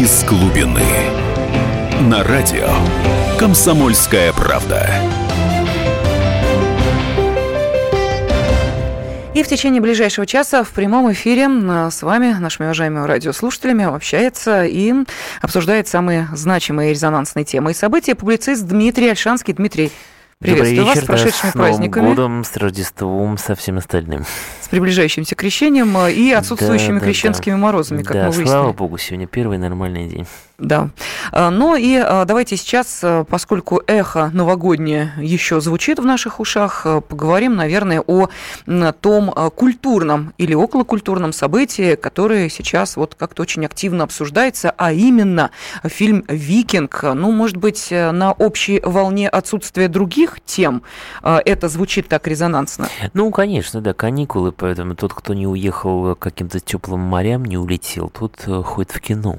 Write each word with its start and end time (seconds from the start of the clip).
из 0.00 0.24
глубины. 0.24 0.80
На 2.08 2.24
радио 2.24 2.70
«Комсомольская 3.38 4.32
правда». 4.32 4.88
И 9.34 9.42
в 9.42 9.46
течение 9.46 9.82
ближайшего 9.82 10.26
часа 10.26 10.64
в 10.64 10.70
прямом 10.70 11.12
эфире 11.12 11.50
с 11.90 12.00
вами, 12.00 12.32
нашими 12.32 12.68
уважаемыми 12.68 13.04
радиослушателями, 13.04 13.84
общается 13.84 14.64
и 14.64 14.94
обсуждает 15.42 15.86
самые 15.86 16.30
значимые 16.32 16.92
резонансные 16.92 17.44
темы 17.44 17.72
и 17.72 17.74
события 17.74 18.14
публицист 18.14 18.62
Дмитрий 18.62 19.10
Альшанский. 19.10 19.52
Дмитрий, 19.52 19.92
Приветствую 20.40 20.74
Добрый 20.76 20.94
вечер, 20.94 21.00
вас 21.00 21.04
с 21.04 21.06
прошедшими 21.06 21.42
да, 21.42 21.50
с 21.50 21.54
Новым 21.54 21.68
праздниками. 21.68 22.06
годом, 22.06 22.44
с 22.44 22.56
Рождеством, 22.56 23.36
со 23.36 23.54
всем 23.54 23.76
остальным. 23.76 24.24
С 24.62 24.68
приближающимся 24.68 25.34
крещением 25.34 25.94
э, 25.98 26.12
и 26.14 26.32
отсутствующими 26.32 26.94
Да, 26.94 27.00
да, 27.00 27.04
крещенскими 27.04 27.54
морозами, 27.56 28.02
как 28.02 28.14
да, 28.14 28.20
мы 28.20 28.26
выяснили. 28.28 28.46
слава 28.46 28.72
богу, 28.72 28.96
сегодня 28.96 29.26
первый 29.26 29.58
нормальный 29.58 30.08
день. 30.08 30.26
Да. 30.60 30.90
А, 31.32 31.50
Ну 31.50 31.74
и 31.74 31.96
а, 31.96 32.24
давайте 32.24 32.56
сейчас, 32.56 33.00
а, 33.02 33.24
поскольку 33.24 33.82
эхо 33.86 34.30
новогоднее 34.32 35.12
еще 35.18 35.60
звучит 35.60 35.98
в 35.98 36.04
наших 36.04 36.38
ушах, 36.38 36.86
поговорим, 37.08 37.56
наверное, 37.56 38.00
о 38.00 38.28
том 39.00 39.32
культурном 39.56 40.32
или 40.38 40.54
околокультурном 40.54 41.32
событии, 41.32 41.94
которое 41.94 42.48
сейчас 42.48 42.96
вот 42.96 43.14
как-то 43.14 43.42
очень 43.42 43.64
активно 43.64 44.04
обсуждается, 44.04 44.72
а 44.76 44.92
именно 44.92 45.50
фильм 45.84 46.24
«Викинг». 46.28 47.02
Ну, 47.02 47.32
может 47.32 47.56
быть, 47.56 47.88
э, 47.90 48.10
на 48.10 48.32
общей 48.32 48.80
волне 48.84 49.28
отсутствия 49.28 49.88
других 49.88 50.38
тем 50.44 50.82
это 51.22 51.68
звучит 51.68 52.08
так 52.08 52.26
резонансно? 52.26 52.88
Ну, 53.14 53.30
конечно, 53.30 53.80
да, 53.80 53.94
каникулы, 53.94 54.52
поэтому 54.52 54.94
тот, 54.94 55.14
кто 55.14 55.34
не 55.34 55.46
уехал 55.46 56.14
к 56.14 56.18
каким-то 56.18 56.60
теплым 56.60 57.00
морям, 57.00 57.44
не 57.44 57.56
улетел, 57.56 58.08
тот 58.08 58.42
э, 58.46 58.62
ходит 58.62 58.90
в 58.92 59.00
кино. 59.00 59.38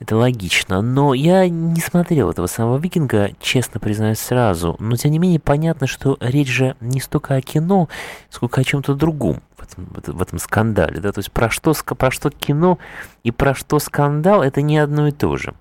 Это 0.00 0.16
логично. 0.16 0.47
Но 0.82 1.14
я 1.14 1.48
не 1.48 1.80
смотрел 1.80 2.30
этого 2.30 2.46
самого 2.46 2.78
«Викинга», 2.78 3.30
честно 3.40 3.80
признаюсь 3.80 4.18
сразу. 4.18 4.76
Но, 4.78 4.96
тем 4.96 5.10
не 5.10 5.18
менее, 5.18 5.40
понятно, 5.40 5.86
что 5.86 6.16
речь 6.20 6.48
же 6.48 6.76
не 6.80 7.00
столько 7.00 7.34
о 7.34 7.40
кино, 7.40 7.88
сколько 8.30 8.60
о 8.60 8.64
чем-то 8.64 8.94
другом 8.94 9.42
в 9.56 9.62
этом, 9.62 10.16
в 10.16 10.22
этом- 10.22 10.38
скандале. 10.38 11.00
Да? 11.00 11.12
То 11.12 11.20
есть 11.20 11.32
про 11.32 11.50
что, 11.50 11.74
про 11.74 12.10
что 12.10 12.30
кино 12.30 12.78
и 13.24 13.30
про 13.30 13.54
что 13.54 13.78
скандал– 13.78 14.42
это 14.44 14.62
не 14.62 14.78
одно 14.78 15.08
и 15.08 15.12
то 15.12 15.36
же. 15.36 15.54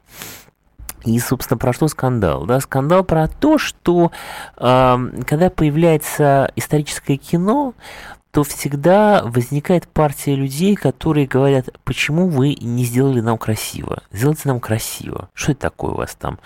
И, 1.05 1.19
собственно, 1.19 1.57
про 1.57 1.73
что 1.73 1.87
скандал? 1.87 2.45
Да, 2.45 2.59
скандал 2.59 3.03
про 3.03 3.27
то, 3.27 3.57
что 3.57 4.11
э, 4.57 4.97
когда 5.25 5.49
появляется 5.49 6.51
историческое 6.55 7.17
кино, 7.17 7.75
то 8.37 8.43
всегда 8.43 9.23
возникает 9.23 9.87
партия 9.87 10.35
людей, 10.35 10.75
которые 10.75 11.25
говорят, 11.25 11.69
почему 11.83 12.27
вы 12.27 12.53
не 12.61 12.83
сделали 12.83 13.19
нам 13.19 13.39
красиво? 13.39 14.03
Сделайте 14.11 14.43
нам 14.45 14.59
красиво. 14.59 15.27
Что 15.33 15.53
это 15.53 15.61
такое 15.61 15.93
у 15.93 15.95
вас 15.95 16.13
там? 16.13 16.37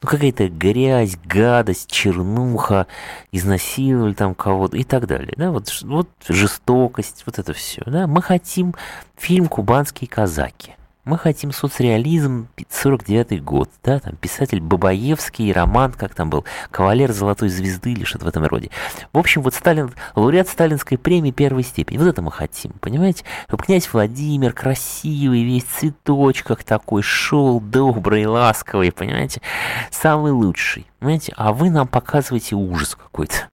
Ну, 0.00 0.08
какая-то 0.08 0.48
грязь, 0.48 1.16
гадость, 1.24 1.90
чернуха, 1.90 2.86
изнасиловали 3.32 4.12
там 4.12 4.36
кого-то 4.36 4.76
и 4.76 4.84
так 4.84 5.08
далее. 5.08 5.34
Да? 5.36 5.50
Вот, 5.50 5.76
вот 5.82 6.08
жестокость, 6.28 7.24
вот 7.26 7.40
это 7.40 7.52
все. 7.52 7.82
Да? 7.84 8.06
Мы 8.06 8.22
хотим 8.22 8.76
фильм 9.16 9.48
«Кубанские 9.48 10.06
казаки». 10.06 10.76
Мы 11.04 11.18
хотим 11.18 11.52
соцреализм, 11.52 12.48
49 12.70 13.44
год, 13.44 13.70
да, 13.82 14.00
там 14.00 14.16
писатель 14.16 14.60
Бабаевский, 14.60 15.52
роман, 15.52 15.92
как 15.92 16.14
там 16.14 16.30
был, 16.30 16.46
кавалер 16.70 17.12
золотой 17.12 17.50
звезды 17.50 17.92
или 17.92 18.04
что-то 18.04 18.24
в 18.24 18.28
этом 18.28 18.44
роде. 18.46 18.70
В 19.12 19.18
общем, 19.18 19.42
вот 19.42 19.52
Сталин, 19.54 19.92
лауреат 20.14 20.48
сталинской 20.48 20.96
премии 20.96 21.30
первой 21.30 21.62
степени, 21.62 21.98
вот 21.98 22.06
это 22.06 22.22
мы 22.22 22.32
хотим, 22.32 22.72
понимаете? 22.80 23.24
Чтобы 23.48 23.64
князь 23.64 23.92
Владимир 23.92 24.54
красивый, 24.54 25.44
весь 25.44 25.64
в 25.64 25.78
цветочках 25.78 26.64
такой, 26.64 27.02
шел 27.02 27.60
добрый, 27.60 28.24
ласковый, 28.24 28.90
понимаете? 28.90 29.42
Самый 29.90 30.32
лучший, 30.32 30.86
понимаете? 31.00 31.34
А 31.36 31.52
вы 31.52 31.68
нам 31.68 31.86
показываете 31.86 32.54
ужас 32.54 32.94
какой-то. 32.94 33.48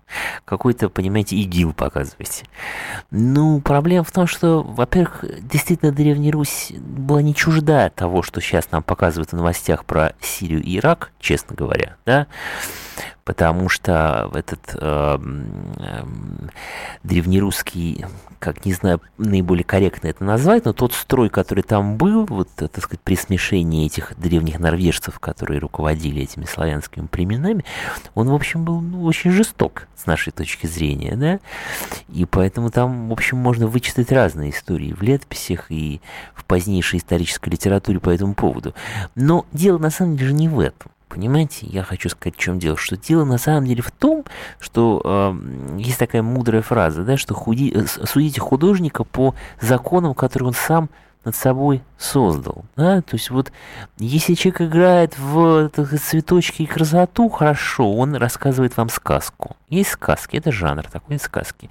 Какой-то, 0.45 0.89
понимаете, 0.89 1.35
ИГИЛ 1.37 1.73
показываете. 1.73 2.45
Ну, 3.11 3.61
проблема 3.61 4.03
в 4.03 4.11
том, 4.11 4.27
что, 4.27 4.61
во-первых, 4.61 5.23
действительно 5.41 5.91
Древняя 5.91 6.31
Русь 6.31 6.73
была 6.77 7.21
не 7.21 7.33
чужда 7.41 7.89
того, 7.89 8.21
что 8.21 8.39
сейчас 8.39 8.69
нам 8.69 8.83
показывают 8.83 9.31
в 9.31 9.35
новостях 9.35 9.83
про 9.85 10.13
Сирию 10.21 10.61
и 10.61 10.77
Ирак, 10.77 11.11
честно 11.19 11.55
говоря, 11.55 11.97
да, 12.05 12.27
потому 13.23 13.69
что 13.69 14.29
этот 14.33 14.75
эм, 14.79 15.73
эм, 15.77 16.49
древнерусский, 17.03 18.05
как 18.39 18.65
не 18.65 18.73
знаю, 18.73 19.01
наиболее 19.17 19.63
корректно 19.63 20.07
это 20.07 20.23
назвать, 20.23 20.65
но 20.65 20.73
тот 20.73 20.93
строй, 20.93 21.29
который 21.29 21.63
там 21.63 21.97
был, 21.97 22.25
вот, 22.25 22.49
э, 22.57 22.67
так 22.67 22.83
сказать, 22.83 23.01
при 23.01 23.15
смешении 23.15 23.85
этих 23.85 24.13
древних 24.17 24.59
норвежцев, 24.59 25.19
которые 25.19 25.59
руководили 25.59 26.21
этими 26.21 26.45
славянскими 26.45 27.05
племенами, 27.05 27.63
он, 28.15 28.29
в 28.29 28.33
общем, 28.33 28.65
был 28.65 28.81
ну, 28.81 29.03
очень 29.03 29.31
жесток 29.31 29.87
с 29.95 30.07
нашей 30.07 30.31
точки 30.31 30.65
зрения, 30.65 31.15
да, 31.15 31.39
и 32.09 32.25
поэтому 32.25 32.71
там, 32.71 33.09
в 33.09 33.13
общем, 33.13 33.37
можно 33.37 33.67
вычитать 33.67 34.11
разные 34.11 34.49
истории 34.49 34.93
в 34.93 35.01
летописях 35.03 35.67
и 35.69 36.01
в 36.33 36.43
позднейшей 36.45 36.99
исторической 36.99 37.49
литературе 37.49 37.99
по 37.99 38.09
этому 38.09 38.33
поводу. 38.33 38.73
Но 39.13 39.45
дело 39.51 39.77
на 39.77 39.91
самом 39.91 40.17
деле 40.17 40.33
не 40.33 40.49
в 40.49 40.59
этом. 40.59 40.91
Понимаете, 41.13 41.65
я 41.65 41.83
хочу 41.83 42.07
сказать, 42.07 42.37
в 42.37 42.39
чем 42.39 42.57
дело, 42.57 42.77
что 42.77 42.95
дело 42.95 43.25
на 43.25 43.37
самом 43.37 43.65
деле 43.65 43.81
в 43.81 43.91
том, 43.91 44.23
что 44.61 45.01
э, 45.03 45.77
есть 45.77 45.99
такая 45.99 46.21
мудрая 46.21 46.61
фраза, 46.61 47.03
да, 47.03 47.17
что 47.17 47.33
худи, 47.33 47.69
э, 47.75 47.85
судите 47.85 48.39
художника 48.39 49.03
по 49.03 49.35
законам, 49.59 50.13
которые 50.13 50.47
он 50.47 50.53
сам 50.53 50.89
над 51.23 51.35
собой 51.35 51.83
создал. 51.97 52.65
Да? 52.75 53.01
То 53.01 53.15
есть 53.15 53.29
вот 53.29 53.51
если 53.97 54.33
человек 54.33 54.61
играет 54.61 55.17
в 55.17 55.69
цветочки 55.69 56.63
и 56.63 56.65
красоту, 56.65 57.29
хорошо, 57.29 57.93
он 57.93 58.15
рассказывает 58.15 58.75
вам 58.77 58.89
сказку. 58.89 59.55
Есть 59.69 59.91
сказки, 59.91 60.37
это 60.37 60.51
жанр 60.51 60.83
такой 60.83 61.19
сказки. 61.19 61.69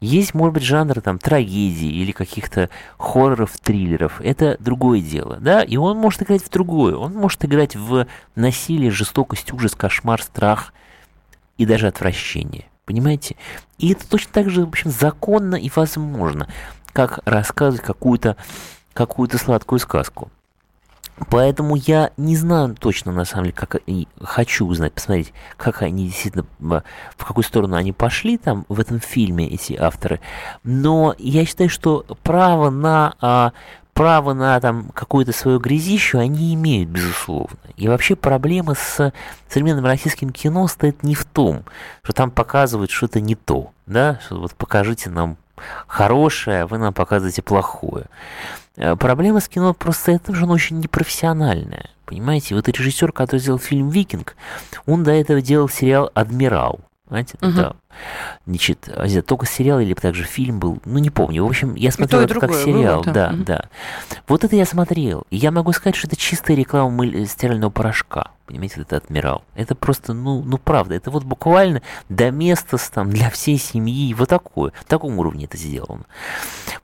Есть, 0.00 0.34
может 0.34 0.54
быть, 0.54 0.62
жанр 0.62 1.00
там 1.00 1.18
трагедии 1.18 1.90
или 1.90 2.12
каких-то 2.12 2.70
хорроров, 2.98 3.58
триллеров. 3.58 4.20
Это 4.20 4.56
другое 4.58 5.00
дело, 5.00 5.36
да? 5.40 5.62
И 5.62 5.76
он 5.76 5.98
может 5.98 6.22
играть 6.22 6.42
в 6.42 6.50
другое. 6.50 6.96
Он 6.96 7.12
может 7.12 7.44
играть 7.44 7.76
в 7.76 8.06
насилие, 8.34 8.90
жестокость, 8.90 9.52
ужас, 9.52 9.74
кошмар, 9.74 10.22
страх 10.22 10.72
и 11.58 11.66
даже 11.66 11.86
отвращение. 11.86 12.64
Понимаете? 12.86 13.36
И 13.78 13.92
это 13.92 14.08
точно 14.08 14.32
так 14.32 14.50
же, 14.50 14.64
в 14.64 14.68
общем, 14.68 14.90
законно 14.90 15.54
и 15.54 15.70
возможно, 15.72 16.48
как 16.92 17.20
рассказывать 17.24 17.84
какую-то 17.84 18.36
какую-то 18.92 19.38
сладкую 19.38 19.78
сказку. 19.78 20.30
Поэтому 21.28 21.76
я 21.76 22.10
не 22.16 22.34
знаю 22.34 22.74
точно, 22.74 23.12
на 23.12 23.24
самом 23.24 23.44
деле, 23.44 23.56
как 23.56 23.76
и 23.86 24.08
хочу 24.22 24.66
узнать, 24.66 24.94
посмотреть, 24.94 25.34
как 25.56 25.82
они 25.82 26.06
действительно, 26.06 26.46
в 26.58 27.24
какую 27.24 27.44
сторону 27.44 27.76
они 27.76 27.92
пошли 27.92 28.38
там 28.38 28.64
в 28.68 28.80
этом 28.80 29.00
фильме, 29.00 29.46
эти 29.46 29.74
авторы. 29.74 30.20
Но 30.64 31.14
я 31.18 31.44
считаю, 31.44 31.68
что 31.68 32.06
право 32.22 32.70
на 32.70 33.14
а, 33.20 33.52
право 33.92 34.32
на 34.32 34.58
там 34.60 34.90
какое-то 34.94 35.32
свое 35.32 35.58
грязище 35.58 36.18
они 36.18 36.54
имеют, 36.54 36.88
безусловно. 36.88 37.58
И 37.76 37.86
вообще 37.86 38.16
проблема 38.16 38.74
с 38.74 39.12
современным 39.46 39.84
российским 39.84 40.30
кино 40.30 40.66
стоит 40.68 41.02
не 41.02 41.14
в 41.14 41.26
том, 41.26 41.64
что 42.02 42.14
там 42.14 42.30
показывают 42.30 42.90
что-то 42.90 43.20
не 43.20 43.34
то, 43.34 43.72
да, 43.86 44.18
что 44.24 44.40
вот 44.40 44.54
покажите 44.54 45.10
нам 45.10 45.36
хорошее, 45.86 46.62
а 46.62 46.66
вы 46.66 46.78
нам 46.78 46.92
показываете 46.92 47.42
плохое. 47.42 48.06
Э, 48.76 48.96
Проблема 48.96 49.40
с 49.40 49.48
кино 49.48 49.74
просто 49.74 50.12
это 50.12 50.34
что 50.34 50.44
оно 50.44 50.54
очень 50.54 50.80
непрофессиональное. 50.80 51.90
Понимаете, 52.06 52.54
вот 52.54 52.68
режиссер, 52.68 53.12
который 53.12 53.38
сделал 53.40 53.58
фильм 53.58 53.88
«Викинг», 53.90 54.36
он 54.86 55.04
до 55.04 55.12
этого 55.12 55.40
делал 55.40 55.68
сериал 55.68 56.10
«Адмирал». 56.14 56.80
Знаете, 57.08 57.36
Мгм. 57.40 57.54
да. 57.56 57.72
Значит, 58.46 58.88
а 58.94 59.06
это 59.06 59.22
только 59.22 59.46
сериал 59.46 59.80
или 59.80 59.94
также 59.94 60.24
фильм 60.24 60.58
был, 60.58 60.78
ну 60.84 60.98
не 60.98 61.10
помню. 61.10 61.44
В 61.44 61.48
общем, 61.48 61.74
я 61.74 61.90
смотрел 61.90 62.20
это 62.20 62.38
как 62.38 62.54
сериал, 62.54 63.02
было, 63.02 63.12
да. 63.12 63.30
да, 63.30 63.44
да. 63.44 63.68
Вот 64.28 64.44
это 64.44 64.56
я 64.56 64.64
смотрел. 64.64 65.24
И 65.30 65.36
я 65.36 65.50
могу 65.50 65.72
сказать, 65.72 65.96
что 65.96 66.06
это 66.08 66.16
чистая 66.16 66.56
реклама 66.56 66.90
мыль- 66.90 67.26
стирального 67.26 67.70
порошка. 67.70 68.30
Понимаете, 68.50 68.80
это 68.80 68.96
адмирал. 68.96 69.44
Это 69.54 69.76
просто, 69.76 70.12
ну, 70.12 70.42
ну 70.42 70.58
правда, 70.58 70.96
это 70.96 71.12
вот 71.12 71.22
буквально 71.22 71.82
до 72.08 72.32
места 72.32 72.78
там 72.92 73.08
для 73.08 73.30
всей 73.30 73.58
семьи, 73.58 74.12
вот 74.12 74.28
такое, 74.28 74.72
в 74.80 74.86
таком 74.86 75.16
уровне 75.20 75.44
это 75.44 75.56
сделано. 75.56 76.04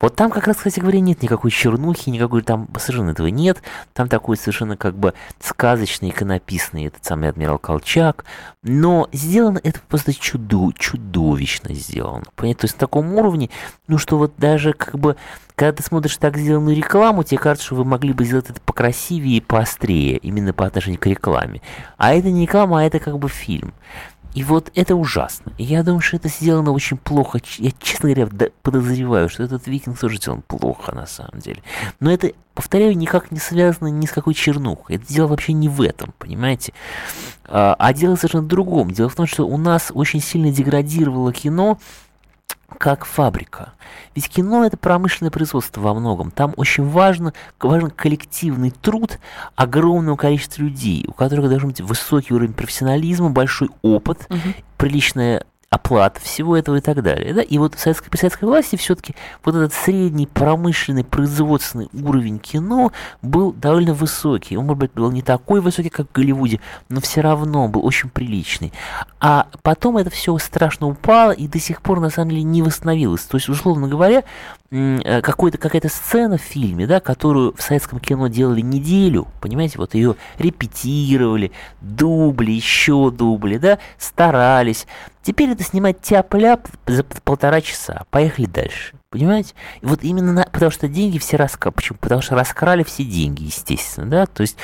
Вот 0.00 0.14
там 0.14 0.30
как 0.30 0.46
раз, 0.46 0.58
кстати 0.58 0.78
говоря, 0.78 1.00
нет 1.00 1.22
никакой 1.22 1.50
чернухи, 1.50 2.08
никакой 2.10 2.42
там 2.42 2.68
совершенно 2.78 3.10
этого 3.10 3.26
нет. 3.26 3.62
Там 3.94 4.08
такой 4.08 4.36
совершенно 4.36 4.76
как 4.76 4.96
бы 4.96 5.14
сказочный, 5.40 6.10
иконописный 6.10 6.86
этот 6.86 7.04
самый 7.04 7.30
адмирал 7.30 7.58
Колчак. 7.58 8.24
Но 8.62 9.08
сделано 9.12 9.60
это 9.62 9.80
просто 9.88 10.14
чудо, 10.14 10.70
чудовищно 10.96 11.74
сделано. 11.74 12.24
Понятно? 12.34 12.60
То 12.60 12.64
есть 12.64 12.76
на 12.76 12.80
таком 12.80 13.14
уровне, 13.14 13.50
ну 13.86 13.98
что 13.98 14.18
вот 14.18 14.32
даже 14.38 14.72
как 14.72 14.98
бы 14.98 15.16
когда 15.54 15.72
ты 15.72 15.82
смотришь 15.82 16.18
так 16.18 16.36
сделанную 16.36 16.76
рекламу, 16.76 17.24
тебе 17.24 17.38
кажется, 17.38 17.66
что 17.66 17.76
вы 17.76 17.84
могли 17.86 18.12
бы 18.12 18.26
сделать 18.26 18.50
это 18.50 18.60
покрасивее 18.60 19.38
и 19.38 19.40
поострее, 19.40 20.18
именно 20.18 20.52
по 20.52 20.66
отношению 20.66 21.00
к 21.00 21.06
рекламе. 21.06 21.62
А 21.96 22.12
это 22.12 22.30
не 22.30 22.42
реклама, 22.42 22.80
а 22.80 22.84
это 22.84 22.98
как 22.98 23.18
бы 23.18 23.30
фильм. 23.30 23.72
И 24.36 24.44
вот 24.44 24.70
это 24.74 24.94
ужасно. 24.94 25.54
И 25.56 25.64
я 25.64 25.82
думаю, 25.82 26.02
что 26.02 26.18
это 26.18 26.28
сделано 26.28 26.72
очень 26.72 26.98
плохо. 26.98 27.40
Я, 27.56 27.70
честно 27.80 28.12
говоря, 28.12 28.50
подозреваю, 28.60 29.30
что 29.30 29.42
этот 29.42 29.66
викинг 29.66 29.98
тоже 29.98 30.18
сделан 30.18 30.42
плохо 30.42 30.94
на 30.94 31.06
самом 31.06 31.40
деле. 31.40 31.62
Но 32.00 32.12
это, 32.12 32.32
повторяю, 32.52 32.94
никак 32.98 33.30
не 33.30 33.38
связано 33.38 33.88
ни 33.88 34.04
с 34.04 34.10
какой 34.10 34.34
чернухой. 34.34 34.96
Это 34.96 35.06
дело 35.06 35.28
вообще 35.28 35.54
не 35.54 35.70
в 35.70 35.80
этом, 35.80 36.12
понимаете? 36.18 36.74
А, 37.46 37.76
а 37.78 37.94
дело 37.94 38.16
совершенно 38.16 38.44
в 38.44 38.48
другом. 38.48 38.90
Дело 38.90 39.08
в 39.08 39.14
том, 39.14 39.26
что 39.26 39.46
у 39.46 39.56
нас 39.56 39.90
очень 39.94 40.20
сильно 40.20 40.52
деградировало 40.52 41.32
кино 41.32 41.78
как 42.78 43.04
фабрика. 43.04 43.72
Ведь 44.14 44.28
кино 44.28 44.64
это 44.64 44.76
промышленное 44.76 45.30
производство 45.30 45.80
во 45.80 45.94
многом. 45.94 46.30
Там 46.30 46.52
очень 46.56 46.88
важно, 46.88 47.32
важен 47.60 47.90
коллективный 47.90 48.70
труд 48.70 49.18
огромного 49.54 50.16
количества 50.16 50.62
людей, 50.62 51.04
у 51.06 51.12
которых 51.12 51.48
должен 51.48 51.70
быть 51.70 51.80
высокий 51.80 52.34
уровень 52.34 52.52
профессионализма, 52.52 53.30
большой 53.30 53.70
опыт, 53.82 54.26
угу. 54.28 54.38
приличная 54.76 55.44
оплата 55.76 56.20
всего 56.20 56.56
этого 56.56 56.76
и 56.76 56.80
так 56.80 57.02
далее. 57.02 57.32
Да? 57.32 57.42
И 57.42 57.58
вот 57.58 57.74
в 57.74 57.78
советской, 57.78 58.10
при 58.10 58.18
советской 58.18 58.44
власти 58.44 58.76
все-таки 58.76 59.14
вот 59.44 59.54
этот 59.54 59.72
средний 59.72 60.26
промышленный 60.26 61.04
производственный 61.04 61.88
уровень 61.92 62.38
кино 62.38 62.92
был 63.22 63.52
довольно 63.52 63.94
высокий. 63.94 64.56
Он, 64.56 64.66
может 64.66 64.80
быть, 64.80 64.92
был 64.92 65.10
не 65.10 65.22
такой 65.22 65.60
высокий, 65.60 65.90
как 65.90 66.08
в 66.08 66.12
Голливуде, 66.12 66.60
но 66.88 67.00
все 67.00 67.20
равно 67.20 67.68
был 67.68 67.84
очень 67.84 68.10
приличный. 68.10 68.72
А 69.20 69.46
потом 69.62 69.96
это 69.96 70.10
все 70.10 70.36
страшно 70.38 70.88
упало 70.88 71.30
и 71.30 71.46
до 71.46 71.58
сих 71.60 71.82
пор, 71.82 72.00
на 72.00 72.10
самом 72.10 72.30
деле, 72.30 72.42
не 72.42 72.62
восстановилось. 72.62 73.22
То 73.22 73.36
есть, 73.36 73.48
условно 73.48 73.88
говоря, 73.88 74.24
какой-то, 74.70 75.58
какая-то 75.58 75.88
сцена 75.88 76.38
в 76.38 76.42
фильме, 76.42 76.86
да, 76.86 77.00
которую 77.00 77.54
в 77.56 77.62
советском 77.62 78.00
кино 78.00 78.28
делали 78.28 78.60
неделю, 78.60 79.28
понимаете, 79.40 79.78
вот 79.78 79.94
ее 79.94 80.16
репетировали, 80.38 81.52
дубли, 81.80 82.52
еще 82.52 83.10
дубли, 83.10 83.58
да, 83.58 83.78
старались. 83.98 84.86
Теперь 85.22 85.50
это 85.50 85.64
снимать 85.64 86.00
тяп-ляп 86.00 86.68
за 86.86 87.02
полтора 87.02 87.60
часа. 87.60 88.04
Поехали 88.10 88.46
дальше. 88.46 88.94
Понимаете? 89.16 89.54
И 89.80 89.86
вот 89.86 90.02
именно 90.02 90.30
на, 90.32 90.44
потому 90.44 90.70
что 90.70 90.88
деньги 90.88 91.16
все 91.16 91.38
раскрали. 91.38 91.72
Почему? 91.72 91.98
Потому 91.98 92.20
что 92.20 92.34
раскрали 92.34 92.82
все 92.82 93.02
деньги, 93.02 93.44
естественно, 93.44 94.06
да. 94.06 94.26
То 94.26 94.42
есть, 94.42 94.58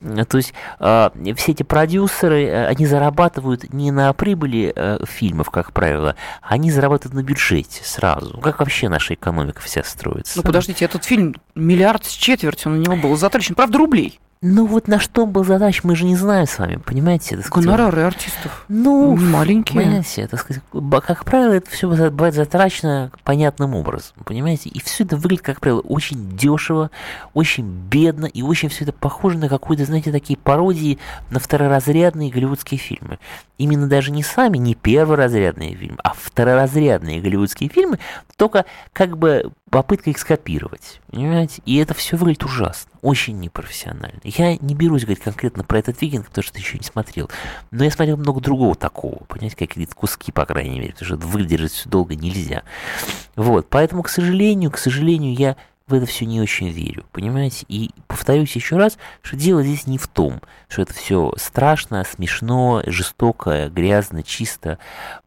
то 0.00 0.38
есть 0.38 0.54
э, 0.80 1.10
все 1.36 1.52
эти 1.52 1.62
продюсеры, 1.62 2.44
э, 2.46 2.66
они 2.68 2.86
зарабатывают 2.86 3.70
не 3.74 3.90
на 3.90 4.10
прибыли 4.14 4.72
э, 4.74 4.98
фильмов, 5.06 5.50
как 5.50 5.74
правило, 5.74 6.16
они 6.40 6.70
зарабатывают 6.70 7.14
на 7.14 7.22
бюджете 7.22 7.82
сразу. 7.84 8.38
Как 8.38 8.60
вообще 8.60 8.88
наша 8.88 9.12
экономика 9.12 9.60
вся 9.60 9.84
строится? 9.84 10.38
Ну 10.38 10.42
подождите, 10.42 10.86
этот 10.86 11.04
фильм 11.04 11.34
миллиард 11.54 12.06
с 12.06 12.12
четвертью 12.12 12.72
на 12.72 12.76
него 12.76 12.96
был 12.96 13.14
затрачен, 13.14 13.54
правда, 13.54 13.76
рублей. 13.76 14.20
Ну 14.40 14.66
вот 14.66 14.86
на 14.86 15.00
что 15.00 15.26
был 15.26 15.44
задач, 15.44 15.82
мы 15.82 15.96
же 15.96 16.04
не 16.04 16.14
знаем 16.14 16.46
с 16.46 16.58
вами, 16.60 16.76
понимаете? 16.76 17.34
Это 17.34 17.48
Гонорары 17.48 18.02
артистов. 18.02 18.64
Ну, 18.68 19.16
маленькие. 19.16 19.82
Понимаете, 19.82 20.22
это, 20.22 20.36
сказать, 20.36 20.62
как 21.04 21.24
правило, 21.24 21.54
это 21.54 21.68
все 21.70 21.88
бывает 21.88 22.34
затрачено 22.34 23.10
понятным 23.24 23.74
образом, 23.74 24.14
понимаете? 24.24 24.68
И 24.68 24.80
все 24.80 25.02
это 25.02 25.16
выглядит, 25.16 25.44
как 25.44 25.60
правило, 25.60 25.80
очень 25.80 26.36
дешево, 26.36 26.92
очень 27.34 27.64
бедно, 27.64 28.26
и 28.26 28.42
очень 28.42 28.68
все 28.68 28.84
это 28.84 28.92
похоже 28.92 29.38
на 29.38 29.48
какую-то, 29.48 29.84
знаете, 29.84 30.12
такие 30.12 30.38
пародии 30.38 30.98
на 31.30 31.40
второразрядные 31.40 32.30
голливудские 32.30 32.78
фильмы. 32.78 33.18
Именно 33.58 33.88
даже 33.88 34.12
не 34.12 34.22
сами, 34.22 34.56
не 34.56 34.76
перворазрядные 34.76 35.74
фильмы, 35.74 35.98
а 36.04 36.12
второразрядные 36.14 37.20
голливудские 37.20 37.68
фильмы, 37.68 37.98
только 38.36 38.66
как 38.92 39.18
бы 39.18 39.50
попытка 39.70 40.10
их 40.10 40.18
скопировать, 40.18 41.00
понимаете? 41.10 41.62
И 41.66 41.76
это 41.76 41.94
все 41.94 42.16
выглядит 42.16 42.44
ужасно, 42.44 42.90
очень 43.02 43.38
непрофессионально. 43.38 44.20
Я 44.24 44.56
не 44.56 44.74
берусь 44.74 45.02
говорить 45.02 45.22
конкретно 45.22 45.64
про 45.64 45.78
этот 45.78 46.00
викинг, 46.00 46.26
потому 46.26 46.42
что 46.42 46.58
еще 46.58 46.78
не 46.78 46.84
смотрел. 46.84 47.30
Но 47.70 47.84
я 47.84 47.90
смотрел 47.90 48.16
много 48.16 48.40
другого 48.40 48.74
такого, 48.74 49.24
понимаете, 49.24 49.56
какие-то 49.56 49.94
куски, 49.94 50.32
по 50.32 50.46
крайней 50.46 50.80
мере, 50.80 50.92
потому 50.92 51.18
что 51.18 51.26
выдержать 51.26 51.72
все 51.72 51.88
долго 51.88 52.14
нельзя. 52.14 52.62
Вот, 53.36 53.68
поэтому, 53.68 54.02
к 54.02 54.08
сожалению, 54.08 54.70
к 54.70 54.78
сожалению, 54.78 55.34
я 55.34 55.56
в 55.88 55.94
это 55.94 56.06
все 56.06 56.26
не 56.26 56.40
очень 56.40 56.68
верю, 56.68 57.04
понимаете? 57.12 57.64
И 57.68 57.90
повторюсь 58.06 58.54
еще 58.54 58.76
раз, 58.76 58.98
что 59.22 59.36
дело 59.36 59.62
здесь 59.62 59.86
не 59.86 59.98
в 59.98 60.06
том, 60.06 60.40
что 60.68 60.82
это 60.82 60.92
все 60.92 61.32
страшно, 61.36 62.04
смешно, 62.04 62.82
жестоко, 62.86 63.68
грязно, 63.70 64.22
чисто, 64.22 64.78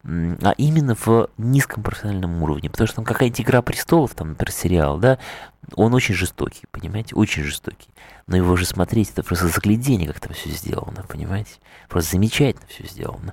а 0.04 0.54
именно 0.56 0.94
в 0.94 1.28
низком 1.36 1.82
профессиональном 1.82 2.42
уровне. 2.42 2.70
Потому 2.70 2.86
что 2.86 2.96
там 2.96 3.04
какая-нибудь 3.04 3.40
«Игра 3.40 3.60
престолов», 3.62 4.14
там, 4.14 4.30
например, 4.30 4.52
сериал, 4.52 4.98
да, 4.98 5.18
он 5.74 5.94
очень 5.94 6.14
жестокий, 6.14 6.62
понимаете, 6.70 7.14
очень 7.14 7.42
жестокий. 7.42 7.88
Но 8.26 8.36
его 8.36 8.56
же 8.56 8.64
смотреть, 8.64 9.10
это 9.10 9.22
просто 9.22 9.48
заглядение, 9.48 10.08
как 10.08 10.20
там 10.20 10.32
все 10.32 10.50
сделано, 10.50 11.04
понимаете? 11.08 11.52
Просто 11.88 12.12
замечательно 12.12 12.66
все 12.68 12.86
сделано. 12.86 13.32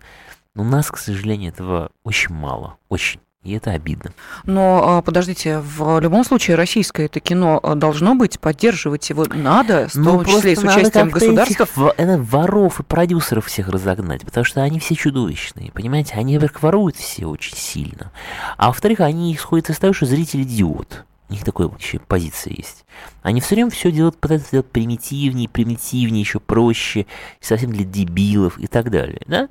Но 0.56 0.64
у 0.64 0.66
нас, 0.66 0.90
к 0.90 0.98
сожалению, 0.98 1.52
этого 1.52 1.92
очень 2.04 2.34
мало, 2.34 2.78
очень. 2.90 3.20
И 3.44 3.53
это 3.53 3.71
обидно. 3.71 4.12
Но 4.44 4.97
а, 4.97 5.01
подождите, 5.01 5.59
в 5.59 6.00
любом 6.01 6.25
случае 6.25 6.57
российское 6.57 7.06
это 7.06 7.21
кино 7.21 7.57
а, 7.63 7.75
должно 7.75 8.13
быть, 8.15 8.38
поддерживать 8.38 9.09
его 9.09 9.25
надо, 9.33 9.88
в 9.88 9.95
ну, 9.95 10.24
том 10.24 10.25
числе 10.25 10.57
с 10.57 10.59
участием 10.59 11.09
государства. 11.09 11.94
Этих, 11.97 12.19
воров 12.19 12.81
и 12.81 12.83
продюсеров 12.83 13.45
всех 13.45 13.69
разогнать, 13.69 14.25
потому 14.25 14.44
что 14.44 14.62
они 14.62 14.80
все 14.80 14.95
чудовищные, 14.95 15.71
понимаете? 15.71 16.15
Они, 16.15 16.38
во-первых, 16.38 16.62
воруют 16.62 16.97
все 16.97 17.27
очень 17.27 17.56
сильно. 17.56 18.12
А 18.57 18.68
во-вторых, 18.68 19.00
они 19.00 19.33
исходят 19.33 19.69
из 19.69 19.77
того, 19.77 19.94
что 19.94 20.06
зритель 20.06 20.42
идиот. 20.42 21.06
У 21.30 21.33
них 21.33 21.45
такой 21.45 21.69
вообще 21.69 22.00
позиция 22.00 22.56
есть. 22.56 22.85
Они 23.21 23.39
все 23.39 23.56
время 23.56 23.69
все 23.69 23.89
делают, 23.89 24.18
пытаются 24.18 24.51
делать 24.51 24.69
примитивнее, 24.69 25.47
примитивнее, 25.47 26.19
еще 26.19 26.42
проще, 26.42 27.06
совсем 27.39 27.71
для 27.71 27.85
дебилов 27.85 28.59
и 28.59 28.68
так 28.68 28.92
далее, 28.92 29.21
да? 29.27 29.47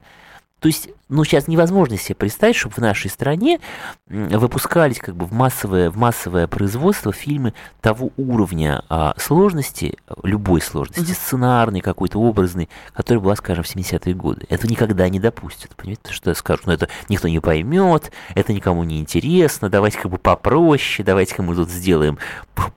То 0.61 0.67
есть 0.67 0.91
ну, 1.09 1.25
сейчас 1.25 1.49
невозможно 1.49 1.97
себе 1.97 2.15
представить, 2.15 2.57
чтобы 2.57 2.75
в 2.75 2.79
нашей 2.79 3.11
стране 3.11 3.61
выпускались 4.09 4.99
как 4.99 5.17
бы 5.17 5.25
в 5.25 5.33
массовое, 5.33 5.91
в 5.91 5.97
массовое 5.97 6.47
производство 6.47 7.13
фильмы 7.13 7.55
того 7.81 8.11
уровня 8.17 8.83
а, 8.89 9.15
сложности, 9.17 9.97
любой 10.23 10.61
сложности, 10.61 11.11
mm-hmm. 11.11 11.15
сценарной, 11.15 11.81
какой-то 11.81 12.19
образный, 12.19 12.69
который 12.93 13.19
была, 13.19 13.37
скажем, 13.37 13.65
в 13.65 13.75
70-е 13.75 14.15
годы. 14.15 14.45
Это 14.51 14.67
никогда 14.67 15.09
не 15.09 15.19
допустят, 15.19 15.75
понимаете, 15.77 16.13
что 16.13 16.35
скажут, 16.35 16.67
ну, 16.67 16.73
это 16.73 16.89
никто 17.09 17.29
не 17.29 17.41
поймет, 17.41 18.13
это 18.35 18.53
никому 18.53 18.85
не 18.85 19.01
интересно, 19.01 19.71
давайте 19.71 19.99
как 19.99 20.11
бы 20.11 20.19
попроще, 20.19 21.05
давайте-ка 21.05 21.43
мы 21.43 21.55
тут 21.55 21.71
сделаем, 21.71 22.19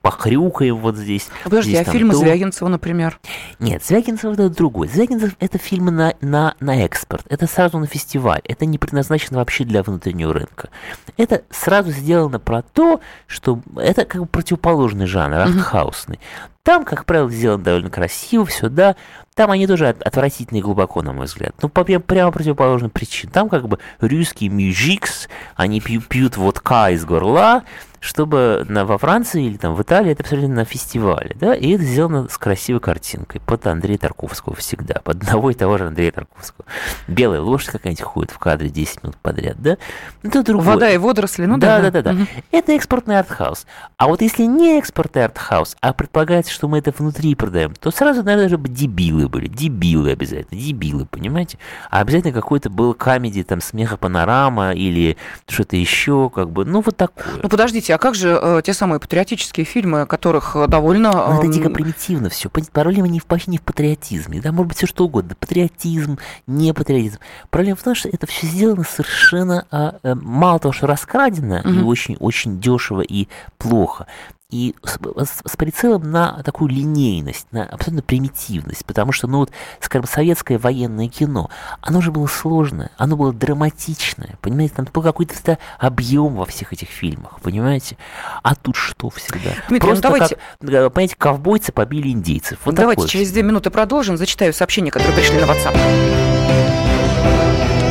похрюкаем 0.01 0.77
вот 0.77 0.95
здесь. 0.95 1.27
А 1.41 1.49
подожди, 1.49 1.71
здесь, 1.71 1.87
а 1.87 1.91
фильмы 1.91 2.13
то... 2.13 2.19
Звягинцева, 2.19 2.69
например? 2.69 3.19
Нет, 3.59 3.83
Звягинцев 3.83 4.33
это 4.33 4.49
другой. 4.49 4.87
Звягинцев 4.87 5.35
это 5.39 5.57
фильмы 5.57 5.91
на, 5.91 6.15
на, 6.21 6.55
на 6.61 6.81
экспорт, 6.83 7.25
это 7.29 7.45
сразу 7.47 7.77
на 7.77 7.87
фестиваль 7.87 8.20
фестиваль. 8.21 8.41
Это 8.47 8.65
не 8.65 8.77
предназначено 8.77 9.39
вообще 9.39 9.63
для 9.63 9.83
внутреннего 9.83 10.33
рынка. 10.33 10.69
Это 11.17 11.43
сразу 11.49 11.91
сделано 11.91 12.39
про 12.39 12.61
то, 12.61 13.01
что 13.27 13.59
это 13.75 14.05
как 14.05 14.21
бы 14.21 14.27
противоположный 14.27 15.07
жанр, 15.07 15.35
артхаусный. 15.37 16.19
Там, 16.63 16.85
как 16.85 17.05
правило, 17.05 17.29
сделано 17.29 17.63
довольно 17.63 17.89
красиво, 17.89 18.45
все, 18.45 18.69
да. 18.69 18.95
Там 19.41 19.49
они 19.49 19.65
тоже 19.65 19.87
отвратительные 19.87 20.61
глубоко, 20.61 21.01
на 21.01 21.13
мой 21.13 21.25
взгляд. 21.25 21.55
Ну, 21.63 21.69
по 21.69 21.83
прямо 21.83 22.31
противоположным 22.31 22.91
причинам. 22.91 23.33
Там 23.33 23.49
как 23.49 23.67
бы 23.67 23.79
русский 23.99 24.49
мюзикс, 24.49 25.27
они 25.55 25.81
пьют, 25.81 26.05
пьют 26.05 26.37
водка 26.37 26.91
из 26.91 27.03
горла, 27.05 27.63
чтобы 28.01 28.65
на, 28.67 28.83
во 28.83 28.97
Франции 28.97 29.45
или 29.45 29.57
там 29.57 29.75
в 29.75 29.81
Италии 29.81 30.11
это 30.11 30.23
абсолютно 30.23 30.55
на 30.55 30.65
фестивале, 30.65 31.37
да, 31.39 31.53
и 31.53 31.69
это 31.69 31.83
сделано 31.83 32.27
с 32.29 32.37
красивой 32.37 32.81
картинкой, 32.81 33.39
под 33.45 33.65
Андрея 33.67 33.99
Тарковского 33.99 34.55
всегда, 34.55 34.95
под 35.03 35.21
одного 35.21 35.51
и 35.51 35.53
того 35.53 35.77
же 35.77 35.85
Андрея 35.85 36.11
Тарковского. 36.11 36.65
Белая 37.07 37.41
лошадь 37.41 37.69
какая-нибудь 37.69 38.01
ходит 38.01 38.31
в 38.31 38.39
кадре 38.39 38.69
10 38.69 39.03
минут 39.03 39.17
подряд, 39.17 39.61
да. 39.61 39.77
Это 40.23 40.43
другое. 40.43 40.65
Вода 40.65 40.89
и 40.89 40.97
водоросли, 40.97 41.45
ну 41.45 41.57
да. 41.57 41.79
Да, 41.79 41.91
да, 41.91 42.01
да, 42.01 42.11
да. 42.11 42.21
Угу. 42.23 42.27
Это 42.51 42.71
экспортный 42.71 43.19
артхаус. 43.19 43.67
А 43.97 44.07
вот 44.07 44.21
если 44.21 44.43
не 44.43 44.79
экспортный 44.79 45.23
артхаус, 45.25 45.77
а 45.79 45.93
предполагается, 45.93 46.51
что 46.51 46.67
мы 46.67 46.79
это 46.79 46.91
внутри 46.97 47.35
продаем, 47.35 47.75
то 47.75 47.91
сразу, 47.91 48.23
наверное, 48.23 48.49
даже 48.49 48.57
дебилы 48.67 49.27
были, 49.31 49.47
дебилы 49.47 50.11
обязательно, 50.11 50.59
дебилы, 50.59 51.05
понимаете? 51.05 51.57
А 51.89 51.99
обязательно 51.99 52.33
какой-то 52.33 52.69
был 52.69 52.93
камеди, 52.93 53.43
там, 53.43 53.61
смеха 53.61 53.97
панорама 53.97 54.73
или 54.73 55.17
что-то 55.47 55.75
еще, 55.75 56.29
как 56.29 56.51
бы, 56.51 56.65
ну, 56.65 56.81
вот 56.81 56.97
такое. 56.97 57.39
Ну, 57.41 57.49
подождите, 57.49 57.95
а 57.95 57.97
как 57.97 58.13
же 58.15 58.37
э, 58.41 58.61
те 58.63 58.73
самые 58.73 58.99
патриотические 58.99 59.65
фильмы, 59.65 60.05
которых 60.05 60.55
э, 60.55 60.67
довольно... 60.67 61.11
Ну, 61.11 61.39
это 61.39 61.47
дико 61.47 61.69
примитивно 61.69 62.29
все. 62.29 62.49
Проблема 62.49 63.07
не 63.07 63.19
в, 63.19 63.25
не 63.47 63.57
в 63.57 63.61
патриотизме. 63.63 64.41
Да, 64.41 64.51
может 64.51 64.67
быть, 64.67 64.77
все 64.77 64.87
что 64.87 65.05
угодно. 65.05 65.35
Патриотизм, 65.39 66.19
не 66.47 66.73
патриотизм. 66.73 67.19
Проблема 67.49 67.77
в 67.77 67.83
том, 67.83 67.95
что 67.95 68.09
это 68.09 68.27
все 68.27 68.45
сделано 68.47 68.83
совершенно... 68.83 69.65
А, 69.71 69.95
а, 70.03 70.15
мало 70.15 70.59
того, 70.59 70.73
что 70.73 70.87
раскрадено, 70.87 71.61
угу. 71.63 71.69
и 71.69 71.81
очень-очень 71.81 72.59
дешево 72.59 73.01
и 73.01 73.27
плохо, 73.57 74.07
и 74.51 74.75
с, 74.83 74.99
с, 75.25 75.41
с 75.45 75.57
прицелом 75.57 76.11
на 76.11 76.43
такую 76.43 76.69
линейность, 76.69 77.47
на 77.51 77.63
абсолютно 77.63 78.03
примитивность, 78.03 78.85
потому 78.85 79.11
что, 79.11 79.27
ну 79.27 79.39
вот, 79.39 79.51
скажем, 79.79 80.07
советское 80.07 80.57
военное 80.57 81.07
кино, 81.07 81.49
оно 81.81 82.01
же 82.01 82.11
было 82.11 82.27
сложное, 82.27 82.91
оно 82.97 83.15
было 83.15 83.33
драматичное, 83.33 84.37
понимаете, 84.41 84.75
там 84.75 84.87
был 84.93 85.01
какой-то 85.01 85.57
объем 85.79 86.35
во 86.35 86.45
всех 86.45 86.73
этих 86.73 86.89
фильмах, 86.89 87.39
понимаете, 87.41 87.97
а 88.43 88.55
тут 88.55 88.75
что 88.75 89.09
всегда? 89.09 89.51
Дмитрий, 89.69 89.79
ну 89.79 89.79
Просто 89.79 90.09
ну 90.09 90.13
давайте... 90.13 90.35
как, 90.35 90.69
э, 90.69 90.89
понимаете, 90.89 91.15
ковбойцы 91.17 91.71
побили 91.71 92.09
индейцев. 92.09 92.59
Вот 92.65 92.75
давайте 92.75 93.07
через 93.07 93.31
две 93.31 93.43
минуты 93.43 93.69
продолжим, 93.71 94.17
зачитаю 94.17 94.53
сообщения, 94.53 94.91
которые 94.91 95.15
пришли 95.15 95.39
на 95.39 95.45
WhatsApp. 95.45 95.77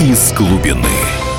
из 0.00 0.32
глубины. 0.32 1.29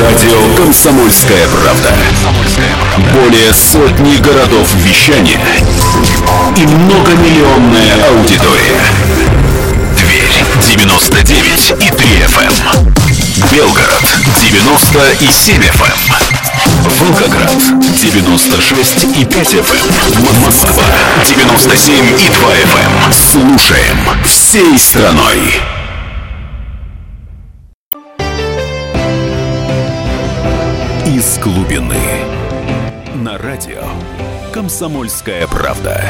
Радио 0.00 0.56
«Комсомольская 0.56 1.46
правда». 1.48 1.94
Более 3.14 3.52
сотни 3.52 4.16
городов 4.16 4.68
вещания 4.84 5.40
и 6.56 6.66
многомиллионная 6.66 8.08
аудитория. 8.10 8.80
Дверь 9.96 10.44
99 10.66 11.74
и 11.80 11.90
3 11.90 12.08
FM. 12.26 12.52
Эм. 12.74 12.94
Белгород 13.50 14.02
90 14.42 15.12
и 15.20 15.32
7 15.32 15.62
FM. 15.62 16.38
Волгоград 17.00 17.56
96 18.00 19.16
и 19.16 19.24
5 19.24 19.54
FM. 19.54 20.44
Москва 20.44 20.84
97 21.24 21.94
и 21.94 22.28
2 22.28 22.52
FM. 22.52 23.12
Слушаем 23.12 23.98
всей 24.24 24.78
страной. 24.78 25.77
Глубины. 31.42 31.94
На 33.14 33.38
радио. 33.38 33.84
Комсомольская 34.52 35.46
правда. 35.46 36.02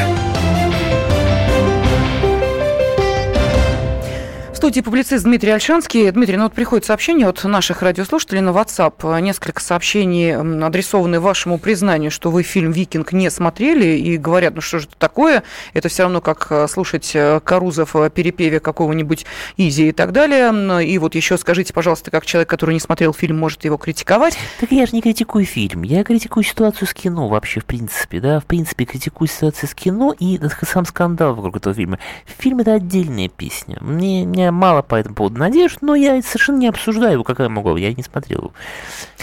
Студии 4.59 4.81
публицист 4.81 5.23
Дмитрий 5.23 5.51
Альшанский. 5.51 6.11
Дмитрий, 6.11 6.35
ну 6.35 6.43
вот 6.43 6.51
приходит 6.51 6.83
сообщение 6.83 7.29
от 7.29 7.41
наших 7.45 7.81
радиослушателей 7.81 8.41
на 8.41 8.49
WhatsApp. 8.49 9.21
Несколько 9.21 9.61
сообщений 9.61 10.35
адресованы 10.35 11.21
вашему 11.21 11.59
признанию, 11.59 12.11
что 12.11 12.29
вы 12.29 12.43
фильм 12.43 12.73
«Викинг» 12.73 13.13
не 13.13 13.31
смотрели 13.31 13.97
и 13.97 14.17
говорят, 14.17 14.55
ну 14.55 14.59
что 14.59 14.79
же 14.79 14.87
это 14.87 14.97
такое? 14.97 15.43
Это 15.71 15.87
все 15.87 16.03
равно 16.03 16.19
как 16.19 16.47
э, 16.49 16.67
слушать 16.67 17.09
э, 17.13 17.39
Карузов 17.41 17.93
в 17.93 18.09
перепеве 18.09 18.59
какого-нибудь 18.59 19.25
Изи 19.55 19.87
и 19.87 19.91
так 19.93 20.11
далее. 20.11 20.85
И 20.85 20.97
вот 20.97 21.15
еще 21.15 21.37
скажите, 21.37 21.71
пожалуйста, 21.71 22.11
как 22.11 22.25
человек, 22.25 22.49
который 22.49 22.73
не 22.73 22.81
смотрел 22.81 23.13
фильм, 23.13 23.39
может 23.39 23.63
его 23.63 23.77
критиковать? 23.77 24.37
Так 24.59 24.73
я 24.73 24.85
же 24.85 24.91
не 24.91 25.01
критикую 25.01 25.45
фильм, 25.45 25.83
я 25.83 26.03
критикую 26.03 26.43
ситуацию 26.43 26.85
с 26.89 26.93
кино 26.93 27.29
вообще, 27.29 27.61
в 27.61 27.65
принципе, 27.65 28.19
да, 28.19 28.41
в 28.41 28.45
принципе, 28.45 28.83
критикую 28.83 29.29
ситуацию 29.29 29.69
с 29.69 29.73
кино 29.73 30.13
и 30.19 30.37
сам 30.63 30.83
скандал 30.83 31.33
вокруг 31.33 31.55
этого 31.55 31.73
фильма. 31.73 31.97
Фильм– 32.25 32.59
это 32.59 32.73
отдельная 32.73 33.29
песня. 33.29 33.77
Мне, 33.79 34.25
мало 34.51 34.81
по 34.81 34.95
этому 34.95 35.15
поводу 35.15 35.39
надежд, 35.39 35.79
но 35.81 35.95
я 35.95 36.21
совершенно 36.21 36.57
не 36.57 36.67
обсуждаю 36.67 37.13
его, 37.13 37.23
какая 37.23 37.49
могла, 37.49 37.77
я 37.77 37.93
не 37.93 38.03
смотрел. 38.03 38.53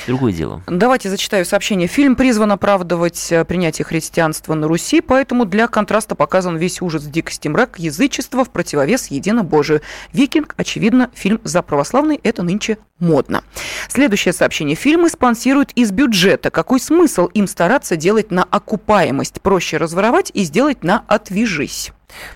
Другое 0.06 0.32
дело. 0.32 0.62
Давайте 0.66 1.10
зачитаю 1.10 1.44
сообщение. 1.44 1.88
Фильм 1.88 2.16
призван 2.16 2.52
оправдывать 2.52 3.32
э, 3.32 3.44
принятие 3.44 3.84
христианства 3.84 4.54
на 4.54 4.68
Руси, 4.68 5.00
поэтому 5.00 5.44
для 5.44 5.68
контраста 5.68 6.14
показан 6.14 6.56
весь 6.56 6.80
ужас, 6.80 7.04
дикости, 7.04 7.48
мрак, 7.48 7.78
язычество 7.78 8.44
в 8.44 8.50
противовес 8.50 9.08
единобожию. 9.08 9.80
«Викинг», 10.12 10.54
очевидно, 10.56 11.10
фильм 11.14 11.40
за 11.44 11.62
православный, 11.62 12.20
это 12.22 12.42
нынче 12.42 12.78
модно. 12.98 13.42
Следующее 13.88 14.32
сообщение. 14.32 14.76
Фильмы 14.76 15.08
спонсируют 15.08 15.72
из 15.74 15.90
бюджета. 15.90 16.50
Какой 16.50 16.80
смысл 16.80 17.26
им 17.26 17.46
стараться 17.46 17.96
делать 17.96 18.30
на 18.30 18.44
окупаемость? 18.44 19.40
Проще 19.42 19.76
разворовать 19.76 20.30
и 20.34 20.44
сделать 20.44 20.84
на 20.84 21.04
«отвяжись». 21.06 21.92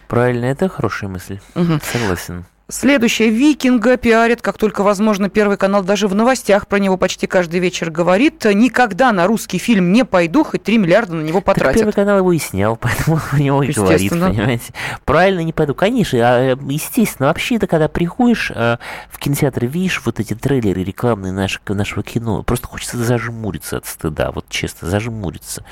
Правильно, 0.08 0.46
это 0.46 0.68
хорошая 0.68 1.10
мысль. 1.10 1.38
Угу. 1.54 1.80
Согласен. 1.82 2.44
Следующее. 2.70 3.30
Викинга 3.30 3.96
пиарит, 3.96 4.42
как 4.42 4.56
только 4.56 4.82
возможно. 4.82 5.28
Первый 5.28 5.56
канал 5.56 5.82
даже 5.82 6.08
в 6.08 6.14
новостях 6.14 6.66
про 6.66 6.78
него 6.78 6.96
почти 6.96 7.26
каждый 7.26 7.60
вечер 7.60 7.90
говорит. 7.90 8.44
Никогда 8.44 9.12
на 9.12 9.26
русский 9.26 9.58
фильм 9.58 9.92
не 9.92 10.04
пойду, 10.04 10.44
хоть 10.44 10.62
3 10.62 10.78
миллиарда 10.78 11.16
на 11.16 11.22
него 11.22 11.40
потратят. 11.40 11.72
Так 11.72 11.76
первый 11.80 11.92
канал 11.92 12.18
его 12.18 12.32
и 12.32 12.38
снял, 12.38 12.76
поэтому 12.80 13.20
у 13.32 13.36
него 13.36 13.62
и 13.62 13.72
говорит, 13.72 14.10
понимаете. 14.10 14.72
Правильно, 15.04 15.40
не 15.40 15.52
пойду. 15.52 15.74
Конечно, 15.74 16.18
а, 16.20 16.56
естественно. 16.68 17.28
Вообще-то, 17.28 17.66
когда 17.66 17.88
приходишь 17.88 18.52
а, 18.54 18.78
в 19.10 19.18
кинотеатр, 19.18 19.66
видишь 19.66 20.02
вот 20.04 20.20
эти 20.20 20.34
трейлеры 20.34 20.84
рекламные 20.84 21.32
нашего, 21.32 21.74
нашего 21.74 22.02
кино, 22.02 22.42
просто 22.42 22.68
хочется 22.68 22.96
зажмуриться 22.98 23.78
от 23.78 23.86
стыда. 23.86 24.30
Вот 24.30 24.46
честно, 24.48 24.88
зажмуриться. 24.88 25.64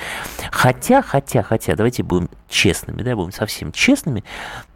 Хотя, 0.51 1.03
хотя, 1.03 1.43
хотя, 1.43 1.77
давайте 1.77 2.03
будем 2.03 2.29
честными, 2.49 3.03
да, 3.03 3.15
будем 3.15 3.33
совсем 3.33 3.73
честными. 3.73 4.25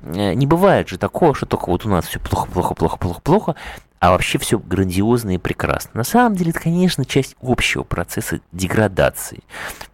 Э, 0.02 0.35
не 0.35 0.47
бывает 0.47 0.88
же 0.88 0.99
такого, 0.99 1.35
что 1.35 1.47
только 1.47 1.66
вот 1.66 1.87
у 1.87 1.88
нас 1.88 2.06
все 2.06 2.18
плохо, 2.18 2.49
плохо, 2.50 2.75
плохо, 2.75 2.97
плохо, 2.97 3.21
плохо, 3.21 3.54
а 4.02 4.11
вообще 4.11 4.37
все 4.38 4.59
грандиозно 4.59 5.37
и 5.37 5.38
прекрасно. 5.38 5.90
На 5.94 6.02
самом 6.02 6.35
деле, 6.35 6.50
это, 6.50 6.59
конечно, 6.59 7.04
часть 7.04 7.37
общего 7.40 7.85
процесса 7.85 8.40
деградации. 8.50 9.44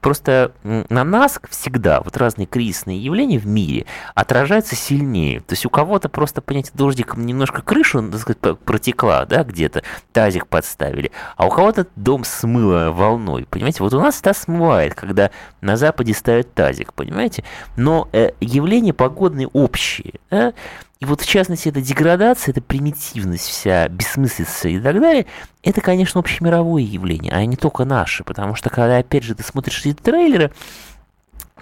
Просто 0.01 0.53
на 0.63 1.05
нас 1.05 1.39
всегда 1.51 2.01
вот 2.01 2.17
разные 2.17 2.47
кризисные 2.47 2.99
явления 2.99 3.39
в 3.39 3.47
мире 3.47 3.85
отражаются 4.15 4.77
сильнее. 4.77 5.41
То 5.41 5.53
есть 5.53 5.67
у 5.67 5.69
кого-то 5.69 6.09
просто, 6.09 6.41
понятие, 6.41 6.73
дождиком 6.75 7.27
немножко 7.27 7.61
крышу, 7.61 8.03
так 8.11 8.19
сказать, 8.19 8.59
протекла, 8.61 9.27
да, 9.27 9.45
где-то, 9.45 9.83
тазик 10.15 10.47
подставили, 10.47 11.13
а 11.37 11.45
у 11.45 11.51
кого-то 11.51 11.87
дом 11.95 12.25
смыло 12.25 12.91
волной, 12.93 13.45
понимаете? 13.45 13.83
Вот 13.83 13.93
у 13.93 14.01
нас 14.01 14.21
это 14.23 14.33
смывает, 14.33 14.95
когда 14.95 15.31
на 15.61 15.77
Западе 15.77 16.15
ставят 16.15 16.55
тазик, 16.55 16.95
понимаете? 16.95 17.45
Но 17.77 18.09
э, 18.13 18.31
явления 18.41 18.95
погодные 18.95 19.49
общие, 19.49 20.15
да? 20.31 20.55
И 21.01 21.05
вот 21.05 21.21
в 21.21 21.27
частности 21.27 21.69
эта 21.69 21.81
деградация, 21.81 22.53
эта 22.53 22.61
примитивность 22.61 23.47
вся, 23.47 23.89
бессмыслица 23.89 24.69
и 24.69 24.81
так 24.81 25.01
далее, 25.01 25.27
это, 25.63 25.81
конечно, 25.81 26.19
общемировое 26.19 26.83
явление, 26.83 27.33
а 27.33 27.45
не 27.45 27.57
только 27.57 27.85
наше. 27.85 28.25
Потому 28.25 28.57
что 28.57 28.69
когда, 28.69 28.99
опять 28.99 29.23
же, 29.23 29.37
ты 29.37 29.45
смотришь 29.45 29.87
эти 29.87 29.95
трейлеры, 29.95 30.51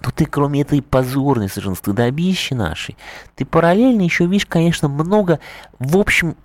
то 0.01 0.11
ты, 0.11 0.25
кроме 0.25 0.63
этой 0.63 0.81
позорной 0.81 1.49
совершенно 1.49 1.77
стыдобищи 1.77 2.55
нашей, 2.55 2.97
ты 3.35 3.45
параллельно 3.45 4.03
еще 4.03 4.27
видишь, 4.27 4.47
конечно, 4.47 4.89
много, 4.89 5.39
в 5.79 5.99
общем, 5.99 6.37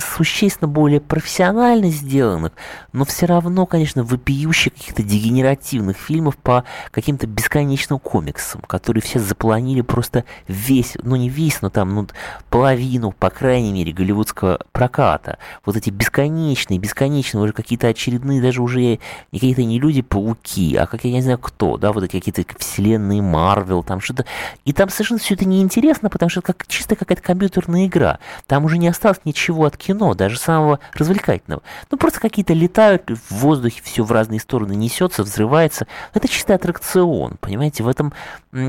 существенно 0.00 0.68
более 0.68 1.00
профессионально 1.00 1.90
сделанных, 1.90 2.52
но 2.92 3.04
все 3.04 3.26
равно, 3.26 3.66
конечно, 3.66 4.02
вопиющих 4.02 4.74
каких-то 4.74 5.02
дегенеративных 5.02 5.96
фильмов 5.96 6.36
по 6.36 6.64
каким-то 6.90 7.26
бесконечным 7.26 7.98
комиксам, 7.98 8.60
которые 8.62 9.02
все 9.02 9.18
запланили 9.18 9.80
просто 9.82 10.24
весь, 10.48 10.96
ну 11.02 11.16
не 11.16 11.28
весь, 11.28 11.62
но 11.62 11.70
там, 11.70 11.94
ну, 11.94 12.08
половину, 12.48 13.12
по 13.12 13.30
крайней 13.30 13.72
мере, 13.72 13.92
голливудского 13.92 14.60
проката. 14.72 15.38
Вот 15.64 15.76
эти 15.76 15.90
бесконечные, 15.90 16.78
бесконечные, 16.78 17.42
уже 17.42 17.52
какие-то 17.52 17.88
очередные, 17.88 18.42
даже 18.42 18.62
уже 18.62 18.98
какие-то 19.32 19.62
не 19.64 19.78
люди-пауки, 19.78 20.76
а 20.76 20.86
как 20.86 21.04
я 21.04 21.12
не 21.12 21.22
знаю 21.22 21.38
кто, 21.38 21.76
да, 21.76 21.92
вот 21.92 22.04
эти 22.04 22.18
какие-то 22.18 22.44
вселенные 22.58 23.22
Марвел, 23.22 23.82
там 23.82 24.00
что-то. 24.00 24.24
И 24.64 24.72
там 24.72 24.88
совершенно 24.88 25.20
все 25.20 25.34
это 25.34 25.44
неинтересно, 25.44 26.08
потому 26.10 26.30
что 26.30 26.40
это 26.40 26.52
как, 26.52 26.66
чисто 26.66 26.96
какая-то 26.96 27.22
компьютерная 27.22 27.86
игра. 27.86 28.18
Там 28.46 28.64
уже 28.64 28.78
не 28.78 28.88
осталось 28.88 29.20
ничего 29.24 29.64
от 29.64 29.76
кино 29.76 29.89
кино, 29.90 30.14
даже 30.14 30.38
самого 30.38 30.78
развлекательного. 30.94 31.62
Ну, 31.90 31.98
просто 31.98 32.20
какие-то 32.20 32.52
летают 32.52 33.10
в 33.10 33.32
воздухе, 33.32 33.80
все 33.82 34.04
в 34.04 34.12
разные 34.12 34.40
стороны 34.40 34.74
несется, 34.74 35.22
взрывается. 35.22 35.86
Это 36.14 36.28
чистый 36.28 36.54
аттракцион, 36.54 37.36
понимаете? 37.40 37.82
В 37.82 37.88
этом 37.88 38.12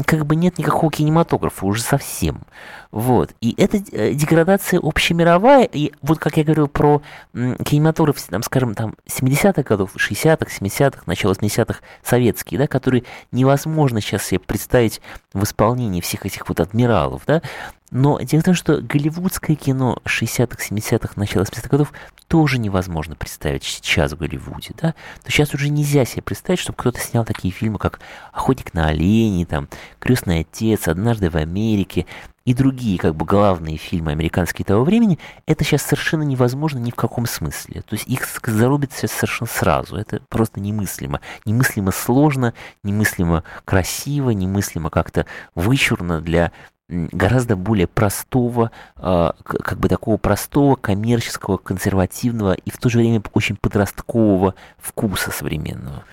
как 0.05 0.25
бы 0.25 0.35
нет 0.35 0.57
никакого 0.57 0.91
кинематографа 0.91 1.65
уже 1.65 1.81
совсем. 1.83 2.41
Вот. 2.91 3.31
И 3.39 3.53
это 3.57 3.77
э, 3.77 4.13
деградация 4.13 4.79
общемировая. 4.81 5.63
И 5.63 5.93
вот 6.01 6.19
как 6.19 6.37
я 6.37 6.43
говорил 6.43 6.67
про 6.67 7.01
кинематограф, 7.33 8.21
там, 8.21 8.43
скажем, 8.43 8.73
там 8.73 8.95
70-х 9.07 9.63
годов, 9.63 9.95
60-х, 9.95 10.47
70-х, 10.59 11.03
начало 11.05 11.33
70-х 11.33 11.79
советские, 12.03 12.59
да, 12.59 12.67
которые 12.67 13.03
невозможно 13.31 14.01
сейчас 14.01 14.25
себе 14.25 14.39
представить 14.39 15.01
в 15.33 15.43
исполнении 15.43 16.01
всех 16.01 16.25
этих 16.25 16.49
вот 16.49 16.59
адмиралов, 16.59 17.21
да, 17.25 17.41
но 17.91 18.19
дело 18.21 18.41
в 18.41 18.45
том, 18.45 18.53
что 18.53 18.81
голливудское 18.81 19.55
кино 19.57 19.97
60-х, 20.05 20.57
70-х, 20.69 21.13
начала 21.17 21.43
80-х 21.43 21.67
годов 21.67 21.91
тоже 22.27 22.57
невозможно 22.57 23.15
представить 23.15 23.63
сейчас 23.63 24.13
в 24.13 24.17
Голливуде, 24.17 24.73
да? 24.81 24.95
То 25.23 25.29
сейчас 25.29 25.53
уже 25.53 25.67
нельзя 25.67 26.05
себе 26.05 26.21
представить, 26.21 26.59
чтобы 26.59 26.77
кто-то 26.77 27.01
снял 27.01 27.25
такие 27.25 27.53
фильмы, 27.53 27.77
как 27.77 27.99
«Охотник 28.31 28.73
на 28.73 28.87
оленей», 28.87 29.43
там, 29.43 29.67
«Крестный 29.99 30.39
отец», 30.39 30.87
«Однажды 30.87 31.29
в 31.29 31.35
Америке», 31.35 32.05
и 32.45 32.53
другие 32.53 32.97
как 32.97 33.15
бы 33.15 33.25
главные 33.25 33.77
фильмы 33.77 34.11
американские 34.11 34.65
того 34.65 34.83
времени, 34.83 35.19
это 35.45 35.63
сейчас 35.63 35.83
совершенно 35.83 36.23
невозможно 36.23 36.79
ни 36.79 36.89
в 36.89 36.95
каком 36.95 37.27
смысле. 37.27 37.81
То 37.81 37.95
есть 37.95 38.07
их 38.07 38.25
зарубят 38.43 38.91
сейчас 38.93 39.11
совершенно 39.11 39.49
сразу. 39.49 39.95
Это 39.95 40.21
просто 40.27 40.59
немыслимо. 40.59 41.21
Немыслимо 41.45 41.91
сложно, 41.91 42.53
немыслимо 42.83 43.43
красиво, 43.63 44.31
немыслимо 44.31 44.89
как-то 44.89 45.27
вычурно 45.53 46.19
для 46.19 46.51
гораздо 46.91 47.55
более 47.55 47.87
простого, 47.87 48.71
а, 48.97 49.35
как 49.43 49.79
бы 49.79 49.87
такого 49.87 50.17
простого, 50.17 50.75
коммерческого, 50.75 51.57
консервативного 51.57 52.53
и 52.53 52.69
в 52.69 52.77
то 52.77 52.89
же 52.89 52.99
время 52.99 53.21
очень 53.33 53.55
подросткового 53.55 54.55
вкуса 54.77 55.31
современного. 55.31 56.03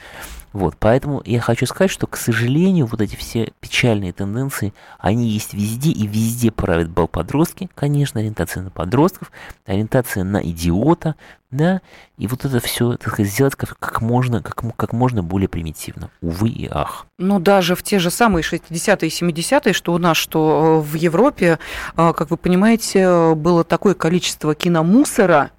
Вот, 0.52 0.76
поэтому 0.78 1.23
я 1.25 1.40
хочу 1.40 1.67
сказать, 1.67 1.90
что, 1.90 2.07
к 2.07 2.17
сожалению, 2.17 2.87
вот 2.87 3.00
эти 3.00 3.17
все 3.17 3.52
печальные 3.61 4.12
тенденции, 4.12 4.73
они 4.99 5.28
есть 5.28 5.52
везде, 5.55 5.90
и 5.90 6.07
везде 6.07 6.50
правят 6.50 6.88
бал 6.88 7.09
подростки, 7.09 7.69
конечно, 7.75 8.21
ориентация 8.21 8.62
на 8.62 8.71
подростков, 8.71 9.31
ориентация 9.67 10.25
на 10.25 10.43
идиота, 10.43 11.17
да, 11.50 11.81
и 12.19 12.26
вот 12.26 12.45
это 12.45 12.61
все, 12.61 12.97
так 12.97 13.12
сказать, 13.12 13.33
сделать 13.33 13.55
как, 13.57 13.78
как 13.78 14.00
можно, 14.02 14.43
как, 14.43 14.62
как 14.76 14.93
можно 14.93 15.23
более 15.23 15.49
примитивно. 15.49 16.11
Увы 16.21 16.50
и 16.50 16.69
ах. 16.71 17.07
Ну, 17.19 17.38
даже 17.40 17.75
в 17.75 17.83
те 17.83 17.99
же 17.99 18.11
самые 18.11 18.43
60-е 18.43 19.09
и 19.09 19.11
70-е, 19.11 19.73
что 19.73 19.95
у 19.95 19.99
нас, 19.99 20.17
что 20.17 20.83
э, 20.85 20.90
в 20.90 20.95
Европе, 20.95 21.59
э, 21.97 22.12
как 22.12 22.31
вы 22.31 22.37
понимаете, 22.37 23.35
было 23.35 23.64
такое 23.64 23.95
количество 23.95 24.55
киномусора, 24.55 25.50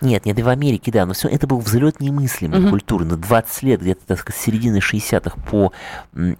нет, 0.00 0.24
нет, 0.24 0.38
и 0.38 0.42
в 0.42 0.48
Америке, 0.48 0.90
да, 0.90 1.04
но 1.04 1.12
все 1.12 1.28
это 1.28 1.46
был 1.46 1.58
взлет 1.58 2.00
немыслимой 2.00 2.60
угу. 2.60 2.70
культуры. 2.70 3.04
На 3.04 3.16
20 3.16 3.62
лет, 3.64 3.80
где-то, 3.80 4.06
так 4.06 4.18
сказать, 4.18 4.40
с 4.40 4.44
середины 4.44 4.78
60-х 4.78 5.36
по 5.50 5.72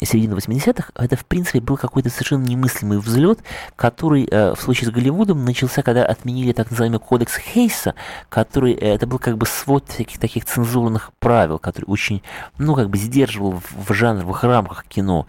середину 0.00 0.36
80-х, 0.36 0.92
это, 0.94 1.16
в 1.16 1.26
принципе, 1.26 1.60
был 1.60 1.76
какой-то 1.76 2.08
совершенно 2.08 2.44
немыслимый 2.44 2.98
взлет, 2.98 3.40
который 3.76 4.26
э, 4.30 4.54
в 4.54 4.60
случае 4.60 4.88
с 4.88 4.92
Голливудом 4.92 5.44
начался, 5.44 5.82
когда 5.82 6.04
отменили 6.04 6.52
так 6.52 6.70
называемый 6.70 7.00
кодекс 7.00 7.36
Хейса, 7.36 7.94
который, 8.30 8.72
э, 8.72 8.94
это 8.94 9.06
был 9.06 9.18
как 9.18 9.36
бы 9.36 9.44
свод 9.44 9.88
всяких 9.88 10.18
таких 10.18 10.46
цензурных 10.46 11.12
правил, 11.18 11.58
который 11.58 11.84
очень, 11.84 12.22
ну, 12.56 12.74
как 12.74 12.88
бы 12.88 12.96
сдерживал 12.96 13.60
в, 13.60 13.90
в 13.90 13.92
жанровых 13.92 14.42
рамках 14.42 14.84
кино. 14.86 15.26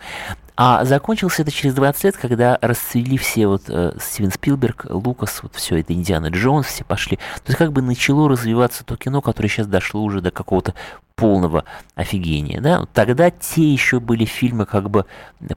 А 0.61 0.83
закончился 0.83 1.43
это 1.43 1.51
через 1.51 1.73
20 1.73 2.03
лет, 2.03 2.17
когда 2.17 2.59
расцвели 2.61 3.17
все 3.17 3.47
вот 3.47 3.69
э, 3.69 3.93
Стивен 3.97 4.29
Спилберг, 4.29 4.87
Лукас, 4.89 5.41
вот 5.41 5.55
все 5.55 5.79
это, 5.79 5.93
Индиана 5.93 6.27
Джонс, 6.27 6.67
все 6.67 6.83
пошли. 6.83 7.15
То 7.15 7.43
есть 7.47 7.57
как 7.57 7.71
бы 7.71 7.81
начало 7.81 8.27
развиваться 8.27 8.83
то 8.83 8.97
кино, 8.97 9.21
которое 9.21 9.47
сейчас 9.47 9.67
дошло 9.67 10.03
уже 10.03 10.19
до 10.19 10.31
какого-то 10.31 10.73
полного 11.15 11.63
офигения. 11.95 12.59
Да? 12.59 12.85
Тогда 12.93 13.31
те 13.31 13.71
еще 13.71 14.01
были 14.01 14.25
фильмы, 14.25 14.65
как 14.65 14.89
бы 14.89 15.05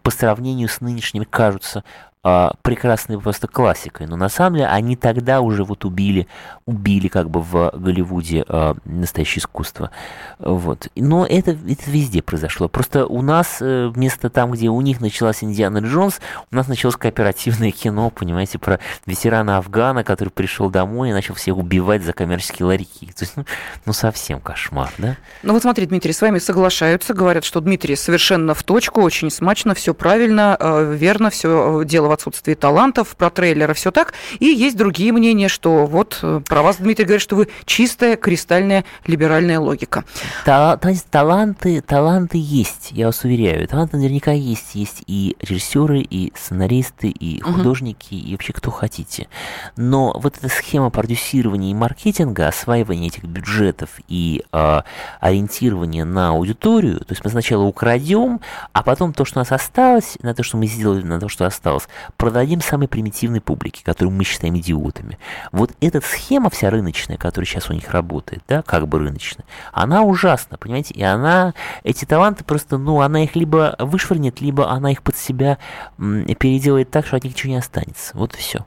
по 0.02 0.12
сравнению 0.12 0.68
с 0.68 0.80
нынешними, 0.80 1.24
кажутся 1.24 1.82
прекрасной 2.22 3.18
просто 3.18 3.48
классикой, 3.48 4.06
но 4.06 4.14
на 4.14 4.28
самом 4.28 4.56
деле 4.56 4.68
они 4.68 4.94
тогда 4.94 5.40
уже 5.40 5.64
вот 5.64 5.84
убили, 5.84 6.28
убили 6.66 7.08
как 7.08 7.28
бы 7.28 7.40
в 7.40 7.72
Голливуде 7.74 8.44
а, 8.48 8.76
настоящее 8.84 9.40
искусство. 9.40 9.90
Вот. 10.38 10.86
Но 10.94 11.26
это, 11.26 11.50
это 11.50 11.90
везде 11.90 12.22
произошло. 12.22 12.68
Просто 12.68 13.06
у 13.06 13.22
нас 13.22 13.58
э, 13.60 13.88
вместо 13.88 14.30
там, 14.30 14.52
где 14.52 14.68
у 14.68 14.80
них 14.80 15.00
началась 15.00 15.42
Индиана 15.42 15.78
Джонс, 15.78 16.20
у 16.52 16.54
нас 16.54 16.68
началось 16.68 16.94
кооперативное 16.94 17.72
кино, 17.72 18.10
понимаете, 18.10 18.60
про 18.60 18.78
ветерана 19.04 19.58
Афгана, 19.58 20.04
который 20.04 20.28
пришел 20.28 20.70
домой 20.70 21.10
и 21.10 21.12
начал 21.12 21.34
всех 21.34 21.56
убивать 21.56 22.04
за 22.04 22.12
коммерческие 22.12 22.66
ларьки. 22.66 23.06
То 23.06 23.24
есть, 23.24 23.36
ну, 23.36 23.44
ну 23.84 23.92
совсем 23.92 24.38
кошмар, 24.38 24.92
да? 24.98 25.16
Ну 25.42 25.54
вот 25.54 25.62
смотри, 25.62 25.86
Дмитрий, 25.86 26.12
с 26.12 26.20
вами 26.20 26.38
соглашаются, 26.38 27.14
говорят, 27.14 27.44
что 27.44 27.60
Дмитрий 27.60 27.96
совершенно 27.96 28.54
в 28.54 28.62
точку, 28.62 29.02
очень 29.02 29.28
смачно, 29.28 29.74
все 29.74 29.92
правильно, 29.92 30.56
э, 30.60 30.94
верно, 30.96 31.30
все 31.30 31.82
дело 31.84 32.11
в 32.12 32.14
отсутствии 32.14 32.54
талантов, 32.54 33.16
про 33.16 33.30
трейлеры 33.30 33.72
все 33.74 33.90
так. 33.90 34.12
И 34.38 34.46
есть 34.46 34.76
другие 34.76 35.12
мнения, 35.12 35.48
что 35.48 35.86
вот 35.86 36.18
э, 36.22 36.42
про 36.46 36.62
вас, 36.62 36.76
Дмитрий, 36.76 37.06
говорит, 37.06 37.22
что 37.22 37.36
вы 37.36 37.48
чистая, 37.64 38.16
кристальная, 38.16 38.84
либеральная 39.06 39.58
логика. 39.58 40.04
Та, 40.44 40.76
та, 40.76 40.92
таланты, 41.10 41.80
таланты 41.80 42.38
есть, 42.38 42.90
я 42.92 43.06
вас 43.06 43.24
уверяю. 43.24 43.66
Таланты 43.66 43.96
наверняка 43.96 44.32
есть. 44.32 44.74
Есть 44.74 45.02
и 45.06 45.36
режиссеры, 45.40 46.00
и 46.00 46.32
сценаристы, 46.36 47.08
и 47.08 47.40
художники, 47.40 48.14
угу. 48.14 48.28
и 48.28 48.32
вообще 48.32 48.52
кто 48.52 48.70
хотите. 48.70 49.28
Но 49.76 50.18
вот 50.20 50.36
эта 50.36 50.48
схема 50.48 50.90
продюсирования 50.90 51.70
и 51.70 51.74
маркетинга, 51.74 52.48
осваивания 52.48 53.08
этих 53.08 53.24
бюджетов 53.24 53.90
и 54.08 54.44
э, 54.52 54.80
ориентирования 55.20 56.04
на 56.04 56.30
аудиторию, 56.30 56.98
то 56.98 57.10
есть 57.10 57.24
мы 57.24 57.30
сначала 57.30 57.62
украдем, 57.62 58.40
а 58.72 58.82
потом 58.82 59.12
то, 59.14 59.24
что 59.24 59.38
у 59.38 59.40
нас 59.40 59.52
осталось, 59.52 60.18
на 60.22 60.34
то, 60.34 60.42
что 60.42 60.56
мы 60.56 60.66
сделали, 60.66 61.02
на 61.02 61.20
то, 61.20 61.28
что 61.28 61.46
осталось, 61.46 61.88
продадим 62.16 62.60
самой 62.60 62.88
примитивной 62.88 63.40
публике, 63.40 63.82
которую 63.84 64.14
мы 64.14 64.24
считаем 64.24 64.56
идиотами. 64.58 65.18
Вот 65.52 65.72
эта 65.80 66.00
схема 66.00 66.50
вся 66.50 66.70
рыночная, 66.70 67.16
которая 67.16 67.46
сейчас 67.46 67.70
у 67.70 67.72
них 67.72 67.90
работает, 67.90 68.42
да, 68.48 68.62
как 68.62 68.88
бы 68.88 68.98
рыночная, 68.98 69.44
она 69.72 70.02
ужасна, 70.02 70.58
понимаете, 70.58 70.94
и 70.94 71.02
она, 71.02 71.54
эти 71.84 72.04
таланты 72.04 72.44
просто, 72.44 72.78
ну, 72.78 73.00
она 73.00 73.24
их 73.24 73.36
либо 73.36 73.76
вышвырнет, 73.78 74.40
либо 74.40 74.70
она 74.70 74.92
их 74.92 75.02
под 75.02 75.16
себя 75.16 75.58
переделает 75.98 76.90
так, 76.90 77.06
что 77.06 77.16
от 77.16 77.24
них 77.24 77.34
ничего 77.34 77.52
не 77.52 77.58
останется. 77.58 78.16
Вот 78.16 78.34
и 78.34 78.38
все. 78.38 78.66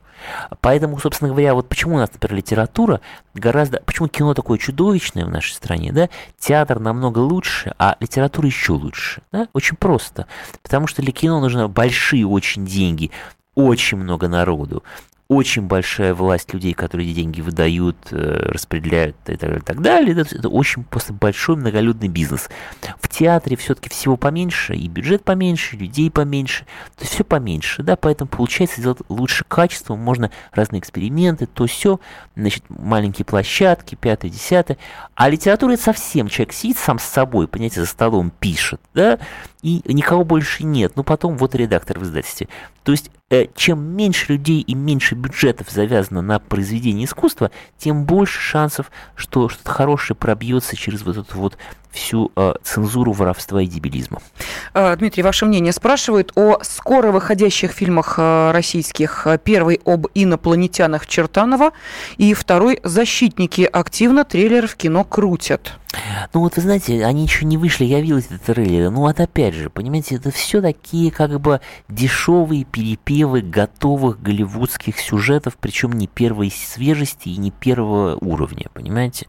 Поэтому, 0.62 1.00
собственно 1.00 1.30
говоря, 1.30 1.54
вот 1.54 1.70
почему 1.70 1.96
у 1.96 1.98
нас, 1.98 2.12
например, 2.12 2.38
литература 2.38 3.02
гораздо... 3.34 3.82
Почему 3.86 4.08
кино 4.08 4.34
такое 4.34 4.58
чудовищное 4.58 5.26
в 5.26 5.30
нашей 5.30 5.54
стране, 5.54 5.92
да? 5.92 6.10
Театр 6.40 6.80
намного 6.80 7.20
лучше, 7.20 7.74
а 7.78 7.98
литература 8.00 8.48
еще 8.48 8.74
лучше, 8.74 9.22
да? 9.32 9.48
Очень 9.54 9.78
просто. 9.78 10.28
Потому 10.62 10.88
что 10.88 11.02
для 11.02 11.12
кино 11.12 11.40
нужны 11.40 11.68
большие 11.68 12.26
очень 12.26 12.66
деньги, 12.66 13.12
очень 13.56 13.98
много 13.98 14.28
народу 14.28 14.84
очень 15.28 15.64
большая 15.64 16.14
власть 16.14 16.54
людей, 16.54 16.74
которые 16.74 17.12
деньги 17.14 17.42
выдают, 17.42 17.98
э, 18.12 18.50
распределяют 18.52 19.16
и 19.28 19.36
так 19.36 19.40
далее, 19.40 19.60
и 19.60 19.64
так 19.64 19.82
далее. 19.82 20.22
Это, 20.22 20.50
очень 20.50 20.84
просто 20.84 21.14
большой 21.14 21.56
многолюдный 21.56 22.10
бизнес. 22.10 22.50
В 23.00 23.08
театре 23.18 23.56
все-таки 23.56 23.90
всего 23.90 24.18
поменьше, 24.18 24.76
и 24.76 24.88
бюджет 24.88 25.24
поменьше, 25.24 25.78
людей 25.78 26.12
поменьше, 26.12 26.66
то 26.96 27.04
есть 27.04 27.14
все 27.14 27.24
поменьше, 27.24 27.82
да, 27.82 27.96
поэтому 27.96 28.30
получается 28.30 28.82
сделать 28.82 29.00
лучше 29.08 29.46
качество, 29.48 29.96
можно 29.96 30.32
разные 30.52 30.82
эксперименты, 30.82 31.46
то 31.46 31.66
все, 31.66 32.00
значит, 32.36 32.64
маленькие 32.70 33.26
площадки, 33.26 33.96
пятое, 33.96 34.30
десятое. 34.30 34.78
А 35.16 35.30
литература 35.30 35.74
это 35.74 35.84
совсем 35.84 36.28
человек 36.28 36.54
сидит 36.54 36.78
сам 36.78 37.00
с 37.00 37.04
собой, 37.04 37.48
понимаете, 37.48 37.80
за 37.80 37.88
столом 37.88 38.32
пишет, 38.32 38.82
да, 38.94 39.20
и 39.66 39.82
никого 39.86 40.24
больше 40.24 40.64
нет. 40.64 40.94
Ну, 40.96 41.04
потом 41.04 41.38
вот 41.38 41.56
редактор 41.56 41.98
в 41.98 42.04
издательстве. 42.04 42.48
То 42.84 42.92
есть, 42.92 43.10
э, 43.32 43.48
чем 43.56 43.84
меньше 43.84 44.34
людей 44.34 44.62
и 44.62 44.76
меньше 44.76 45.16
бюджетов 45.16 45.72
завязано 45.72 46.22
на 46.22 46.38
произведение 46.38 47.06
искусства, 47.06 47.50
тем 47.76 48.06
больше 48.06 48.40
шансов, 48.40 48.92
что 49.16 49.50
что-то 49.50 49.72
хорошее 49.72 50.16
пробьется 50.16 50.76
через 50.76 51.02
вот 51.02 51.18
эту 51.18 51.36
вот 51.40 51.58
всю 51.90 52.32
э, 52.36 52.54
цензуру 52.62 53.05
воровства 53.12 53.62
и 53.62 53.68
дебилизма. 53.68 54.22
Э, 54.74 54.96
Дмитрий, 54.96 55.24
ваше 55.24 55.46
мнение 55.46 55.74
спрашивают 55.74 56.32
о 56.36 56.60
скоро 56.62 57.12
выходящих 57.12 57.72
фильмах 57.72 58.16
э, 58.18 58.52
российских. 58.52 59.28
Первый 59.44 59.82
об 59.86 60.08
инопланетянах 60.14 61.08
Чертанова 61.08 61.72
и 62.18 62.34
второй 62.34 62.80
«Защитники» 62.84 63.68
активно 63.72 64.24
трейлер 64.24 64.68
в 64.68 64.76
кино 64.76 65.04
крутят. 65.04 65.74
Ну 66.34 66.42
вот 66.42 66.56
вы 66.56 66.62
знаете, 66.62 67.06
они 67.06 67.24
еще 67.24 67.46
не 67.46 67.58
вышли, 67.58 67.86
я 67.86 68.02
видел 68.02 68.18
эти 68.18 68.38
трейлеры. 68.38 68.90
Ну 68.90 69.02
вот 69.02 69.20
опять 69.20 69.54
же, 69.54 69.70
понимаете, 69.70 70.16
это 70.16 70.32
все 70.32 70.62
такие 70.62 71.12
как 71.12 71.40
бы 71.40 71.62
дешевые 71.88 72.66
перепевы 72.66 73.42
готовых 73.42 74.22
голливудских 74.22 75.00
сюжетов, 75.00 75.58
причем 75.60 75.94
не 75.94 76.08
первой 76.08 76.52
свежести 76.52 77.30
и 77.30 77.38
не 77.38 77.52
первого 77.52 78.18
уровня, 78.20 78.68
понимаете? 78.74 79.28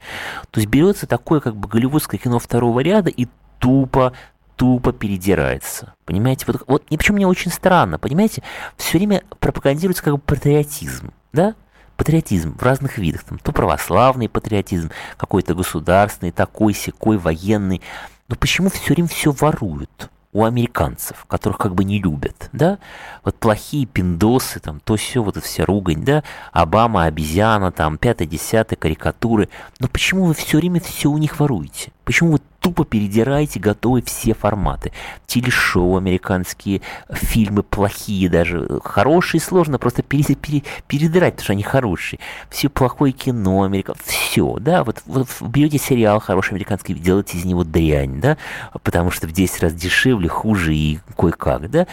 То 0.51 0.61
есть 0.61 0.71
берется 0.71 1.07
такое 1.07 1.41
как 1.41 1.57
бы 1.57 1.69
голливудское 1.69 2.19
кино 2.19 2.39
второго 2.39 2.81
ряда 2.81 3.11
и 3.11 3.27
тупо 3.59 4.13
тупо 4.57 4.93
передирается. 4.93 5.95
Понимаете? 6.05 6.45
Вот, 6.49 6.63
вот 6.67 6.83
и 6.89 6.97
причем 6.97 7.15
мне 7.15 7.27
очень 7.27 7.51
странно, 7.51 7.99
понимаете? 7.99 8.43
Все 8.77 8.99
время 8.99 9.23
пропагандируется 9.39 10.03
как 10.03 10.15
бы 10.15 10.19
патриотизм, 10.19 11.13
да? 11.33 11.55
Патриотизм 11.97 12.57
в 12.57 12.63
разных 12.63 12.99
видах. 12.99 13.25
Там, 13.25 13.39
то 13.39 13.53
православный 13.53 14.29
патриотизм, 14.29 14.91
какой-то 15.17 15.55
государственный, 15.55 16.33
такой, 16.33 16.75
секой, 16.75 17.19
военный. 17.19 17.83
Но 18.29 18.37
почему 18.37 18.71
все 18.71 18.95
время 18.95 19.09
все 19.09 19.31
воруют? 19.31 20.11
у 20.37 20.45
американцев, 20.45 21.25
которых 21.25 21.57
как 21.57 21.75
бы 21.75 21.83
не 21.83 21.99
любят, 21.99 22.51
да, 22.53 22.79
вот 23.25 23.37
плохие 23.37 23.87
пиндосы, 23.87 24.61
там, 24.61 24.81
то 24.81 24.97
все, 24.97 25.23
вот 25.23 25.39
эта 25.39 25.47
вся 25.47 25.65
ругань, 25.65 26.05
да, 26.05 26.25
Обама, 26.53 27.05
обезьяна, 27.05 27.73
там, 27.73 27.97
пятое, 27.97 28.29
десятое, 28.29 28.77
карикатуры, 28.77 29.49
но 29.79 29.89
почему 29.89 30.27
вы 30.27 30.35
все 30.35 30.59
время 30.59 30.79
все 30.81 31.11
у 31.11 31.17
них 31.17 31.41
воруете? 31.41 31.91
Почему 32.05 32.33
вы 32.33 32.41
тупо 32.67 32.85
передираете 32.85 33.61
готовые 33.61 34.03
все 34.03 34.35
форматы? 34.35 34.91
Телешоу 35.29 35.97
американские, 35.97 36.83
фильмы 37.13 37.63
плохие 37.63 38.29
даже, 38.29 38.81
хорошие 38.83 39.41
сложно 39.41 39.79
просто 39.79 40.03
пере, 40.03 40.35
пере, 40.35 40.65
передирать, 40.89 41.35
потому 41.35 41.45
что 41.45 41.53
они 41.53 41.63
хорошие. 41.63 42.19
Все 42.51 42.69
плохое 42.69 43.13
кино 43.13 43.63
американское, 43.63 44.09
все, 44.09 44.57
да, 44.59 44.83
вот, 44.83 45.01
вот 45.07 45.29
берете 45.43 45.79
сериал 45.79 46.19
хороший 46.19 46.55
американский, 46.55 46.95
делаете 46.95 47.39
из 47.39 47.45
него 47.45 47.63
дрянь, 47.63 48.21
да, 48.21 48.37
потому 48.83 49.13
что 49.13 49.29
в 49.29 49.33
10 49.33 49.63
раз 49.63 49.73
дешевле, 49.73 50.29
хуже 50.29 50.75
и 50.75 50.99
кое-как, 51.17 51.71
да, 51.71 51.87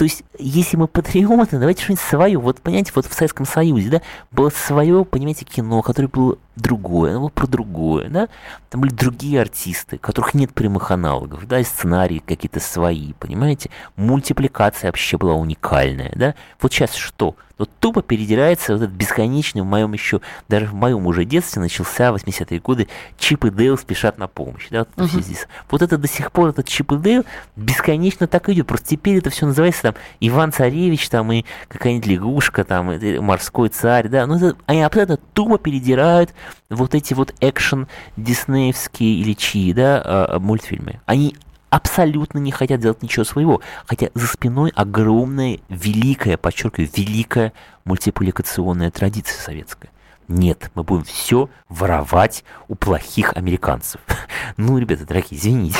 то 0.00 0.04
есть, 0.04 0.24
если 0.38 0.78
мы 0.78 0.88
патриоты, 0.88 1.58
давайте 1.58 1.82
что-нибудь 1.82 2.02
свое. 2.02 2.38
Вот, 2.38 2.62
понимаете, 2.62 2.90
вот 2.94 3.04
в 3.04 3.12
Советском 3.12 3.44
Союзе, 3.44 3.90
да, 3.90 4.02
было 4.30 4.48
свое, 4.48 5.04
понимаете, 5.04 5.44
кино, 5.44 5.82
которое 5.82 6.08
было 6.08 6.38
другое, 6.56 7.10
оно 7.10 7.20
было 7.20 7.28
про 7.28 7.46
другое, 7.46 8.08
да. 8.08 8.30
Там 8.70 8.80
были 8.80 8.92
другие 8.94 9.42
артисты, 9.42 9.98
которых 9.98 10.32
нет 10.32 10.54
прямых 10.54 10.90
аналогов, 10.90 11.46
да, 11.46 11.60
и 11.60 11.64
сценарии 11.64 12.22
какие-то 12.24 12.60
свои, 12.60 13.12
понимаете. 13.18 13.68
Мультипликация 13.96 14.88
вообще 14.88 15.18
была 15.18 15.34
уникальная, 15.34 16.12
да. 16.14 16.34
Вот 16.62 16.72
сейчас 16.72 16.94
что? 16.94 17.36
Вот 17.60 17.70
тупо 17.78 18.00
передирается 18.00 18.72
вот 18.72 18.84
этот 18.84 18.94
бесконечный 18.94 19.60
в 19.60 19.66
моем 19.66 19.92
еще, 19.92 20.22
даже 20.48 20.64
в 20.64 20.72
моем 20.72 21.06
уже 21.06 21.26
детстве 21.26 21.60
начался 21.60 22.08
80-е 22.08 22.58
годы 22.58 22.88
Чип 23.18 23.44
и 23.44 23.50
Дейл 23.50 23.76
спешат 23.76 24.16
на 24.16 24.28
помощь. 24.28 24.68
Да, 24.70 24.86
вот, 24.96 25.10
uh-huh. 25.10 25.20
здесь. 25.20 25.46
вот 25.70 25.82
это 25.82 25.98
до 25.98 26.08
сих 26.08 26.32
пор, 26.32 26.48
этот 26.48 26.66
Чип 26.66 26.90
и 26.92 26.96
Дейл 26.96 27.26
бесконечно 27.56 28.26
так 28.26 28.48
идет. 28.48 28.66
Просто 28.66 28.88
теперь 28.88 29.18
это 29.18 29.28
все 29.28 29.44
называется 29.44 29.82
там 29.82 29.94
Иван 30.20 30.52
Царевич 30.52 31.10
там 31.10 31.30
и 31.32 31.44
какая-нибудь 31.68 32.06
лягушка 32.06 32.64
там, 32.64 32.92
и 32.92 33.18
морской 33.18 33.68
царь, 33.68 34.08
да. 34.08 34.26
Ну, 34.26 34.36
это, 34.36 34.56
они 34.64 34.80
абсолютно 34.80 35.18
тупо 35.34 35.58
передирают 35.58 36.32
вот 36.70 36.94
эти 36.94 37.12
вот 37.12 37.34
экшен 37.40 37.88
диснеевские 38.16 39.16
или 39.16 39.34
чьи, 39.34 39.74
да, 39.74 40.00
а, 40.02 40.38
мультфильмы. 40.38 41.02
Они 41.04 41.36
абсолютно 41.70 42.38
не 42.38 42.52
хотят 42.52 42.80
делать 42.80 43.02
ничего 43.02 43.24
своего, 43.24 43.60
хотя 43.86 44.10
за 44.14 44.26
спиной 44.26 44.72
огромная, 44.74 45.60
великая, 45.68 46.36
подчеркиваю, 46.36 46.90
великая 46.94 47.52
мультипликационная 47.84 48.90
традиция 48.90 49.40
советская. 49.40 49.90
Нет, 50.28 50.70
мы 50.74 50.84
будем 50.84 51.04
все 51.04 51.48
воровать 51.68 52.44
у 52.68 52.74
плохих 52.74 53.32
американцев. 53.36 54.00
Ну, 54.56 54.78
ребята, 54.78 55.06
дорогие, 55.06 55.40
извините. 55.40 55.78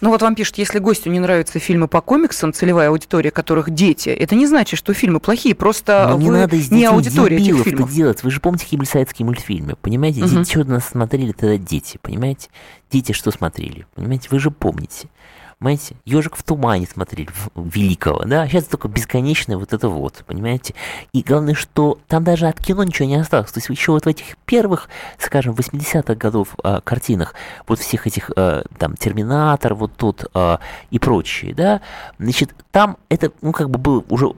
Ну 0.00 0.10
вот 0.10 0.22
вам 0.22 0.34
пишут, 0.34 0.58
если 0.58 0.78
гостю 0.78 1.10
не 1.10 1.20
нравятся 1.20 1.58
фильмы 1.58 1.88
по 1.88 2.00
комиксам, 2.00 2.52
целевая 2.52 2.90
аудитория 2.90 3.30
которых 3.30 3.70
дети, 3.70 4.10
это 4.10 4.34
не 4.34 4.46
значит, 4.46 4.78
что 4.78 4.92
фильмы 4.94 5.20
плохие, 5.20 5.54
просто 5.54 6.06
Но 6.10 6.16
вы 6.16 6.24
не, 6.24 6.30
надо 6.30 6.56
не 6.56 6.84
аудитория 6.84 7.36
этих 7.36 7.62
фильмов. 7.62 7.92
делать. 7.92 8.22
Вы 8.22 8.30
же 8.30 8.40
помните, 8.40 8.66
советские 8.84 9.26
мультфильмы, 9.26 9.76
понимаете? 9.80 10.24
Угу. 10.24 10.28
Дети, 10.28 10.50
что 10.50 10.64
нас 10.64 10.88
смотрели 10.88 11.32
тогда 11.32 11.56
дети, 11.56 11.98
понимаете? 12.02 12.48
Дети 12.90 13.12
что 13.12 13.30
смотрели, 13.30 13.86
понимаете? 13.94 14.28
Вы 14.30 14.38
же 14.38 14.50
помните. 14.50 15.08
Понимаете, 15.58 15.96
ежик 16.04 16.36
в 16.36 16.42
тумане 16.42 16.86
смотрели 16.86 17.30
великого, 17.54 18.24
да, 18.24 18.46
сейчас 18.46 18.64
только 18.64 18.88
бесконечное 18.88 19.56
вот 19.56 19.72
это 19.72 19.88
вот, 19.88 20.22
понимаете. 20.26 20.74
И 21.14 21.22
главное, 21.22 21.54
что 21.54 21.98
там 22.08 22.24
даже 22.24 22.46
от 22.46 22.60
кино 22.60 22.84
ничего 22.84 23.08
не 23.08 23.16
осталось. 23.16 23.52
То 23.52 23.58
есть 23.58 23.70
еще 23.70 23.92
вот 23.92 24.04
в 24.04 24.08
этих 24.08 24.36
первых, 24.44 24.90
скажем, 25.18 25.54
80-х 25.54 26.14
годов 26.14 26.48
э, 26.62 26.80
картинах, 26.84 27.34
вот 27.66 27.78
всех 27.78 28.06
этих, 28.06 28.30
э, 28.36 28.64
там, 28.78 28.96
Терминатор, 28.96 29.74
вот 29.74 29.96
тут 29.96 30.26
э, 30.34 30.58
и 30.90 30.98
прочие, 30.98 31.54
да, 31.54 31.80
значит, 32.18 32.54
там 32.70 32.98
это, 33.08 33.32
ну, 33.40 33.52
как 33.52 33.70
бы 33.70 33.78
было 33.78 34.04
уже 34.10 34.34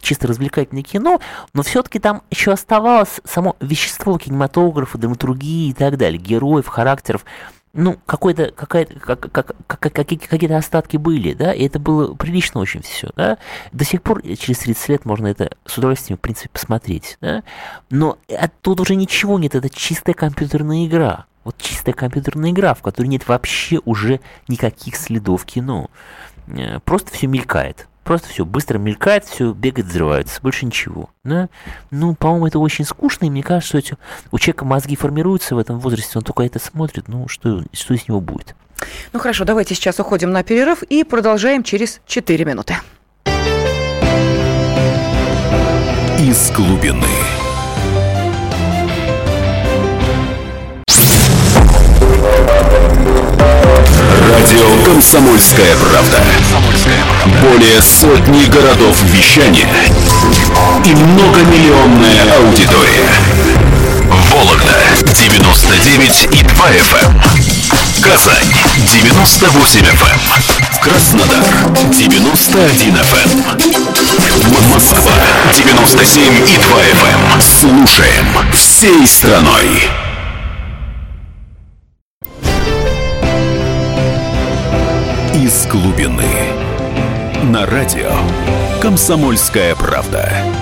чисто 0.00 0.28
развлекательное 0.28 0.84
кино, 0.84 1.20
но 1.54 1.64
все-таки 1.64 1.98
там 1.98 2.22
еще 2.30 2.52
оставалось 2.52 3.20
само 3.24 3.56
вещество 3.58 4.16
кинематографа, 4.16 4.96
драматургии 4.96 5.70
и 5.70 5.72
так 5.72 5.96
далее, 5.96 6.20
героев, 6.20 6.68
характеров, 6.68 7.24
ну, 7.74 7.98
какой-то, 8.04 8.52
какая-то, 8.52 8.98
как, 9.00 9.32
как, 9.32 9.52
как, 9.66 9.80
какие-то 9.80 10.56
остатки 10.56 10.98
были, 10.98 11.32
да, 11.32 11.52
и 11.52 11.64
это 11.66 11.78
было 11.78 12.14
прилично 12.14 12.60
очень 12.60 12.82
все, 12.82 13.10
да. 13.16 13.38
До 13.72 13.84
сих 13.84 14.02
пор, 14.02 14.22
через 14.22 14.58
30 14.58 14.88
лет, 14.90 15.04
можно 15.04 15.26
это 15.26 15.50
с 15.64 15.78
удовольствием, 15.78 16.18
в 16.18 16.20
принципе, 16.20 16.50
посмотреть, 16.52 17.16
да. 17.20 17.42
Но 17.90 18.18
тут 18.60 18.80
уже 18.80 18.94
ничего 18.94 19.38
нет, 19.38 19.54
это 19.54 19.70
чистая 19.70 20.14
компьютерная 20.14 20.86
игра. 20.86 21.26
Вот 21.44 21.56
чистая 21.58 21.94
компьютерная 21.94 22.50
игра, 22.50 22.74
в 22.74 22.82
которой 22.82 23.06
нет 23.06 23.26
вообще 23.26 23.80
уже 23.84 24.20
никаких 24.48 24.96
следов 24.96 25.44
кино. 25.44 25.90
Э, 26.46 26.78
просто 26.80 27.12
все 27.12 27.26
мелькает. 27.26 27.88
Просто 28.04 28.28
все 28.28 28.44
быстро 28.44 28.78
мелькает, 28.78 29.24
все 29.24 29.52
бегает, 29.52 29.86
взрывается, 29.86 30.40
больше 30.42 30.66
ничего. 30.66 31.10
Да? 31.24 31.48
Ну, 31.90 32.14
по-моему, 32.14 32.46
это 32.48 32.58
очень 32.58 32.84
скучно, 32.84 33.26
и 33.26 33.30
мне 33.30 33.42
кажется, 33.42 33.80
что 33.80 33.96
у 34.30 34.38
человека 34.38 34.64
мозги 34.64 34.96
формируются 34.96 35.54
в 35.54 35.58
этом 35.58 35.78
возрасте, 35.78 36.18
он 36.18 36.24
только 36.24 36.42
это 36.42 36.58
смотрит, 36.58 37.08
ну, 37.08 37.28
что, 37.28 37.62
что 37.72 37.94
из 37.94 38.08
него 38.08 38.20
будет. 38.20 38.56
Ну 39.12 39.20
хорошо, 39.20 39.44
давайте 39.44 39.74
сейчас 39.74 40.00
уходим 40.00 40.32
на 40.32 40.42
перерыв 40.42 40.82
и 40.82 41.04
продолжаем 41.04 41.62
через 41.62 42.00
4 42.06 42.44
минуты. 42.44 42.76
Из 46.18 46.50
глубины. 46.52 47.41
Радио 54.30 54.84
«Комсомольская 54.84 55.74
правда». 55.76 56.22
Более 57.40 57.82
сотни 57.82 58.44
городов 58.44 58.96
вещания 59.04 59.68
и 60.84 60.94
многомиллионная 60.94 62.36
аудитория. 62.38 63.10
Вологда 64.30 64.78
99 65.06 66.28
и 66.30 66.42
2 66.42 66.70
FM. 66.70 67.06
Эм. 67.06 67.22
Казань 68.00 68.52
98 68.92 69.80
FM. 69.80 69.86
Эм. 69.86 70.80
Краснодар 70.82 71.44
91 71.92 72.96
FM. 72.96 73.44
Эм. 73.44 74.72
Москва 74.72 75.14
97 75.52 76.22
и 76.48 76.58
2 76.58 76.80
FM. 76.80 77.40
Слушаем 77.40 78.26
всей 78.52 79.06
страной. 79.06 80.01
Из 85.42 85.66
глубины. 85.66 86.22
На 87.42 87.66
радио 87.66 88.12
«Комсомольская 88.80 89.74
правда». 89.74 90.61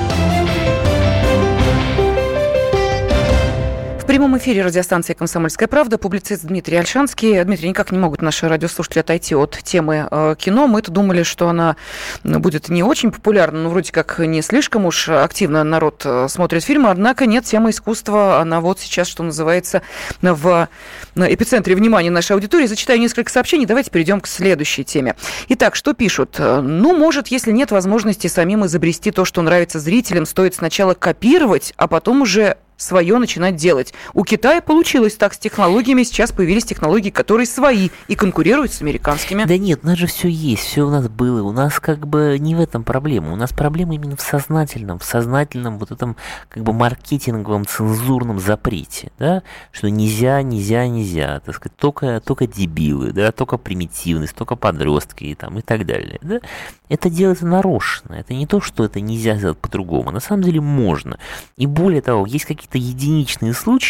Прямом 4.10 4.36
эфире 4.38 4.64
радиостанции 4.64 5.12
«Комсомольская 5.12 5.68
правда» 5.68 5.96
публицист 5.96 6.44
Дмитрий 6.44 6.76
Альшанский. 6.78 7.44
Дмитрий, 7.44 7.68
никак 7.68 7.92
не 7.92 7.98
могут 7.98 8.22
наши 8.22 8.48
радиослушатели 8.48 8.98
отойти 8.98 9.36
от 9.36 9.56
темы 9.62 10.08
э, 10.10 10.34
кино. 10.36 10.66
Мы-то 10.66 10.90
думали, 10.90 11.22
что 11.22 11.48
она 11.48 11.76
будет 12.24 12.70
не 12.70 12.82
очень 12.82 13.12
популярна, 13.12 13.62
но 13.62 13.70
вроде 13.70 13.92
как 13.92 14.18
не 14.18 14.42
слишком 14.42 14.84
уж 14.84 15.08
активно 15.08 15.62
народ 15.62 16.02
э, 16.04 16.26
смотрит 16.28 16.64
фильмы. 16.64 16.90
Однако 16.90 17.26
нет, 17.26 17.44
тема 17.44 17.70
искусства, 17.70 18.40
она 18.40 18.60
вот 18.60 18.80
сейчас, 18.80 19.06
что 19.06 19.22
называется, 19.22 19.82
в 20.20 20.68
эпицентре 21.14 21.76
внимания 21.76 22.10
нашей 22.10 22.32
аудитории. 22.32 22.66
Зачитаю 22.66 22.98
несколько 22.98 23.30
сообщений. 23.30 23.64
Давайте 23.64 23.92
перейдем 23.92 24.20
к 24.20 24.26
следующей 24.26 24.82
теме. 24.82 25.14
Итак, 25.50 25.76
что 25.76 25.94
пишут? 25.94 26.34
Ну, 26.40 26.96
может, 26.96 27.28
если 27.28 27.52
нет 27.52 27.70
возможности 27.70 28.26
самим 28.26 28.66
изобрести 28.66 29.12
то, 29.12 29.24
что 29.24 29.40
нравится 29.40 29.78
зрителям, 29.78 30.26
стоит 30.26 30.56
сначала 30.56 30.94
копировать, 30.94 31.74
а 31.76 31.86
потом 31.86 32.22
уже 32.22 32.56
свое 32.80 33.18
начинать 33.18 33.56
делать. 33.56 33.92
У 34.14 34.24
Китая 34.24 34.60
получилось 34.60 35.14
так 35.16 35.34
с 35.34 35.38
технологиями. 35.38 36.02
Сейчас 36.02 36.32
появились 36.32 36.64
технологии, 36.64 37.10
которые 37.10 37.46
свои 37.46 37.90
и 38.08 38.14
конкурируют 38.14 38.72
с 38.72 38.82
американскими. 38.82 39.44
Да 39.44 39.56
нет, 39.56 39.80
у 39.82 39.86
нас 39.86 39.98
же 39.98 40.06
все 40.06 40.28
есть, 40.28 40.64
все 40.64 40.86
у 40.86 40.90
нас 40.90 41.08
было. 41.08 41.42
У 41.42 41.52
нас 41.52 41.80
как 41.80 42.06
бы 42.06 42.36
не 42.38 42.54
в 42.54 42.60
этом 42.60 42.84
проблема. 42.84 43.32
У 43.32 43.36
нас 43.36 43.52
проблема 43.52 43.94
именно 43.94 44.16
в 44.16 44.20
сознательном, 44.20 44.98
в 44.98 45.04
сознательном 45.04 45.78
вот 45.78 45.90
этом 45.90 46.16
как 46.48 46.62
бы 46.62 46.72
маркетинговом 46.72 47.66
цензурном 47.66 48.40
запрете, 48.40 49.12
да, 49.18 49.42
что 49.72 49.90
нельзя, 49.90 50.42
нельзя, 50.42 50.86
нельзя, 50.86 51.40
так 51.40 51.54
сказать, 51.54 51.76
только, 51.76 52.20
только 52.20 52.46
дебилы, 52.46 53.12
да, 53.12 53.32
только 53.32 53.56
примитивность, 53.56 54.34
только 54.34 54.56
подростки 54.56 55.24
и 55.24 55.34
там 55.34 55.58
и 55.58 55.62
так 55.62 55.86
далее, 55.86 56.18
да. 56.22 56.40
Это 56.88 57.08
делается 57.08 57.46
нарочно. 57.46 58.14
Это 58.14 58.34
не 58.34 58.46
то, 58.46 58.60
что 58.60 58.84
это 58.84 59.00
нельзя 59.00 59.36
сделать 59.36 59.58
по-другому. 59.58 60.10
На 60.10 60.18
самом 60.18 60.42
деле 60.42 60.60
можно. 60.60 61.18
И 61.56 61.66
более 61.66 62.02
того, 62.02 62.26
есть 62.26 62.46
какие-то 62.46 62.78
единичные 62.78 63.54
случаи, 63.54 63.89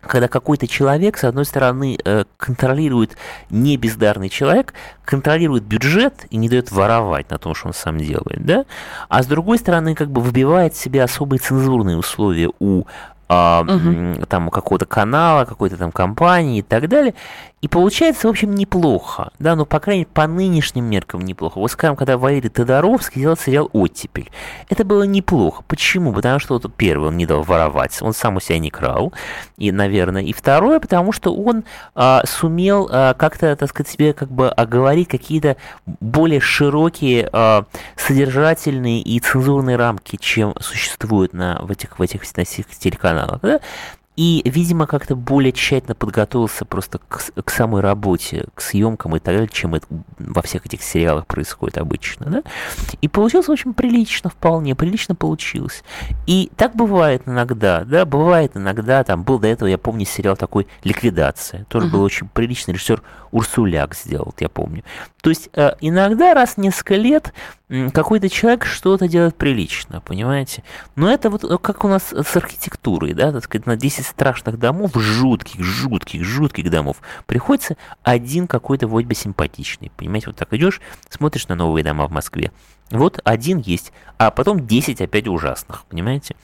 когда 0.00 0.26
какой-то 0.28 0.66
человек, 0.66 1.16
с 1.16 1.24
одной 1.24 1.44
стороны, 1.44 1.96
э, 2.04 2.24
контролирует 2.36 3.16
не 3.50 3.76
бездарный 3.76 4.28
человек, 4.28 4.74
контролирует 5.04 5.62
бюджет 5.62 6.26
и 6.30 6.36
не 6.36 6.48
дает 6.48 6.72
воровать 6.72 7.30
на 7.30 7.38
том, 7.38 7.54
что 7.54 7.68
он 7.68 7.74
сам 7.74 7.98
делает, 7.98 8.44
да, 8.44 8.64
а 9.08 9.22
с 9.22 9.26
другой 9.26 9.58
стороны, 9.58 9.94
как 9.94 10.10
бы 10.10 10.20
выбивает 10.20 10.74
себе 10.74 11.04
особые 11.04 11.38
цензурные 11.38 11.96
условия 11.96 12.50
у 12.58 12.84
угу. 13.32 14.26
там 14.28 14.50
какого-то 14.50 14.86
канала, 14.86 15.44
какой-то 15.44 15.76
там 15.76 15.92
компании 15.92 16.58
и 16.58 16.62
так 16.62 16.88
далее. 16.88 17.14
И 17.62 17.68
получается, 17.68 18.26
в 18.26 18.30
общем, 18.30 18.56
неплохо, 18.56 19.30
да, 19.38 19.54
ну, 19.54 19.64
по 19.64 19.78
крайней 19.78 20.00
мере, 20.00 20.10
по 20.12 20.26
нынешним 20.26 20.84
меркам 20.84 21.20
неплохо. 21.20 21.60
Вот, 21.60 21.70
скажем, 21.70 21.94
когда 21.94 22.18
Валерий 22.18 22.50
Тодоровский 22.50 23.20
сделал 23.20 23.36
сериал 23.36 23.70
«Оттепель», 23.72 24.30
это 24.68 24.84
было 24.84 25.04
неплохо. 25.04 25.62
Почему? 25.68 26.12
Потому 26.12 26.40
что, 26.40 26.54
вот, 26.54 26.74
первый, 26.74 27.08
он 27.08 27.16
не 27.16 27.24
дал 27.24 27.44
воровать, 27.44 28.02
он 28.02 28.14
сам 28.14 28.34
у 28.34 28.40
себя 28.40 28.58
не 28.58 28.70
крал, 28.70 29.12
и, 29.58 29.70
наверное, 29.70 30.22
и 30.22 30.32
второе, 30.32 30.80
потому 30.80 31.12
что 31.12 31.32
он 31.32 31.62
а, 31.94 32.24
сумел 32.26 32.88
а, 32.90 33.14
как-то, 33.14 33.54
так 33.54 33.70
сказать, 33.70 33.92
себе 33.92 34.12
как 34.12 34.28
бы 34.28 34.48
оговорить 34.48 35.06
какие-то 35.06 35.56
более 35.86 36.40
широкие, 36.40 37.28
а, 37.32 37.66
содержательные 37.96 39.02
и 39.02 39.20
цензурные 39.20 39.76
рамки, 39.76 40.16
чем 40.16 40.54
существуют 40.58 41.32
на, 41.32 41.60
в 41.62 41.70
этих, 41.70 42.00
в 42.00 42.02
этих, 42.02 42.22
на 42.36 42.40
этих 42.40 42.66
телеканалах, 42.66 43.40
да? 43.40 43.60
И, 44.14 44.42
видимо, 44.44 44.86
как-то 44.86 45.16
более 45.16 45.52
тщательно 45.52 45.94
подготовился 45.94 46.66
просто 46.66 46.98
к, 46.98 47.32
к 47.42 47.50
самой 47.50 47.80
работе, 47.80 48.46
к 48.54 48.60
съемкам 48.60 49.16
и 49.16 49.18
так 49.18 49.34
далее, 49.34 49.48
чем 49.50 49.74
это 49.74 49.86
во 50.18 50.42
всех 50.42 50.66
этих 50.66 50.82
сериалах 50.82 51.26
происходит 51.26 51.78
обычно, 51.78 52.26
да? 52.26 52.42
И 53.00 53.08
получилось 53.08 53.48
очень 53.48 53.72
прилично, 53.72 54.28
вполне 54.28 54.74
прилично 54.74 55.14
получилось. 55.14 55.82
И 56.26 56.50
так 56.56 56.76
бывает 56.76 57.22
иногда, 57.24 57.84
да, 57.84 58.04
бывает 58.04 58.54
иногда, 58.54 59.02
там 59.02 59.22
был 59.22 59.38
до 59.38 59.48
этого, 59.48 59.68
я 59.68 59.78
помню, 59.78 60.04
сериал 60.04 60.36
такой 60.36 60.66
«Ликвидация», 60.84 61.64
тоже 61.64 61.86
uh-huh. 61.86 61.90
был 61.90 62.02
очень 62.02 62.28
приличный 62.28 62.74
режиссер 62.74 63.02
Урсуляк 63.30 63.94
сделал, 63.94 64.34
я 64.38 64.50
помню. 64.50 64.84
То 65.22 65.30
есть 65.30 65.48
э, 65.54 65.72
иногда 65.80 66.34
раз 66.34 66.54
в 66.54 66.58
несколько 66.58 66.96
лет 66.96 67.32
какой-то 67.92 68.28
человек 68.28 68.64
что-то 68.64 69.08
делает 69.08 69.36
прилично, 69.36 70.00
понимаете? 70.00 70.62
Но 70.94 71.10
это 71.10 71.30
вот 71.30 71.44
э, 71.44 71.58
как 71.58 71.84
у 71.84 71.88
нас 71.88 72.12
с 72.12 72.36
архитектурой, 72.36 73.14
да, 73.14 73.32
так 73.32 73.44
сказать, 73.44 73.66
на 73.66 73.76
10 73.76 74.04
страшных 74.04 74.58
домов, 74.58 74.92
жутких, 74.94 75.62
жутких, 75.64 76.24
жутких 76.24 76.70
домов, 76.70 76.98
приходится 77.26 77.76
один 78.02 78.46
какой-то 78.46 78.86
вроде 78.86 79.06
бы 79.06 79.14
симпатичный, 79.14 79.90
понимаете? 79.96 80.28
Вот 80.28 80.36
так 80.36 80.52
идешь, 80.52 80.80
смотришь 81.08 81.48
на 81.48 81.54
новые 81.54 81.84
дома 81.84 82.06
в 82.06 82.12
Москве, 82.12 82.52
вот 82.90 83.20
один 83.24 83.58
есть, 83.58 83.92
а 84.18 84.30
потом 84.30 84.66
10 84.66 85.00
опять 85.00 85.26
ужасных, 85.26 85.84
понимаете? 85.86 86.36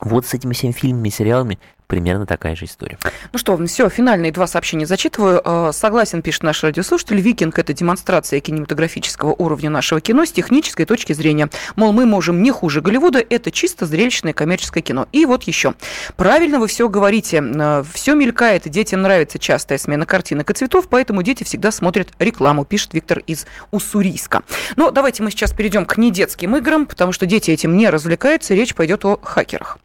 Вот 0.00 0.26
с 0.26 0.34
этими 0.34 0.52
всеми 0.52 0.72
фильмами 0.72 1.08
сериалами 1.08 1.58
примерно 1.86 2.26
такая 2.26 2.56
же 2.56 2.64
история. 2.64 2.98
Ну 3.32 3.38
что, 3.38 3.56
все, 3.66 3.88
финальные 3.88 4.32
два 4.32 4.46
сообщения 4.46 4.86
зачитываю. 4.86 5.40
Э, 5.44 5.70
согласен, 5.72 6.22
пишет 6.22 6.42
наш 6.42 6.62
радиослушатель, 6.62 7.20
«Викинг»— 7.20 7.58
это 7.58 7.72
демонстрация 7.72 8.40
кинематографического 8.40 9.34
уровня 9.36 9.70
нашего 9.70 10.00
кино 10.00 10.24
с 10.24 10.32
технической 10.32 10.86
точки 10.86 11.12
зрения. 11.12 11.48
Мол, 11.76 11.92
мы 11.92 12.06
можем 12.06 12.42
не 12.42 12.50
хуже 12.50 12.80
Голливуда, 12.80 13.18
это 13.18 13.50
чисто 13.50 13.86
зрелищное 13.86 14.32
коммерческое 14.32 14.82
кино. 14.82 15.08
И 15.12 15.26
вот 15.26 15.44
еще. 15.44 15.74
Правильно 16.16 16.58
вы 16.58 16.66
все 16.66 16.88
говорите. 16.88 17.42
Э, 17.42 17.84
все 17.92 18.14
мелькает, 18.14 18.68
детям 18.68 19.02
нравится 19.02 19.38
частая 19.38 19.78
смена 19.78 20.06
картинок 20.06 20.50
и 20.50 20.54
цветов, 20.54 20.88
поэтому 20.88 21.22
дети 21.22 21.44
всегда 21.44 21.70
смотрят 21.70 22.08
рекламу, 22.18 22.64
пишет 22.64 22.94
Виктор 22.94 23.20
из 23.20 23.46
Уссурийска. 23.70 24.42
Но 24.76 24.90
давайте 24.90 25.22
мы 25.22 25.30
сейчас 25.30 25.52
перейдем 25.52 25.86
к 25.86 25.96
недетским 25.96 26.56
играм, 26.56 26.86
потому 26.86 27.12
что 27.12 27.26
дети 27.26 27.50
этим 27.50 27.76
не 27.76 27.90
развлекаются, 27.90 28.54
речь 28.54 28.74
пойдет 28.74 29.04
о 29.04 29.18
хакерах. 29.22 29.78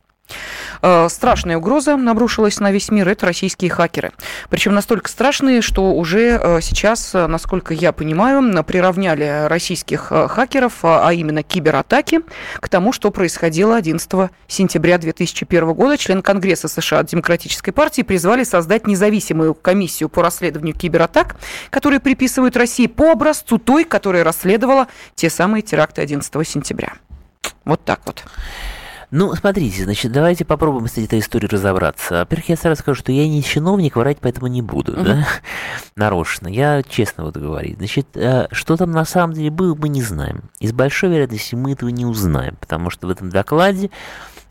Э, 0.82 1.08
страшная 1.10 1.58
угроза 1.58 1.94
обрушилась 1.94 2.60
на 2.60 2.72
весь 2.72 2.90
мир, 2.90 3.08
это 3.10 3.26
российские 3.26 3.72
хакеры. 3.72 4.12
Причем 4.50 4.74
настолько 4.74 5.10
страшные, 5.10 5.62
что 5.62 5.94
уже 5.94 6.40
э, 6.42 6.62
сейчас, 6.62 7.14
э, 7.14 7.28
насколько 7.28 7.74
я 7.74 7.92
понимаю, 7.92 8.40
приравняли 8.64 9.48
российских 9.48 10.12
хакеров, 10.12 10.80
а 10.84 11.12
именно 11.14 11.44
кибератаки, 11.44 12.22
к 12.60 12.70
тому, 12.70 12.94
что 12.94 13.12
происходило 13.12 13.76
11 13.76 14.32
сентября 14.48 14.98
2001 14.98 15.74
года. 15.74 15.98
Член 15.98 16.22
Конгресса 16.22 16.68
США 16.68 17.00
от 17.00 17.08
Демократической 17.08 17.72
партии 17.72 18.02
призвали 18.02 18.44
создать 18.44 18.88
независимую 18.88 19.54
комиссию 19.54 20.10
по 20.10 20.22
расследованию 20.22 20.76
кибератак, 20.76 21.36
которые 21.70 22.00
приписывают 22.00 22.56
России 22.56 22.88
по 22.88 23.12
образцу 23.12 23.58
той, 23.58 23.84
которая 23.84 24.24
расследовала 24.24 24.88
те 25.16 25.30
самые 25.30 25.62
теракты 25.62 26.02
11 26.02 26.48
сентября. 26.48 26.94
Вот 27.66 27.84
так 27.84 28.02
вот. 28.06 28.24
Ну, 29.12 29.34
смотрите, 29.34 29.84
значит, 29.84 30.12
давайте 30.12 30.46
попробуем 30.46 30.88
с 30.88 30.98
этой 30.98 31.20
историей 31.20 31.50
разобраться. 31.50 32.20
Во-первых, 32.20 32.50
я 32.50 32.56
сразу 32.56 32.82
скажу, 32.82 33.00
что 33.00 33.12
я 33.12 33.28
не 33.28 33.44
чиновник, 33.44 33.96
врать 33.96 34.20
поэтому 34.22 34.48
не 34.48 34.62
буду, 34.62 34.94
uh-huh. 34.94 35.04
да, 35.04 35.28
нарочно. 35.96 36.48
Я 36.48 36.84
честно 36.84 37.24
вот 37.24 37.36
говорю. 37.36 37.76
Значит, 37.76 38.16
э, 38.16 38.48
что 38.52 38.78
там 38.78 38.92
на 38.92 39.06
самом 39.06 39.34
деле 39.34 39.50
было, 39.50 39.74
мы 39.74 39.90
не 39.90 40.04
знаем. 40.04 40.44
И 40.60 40.68
с 40.68 40.74
большой 40.74 41.10
вероятностью 41.10 41.58
мы 41.58 41.72
этого 41.72 41.90
не 41.90 42.06
узнаем, 42.06 42.56
потому 42.58 42.90
что 42.92 43.08
в 43.08 43.10
этом 43.10 43.30
докладе 43.30 43.90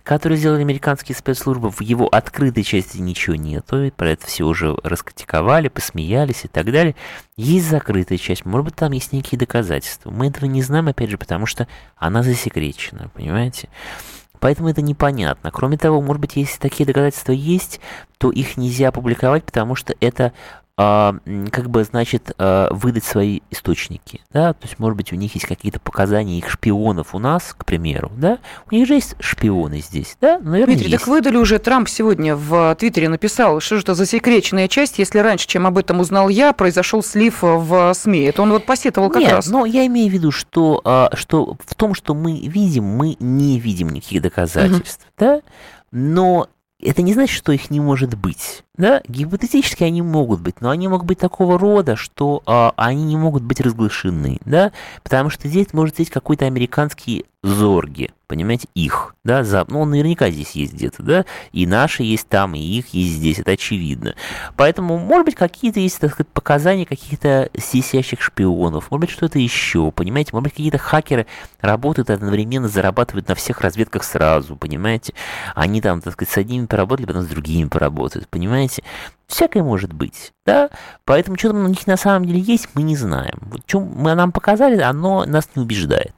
который 0.08 0.38
сделали 0.38 0.62
американские 0.62 1.14
спецслужбы, 1.14 1.70
в 1.70 1.82
его 1.82 2.08
открытой 2.08 2.64
части 2.64 2.96
ничего 2.96 3.36
нету, 3.36 3.92
про 3.94 4.12
это 4.12 4.26
все 4.26 4.44
уже 4.44 4.74
раскритиковали, 4.82 5.68
посмеялись 5.68 6.46
и 6.46 6.48
так 6.48 6.72
далее. 6.72 6.96
Есть 7.36 7.68
закрытая 7.68 8.16
часть, 8.16 8.46
может 8.46 8.64
быть, 8.64 8.74
там 8.74 8.92
есть 8.92 9.12
некие 9.12 9.38
доказательства. 9.38 10.10
Мы 10.10 10.28
этого 10.28 10.46
не 10.46 10.62
знаем, 10.62 10.88
опять 10.88 11.10
же, 11.10 11.18
потому 11.18 11.44
что 11.44 11.68
она 11.94 12.22
засекречена, 12.22 13.10
понимаете? 13.12 13.68
Поэтому 14.40 14.68
это 14.68 14.82
непонятно. 14.82 15.50
Кроме 15.50 15.76
того, 15.76 16.00
может 16.00 16.20
быть, 16.20 16.36
если 16.36 16.58
такие 16.58 16.86
доказательства 16.86 17.32
есть, 17.32 17.80
то 18.18 18.30
их 18.30 18.56
нельзя 18.56 18.88
опубликовать, 18.88 19.44
потому 19.44 19.74
что 19.74 19.94
это 20.00 20.32
как 20.78 21.70
бы, 21.70 21.82
значит, 21.82 22.30
а, 22.38 22.68
выдать 22.72 23.02
свои 23.02 23.40
источники, 23.50 24.20
да, 24.32 24.52
то 24.52 24.64
есть, 24.64 24.78
может 24.78 24.96
быть, 24.96 25.12
у 25.12 25.16
них 25.16 25.34
есть 25.34 25.44
какие-то 25.44 25.80
показания 25.80 26.38
их 26.38 26.48
шпионов 26.48 27.16
у 27.16 27.18
нас, 27.18 27.52
к 27.58 27.64
примеру, 27.64 28.12
да, 28.16 28.38
у 28.70 28.74
них 28.76 28.86
же 28.86 28.94
есть 28.94 29.16
шпионы 29.18 29.80
здесь, 29.80 30.16
да, 30.20 30.38
наверное, 30.38 30.76
Дмитрий, 30.76 30.92
есть. 30.92 31.04
так 31.04 31.08
выдали 31.08 31.36
уже, 31.36 31.58
Трамп 31.58 31.88
сегодня 31.88 32.36
в 32.36 32.76
Твиттере 32.76 33.08
написал, 33.08 33.58
что 33.58 33.74
это 33.74 33.96
засекреченная 33.96 34.68
часть, 34.68 35.00
если 35.00 35.18
раньше, 35.18 35.48
чем 35.48 35.66
об 35.66 35.78
этом 35.78 35.98
узнал 35.98 36.28
я, 36.28 36.52
произошел 36.52 37.02
слив 37.02 37.38
в 37.42 37.92
СМИ, 37.92 38.20
это 38.20 38.42
он 38.42 38.52
вот 38.52 38.64
посетовал 38.64 39.10
как 39.10 39.22
Нет, 39.22 39.32
раз. 39.32 39.48
но 39.48 39.66
я 39.66 39.84
имею 39.86 40.08
в 40.08 40.12
виду, 40.12 40.30
что, 40.30 40.80
а, 40.84 41.10
что 41.14 41.56
в 41.66 41.74
том, 41.74 41.94
что 41.94 42.14
мы 42.14 42.38
видим, 42.38 42.84
мы 42.84 43.16
не 43.18 43.58
видим 43.58 43.88
никаких 43.88 44.22
доказательств, 44.22 45.04
угу. 45.04 45.12
да, 45.18 45.40
но 45.90 46.46
это 46.80 47.02
не 47.02 47.14
значит, 47.14 47.36
что 47.36 47.50
их 47.50 47.68
не 47.70 47.80
может 47.80 48.14
быть. 48.14 48.62
Да, 48.78 49.02
гипотетически 49.08 49.82
они 49.82 50.02
могут 50.02 50.40
быть, 50.40 50.60
но 50.60 50.70
они 50.70 50.86
могут 50.86 51.04
быть 51.04 51.18
такого 51.18 51.58
рода, 51.58 51.96
что 51.96 52.42
а, 52.46 52.72
они 52.76 53.02
не 53.02 53.16
могут 53.16 53.42
быть 53.42 53.60
разглашены, 53.60 54.38
да, 54.44 54.70
потому 55.02 55.30
что 55.30 55.48
здесь 55.48 55.72
может 55.72 55.96
быть 55.96 56.10
какой-то 56.10 56.46
американский 56.46 57.26
зорги, 57.42 58.10
понимаете, 58.26 58.68
их, 58.74 59.14
да, 59.22 59.44
за, 59.44 59.64
ну, 59.68 59.82
он 59.82 59.90
наверняка 59.90 60.28
здесь 60.28 60.52
есть 60.52 60.74
где-то, 60.74 61.02
да, 61.04 61.24
и 61.52 61.66
наши 61.66 62.02
есть 62.02 62.28
там, 62.28 62.54
и 62.56 62.58
их 62.58 62.88
есть 62.88 63.14
здесь, 63.14 63.38
это 63.38 63.52
очевидно. 63.52 64.16
Поэтому, 64.56 64.98
может 64.98 65.24
быть, 65.24 65.34
какие-то 65.36 65.78
есть, 65.78 66.00
так 66.00 66.12
сказать, 66.12 66.28
показания 66.32 66.84
каких-то 66.84 67.48
сисящих 67.56 68.20
шпионов, 68.20 68.90
может 68.90 69.02
быть, 69.02 69.10
что-то 69.10 69.38
еще, 69.38 69.92
понимаете, 69.92 70.30
может 70.32 70.44
быть, 70.44 70.54
какие-то 70.54 70.78
хакеры 70.78 71.26
работают 71.60 72.10
одновременно, 72.10 72.68
зарабатывают 72.68 73.28
на 73.28 73.36
всех 73.36 73.60
разведках 73.60 74.02
сразу, 74.02 74.56
понимаете, 74.56 75.14
они 75.54 75.80
там, 75.80 76.00
так 76.00 76.14
сказать, 76.14 76.32
с 76.32 76.36
одними 76.38 76.66
поработали, 76.66 77.06
потом 77.06 77.22
с 77.22 77.28
другими 77.28 77.68
поработают, 77.68 78.28
понимаете, 78.28 78.67
понимаете? 78.68 78.82
Всякое 79.26 79.62
может 79.62 79.92
быть, 79.92 80.32
да? 80.46 80.70
Поэтому 81.04 81.36
что 81.38 81.48
там 81.48 81.64
у 81.64 81.68
них 81.68 81.86
на 81.86 81.96
самом 81.96 82.26
деле 82.26 82.40
есть, 82.40 82.68
мы 82.74 82.82
не 82.82 82.96
знаем. 82.96 83.38
Вот 83.42 83.62
что 83.66 83.80
мы 83.80 84.14
нам 84.14 84.32
показали, 84.32 84.80
оно 84.80 85.24
нас 85.26 85.48
не 85.54 85.62
убеждает. 85.62 86.14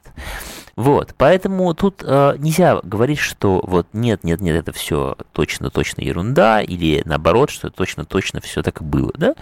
Вот, 0.77 1.13
поэтому 1.17 1.73
тут 1.73 2.01
э, 2.01 2.35
нельзя 2.39 2.79
говорить, 2.81 3.19
что 3.19 3.61
вот 3.65 3.87
нет, 3.91 4.23
нет, 4.23 4.39
нет, 4.39 4.55
это 4.55 4.71
все 4.71 5.17
точно, 5.33 5.69
точно 5.69 6.01
ерунда, 6.01 6.61
или 6.61 7.01
наоборот, 7.03 7.49
что 7.49 7.69
точно, 7.69 8.05
точно 8.05 8.39
все 8.39 8.63
так 8.63 8.81
и 8.81 8.83
было, 8.85 9.11
да? 9.15 9.35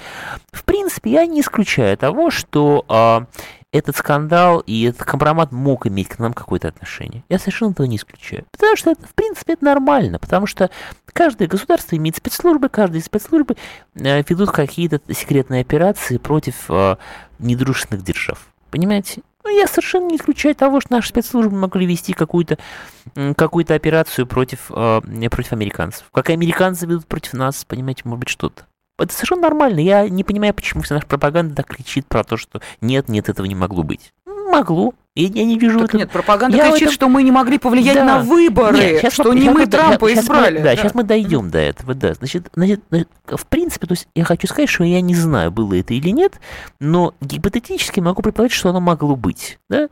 В 0.52 0.63
принципе, 0.63 1.12
я 1.12 1.28
не 1.28 1.41
исключаю 1.41 1.95
того, 1.98 2.32
что 2.32 2.84
э, 2.89 3.26
этот 3.71 3.95
скандал 3.95 4.60
и 4.65 4.84
этот 4.84 5.03
компромат 5.03 5.51
мог 5.51 5.86
иметь 5.88 6.10
к 6.10 6.19
нам 6.19 6.34
какое-то 6.34 6.67
отношение. 6.67 7.23
Я 7.29 7.38
совершенно 7.38 7.71
этого 7.71 7.86
не 7.86 7.97
исключаю. 7.97 8.45
Потому 8.51 8.75
что, 8.75 8.91
это, 8.91 9.05
в 9.05 9.13
принципе, 9.13 9.53
это 9.53 9.65
нормально, 9.65 10.19
потому 10.19 10.47
что 10.47 10.69
каждое 11.13 11.47
государство 11.47 11.95
имеет 11.95 12.15
спецслужбы, 12.15 12.69
каждые 12.69 13.03
спецслужбы 13.03 13.55
э, 13.95 14.23
ведут 14.27 14.51
какие-то 14.51 15.01
секретные 15.13 15.62
операции 15.62 16.17
против 16.17 16.65
э, 16.69 16.95
недружественных 17.38 18.03
держав. 18.03 18.47
Понимаете? 18.71 19.21
Ну, 19.43 19.58
я 19.58 19.67
совершенно 19.67 20.08
не 20.08 20.17
исключаю 20.17 20.53
того, 20.53 20.82
что 20.82 20.93
наши 20.93 21.10
спецслужбы 21.10 21.55
могли 21.55 21.86
вести 21.86 22.13
какую-то 22.13 22.58
какую 23.36 23.65
операцию 23.67 24.27
против, 24.27 24.69
э, 24.69 25.01
против 25.29 25.53
американцев. 25.53 26.08
Как 26.12 26.29
и 26.29 26.34
американцы 26.34 26.86
ведут 26.86 27.05
против 27.08 27.34
нас, 27.34 27.65
понимаете, 27.65 28.01
может 28.05 28.19
быть, 28.19 28.29
что-то. 28.29 28.68
Это 28.99 29.13
совершенно 29.13 29.43
нормально. 29.43 29.79
Я 29.79 30.07
не 30.09 30.23
понимаю, 30.23 30.53
почему 30.53 30.83
вся 30.83 30.95
наша 30.95 31.07
пропаганда 31.07 31.55
так 31.55 31.67
кричит 31.67 32.07
про 32.07 32.23
то, 32.23 32.38
что 32.38 32.62
нет, 32.81 33.07
нет, 33.09 33.29
этого 33.29 33.45
не 33.45 33.55
могло 33.55 33.83
быть. 33.83 34.13
Могло. 34.51 34.93
Я, 35.15 35.27
я 35.27 35.45
не 35.45 35.57
вижу 35.57 35.79
так 35.79 35.93
нет, 35.95 36.12
пропаганда 36.12 36.55
я 36.55 36.71
кричит, 36.71 36.83
этом... 36.83 36.93
что 36.93 37.09
мы 37.09 37.23
не 37.23 37.31
могли 37.31 37.57
повлиять 37.57 37.95
да. 37.95 38.05
на 38.05 38.19
выборы, 38.19 38.77
нет, 38.77 39.01
сейчас 39.01 39.13
что 39.13 39.33
мы, 39.33 39.39
не 39.39 39.49
мы 39.49 39.65
Трампа 39.65 40.07
сейчас 40.09 40.23
избрали. 40.23 40.59
Мы, 40.59 40.63
да, 40.63 40.69
да, 40.69 40.75
сейчас 40.77 40.95
мы 40.95 41.03
дойдем 41.03 41.49
до 41.49 41.57
этого, 41.57 41.93
да. 41.93 42.13
Значит, 42.13 42.49
значит, 42.53 42.81
в 43.25 43.45
принципе, 43.47 43.88
то 43.88 43.93
есть 43.93 44.07
я 44.15 44.23
хочу 44.23 44.47
сказать, 44.47 44.69
что 44.69 44.83
я 44.83 45.01
не 45.01 45.15
знаю, 45.15 45.51
было 45.51 45.73
это 45.73 45.93
или 45.93 46.09
нет, 46.09 46.39
но 46.79 47.15
гипотетически 47.21 47.99
могу 47.99 48.21
предположить, 48.21 48.55
что 48.55 48.69
оно 48.69 48.79
могло 48.79 49.15
быть. 49.15 49.59
Да? 49.69 49.89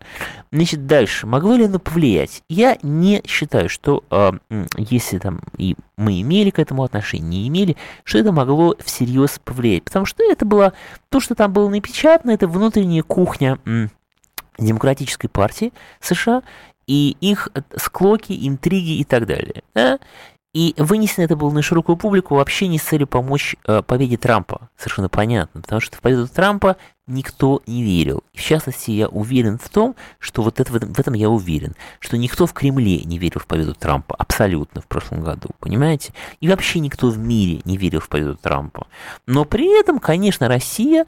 Значит, 0.52 0.86
дальше, 0.86 1.28
могло 1.28 1.56
ли 1.56 1.65
оно 1.65 1.80
повлиять? 1.80 2.43
Я 2.48 2.78
не 2.82 3.22
считаю, 3.28 3.70
что 3.70 4.04
э, 4.10 4.32
если 4.78 5.17
там 5.17 5.41
и 5.58 5.76
мы 5.98 6.22
имели 6.22 6.52
к 6.52 6.60
этому 6.60 6.84
отношение, 6.84 7.28
не 7.28 7.48
имели, 7.48 7.76
что 8.04 8.20
это 8.20 8.32
могло 8.32 8.76
всерьез 8.84 9.41
повлиять. 9.43 9.84
Потому 9.84 10.06
что 10.06 10.24
это 10.24 10.46
было, 10.46 10.74
то, 11.10 11.20
что 11.20 11.34
там 11.34 11.52
было 11.52 11.67
напечатано, 11.70 12.32
это 12.32 12.48
внутренняя 12.48 13.02
кухня 13.04 13.58
Демократической 14.58 15.28
партии 15.28 15.74
США 16.00 16.43
и 16.88 17.17
их 17.20 17.50
склоки, 17.76 18.38
интриги 18.48 18.98
и 19.00 19.04
так 19.04 19.28
далее. 19.28 19.63
Да? 19.76 20.00
И 20.54 20.74
вынесено 20.78 21.26
это 21.26 21.36
было 21.36 21.52
на 21.52 21.62
широкую 21.62 21.98
публику 21.98 22.34
вообще 22.34 22.67
не 22.67 22.80
с 22.80 22.82
целью 22.82 23.06
помочь 23.06 23.56
э, 23.67 23.84
победе 23.84 24.17
Трампа. 24.17 24.70
Совершенно 24.76 25.08
понятно. 25.10 25.62
Потому 25.62 25.82
что 25.82 25.98
в 25.98 26.02
победу 26.02 26.28
Трампа 26.28 26.78
никто 27.06 27.62
не 27.67 27.84
верил. 27.84 28.24
В 28.34 28.41
частности, 28.41 28.89
я 28.89 29.08
уверен 29.08 29.60
в 29.60 29.70
том, 29.70 29.96
что 30.17 30.41
вот 30.41 30.60
это, 30.60 30.72
в, 30.72 31.00
этом, 31.00 31.13
я 31.13 31.30
уверен, 31.30 31.76
что 32.00 32.17
никто 32.17 32.48
в 32.48 32.54
Кремле 32.54 33.04
не 33.04 33.20
верил 33.20 33.39
в 33.39 33.46
победу 33.46 33.76
Трампа. 33.76 34.15
Абсолютно 34.15 34.82
в 34.82 34.88
прошлом 34.88 35.22
году. 35.22 35.50
Понимаете? 35.60 36.13
И 36.41 36.48
вообще 36.48 36.80
никто 36.80 37.10
в 37.10 37.20
мире 37.20 37.62
не 37.65 37.78
верил 37.78 38.00
в 38.00 38.10
победу 38.10 38.36
Трампа. 38.36 38.88
Но 39.28 39.46
при 39.46 39.80
этом, 39.80 40.00
конечно, 40.00 40.48
Россия 40.48 41.06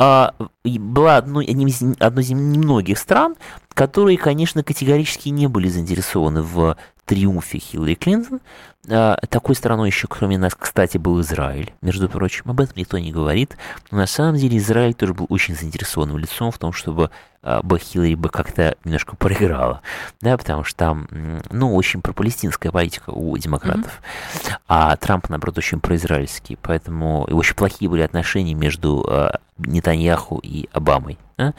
была 0.00 1.16
одной, 1.18 1.44
одним 1.44 1.68
из, 1.68 1.82
одной 1.98 2.24
из 2.24 2.30
немногих 2.30 2.98
стран, 2.98 3.36
которые, 3.74 4.16
конечно, 4.16 4.62
категорически 4.62 5.28
не 5.28 5.46
были 5.46 5.68
заинтересованы 5.68 6.42
в 6.42 6.76
триумфе 7.10 7.58
Хиллари 7.58 7.94
Клинтон. 7.94 8.40
А, 8.88 9.16
такой 9.28 9.56
страной 9.56 9.88
еще, 9.88 10.06
кроме 10.06 10.38
нас, 10.38 10.54
кстати, 10.56 10.96
был 10.96 11.20
Израиль, 11.22 11.74
между 11.82 12.08
прочим. 12.08 12.44
Об 12.48 12.60
этом 12.60 12.74
никто 12.76 12.98
не 12.98 13.10
говорит. 13.10 13.56
Но 13.90 13.98
на 13.98 14.06
самом 14.06 14.36
деле 14.36 14.58
Израиль 14.58 14.94
тоже 14.94 15.12
был 15.12 15.26
очень 15.28 15.56
заинтересованным 15.56 16.18
лицом 16.18 16.52
в 16.52 16.58
том, 16.58 16.72
чтобы 16.72 17.10
а, 17.42 17.64
бы 17.64 17.80
Хиллари 17.80 18.14
бы 18.14 18.28
как-то 18.28 18.76
немножко 18.84 19.16
проиграла, 19.16 19.82
да, 20.20 20.38
потому 20.38 20.62
что 20.62 20.76
там, 20.76 21.08
ну, 21.50 21.74
очень 21.74 22.00
пропалестинская 22.00 22.70
политика 22.70 23.10
у 23.10 23.36
демократов, 23.36 24.00
mm-hmm. 24.00 24.52
а 24.68 24.96
Трамп, 24.96 25.28
наоборот, 25.30 25.58
очень 25.58 25.80
произраильский, 25.80 26.56
поэтому 26.62 27.26
и 27.28 27.32
очень 27.32 27.56
плохие 27.56 27.90
были 27.90 28.02
отношения 28.02 28.54
между 28.54 29.04
э, 29.10 29.30
Нетаньяху 29.58 30.38
и 30.42 30.68
Обамой, 30.72 31.18
да? 31.38 31.54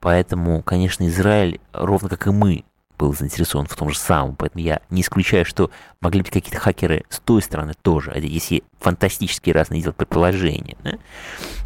поэтому, 0.00 0.62
конечно, 0.62 1.06
Израиль, 1.06 1.60
ровно 1.72 2.08
как 2.08 2.26
и 2.26 2.30
мы, 2.30 2.64
был 2.98 3.14
заинтересован 3.14 3.66
в 3.66 3.76
том 3.76 3.90
же 3.90 3.98
самом, 3.98 4.36
поэтому 4.36 4.64
я 4.64 4.80
не 4.90 5.02
исключаю, 5.02 5.44
что 5.44 5.70
могли 6.00 6.22
быть 6.22 6.30
какие-то 6.30 6.60
хакеры 6.60 7.04
с 7.08 7.18
той 7.20 7.42
стороны 7.42 7.74
тоже, 7.82 8.12
если 8.16 8.62
фантастические 8.80 9.54
разные 9.54 9.82
делать 9.82 9.96
предположения. 9.96 10.76
Да? 10.82 10.94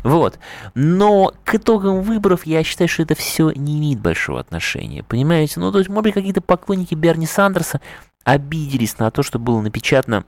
Вот. 0.02 0.38
Но 0.74 1.32
к 1.44 1.54
итогам 1.54 2.02
выборов 2.02 2.46
я 2.46 2.64
считаю, 2.64 2.88
что 2.88 3.02
это 3.02 3.14
все 3.14 3.50
не 3.50 3.78
имеет 3.78 4.00
большого 4.00 4.40
отношения. 4.40 5.02
Понимаете? 5.02 5.60
Ну, 5.60 5.72
то 5.72 5.78
есть, 5.78 5.88
может 5.88 6.04
быть, 6.04 6.14
какие-то 6.14 6.40
поклонники 6.40 6.94
Берни 6.94 7.26
Сандерса 7.26 7.80
обиделись 8.24 8.98
на 8.98 9.10
то, 9.10 9.22
что 9.22 9.38
было 9.38 9.60
напечатано 9.60 10.24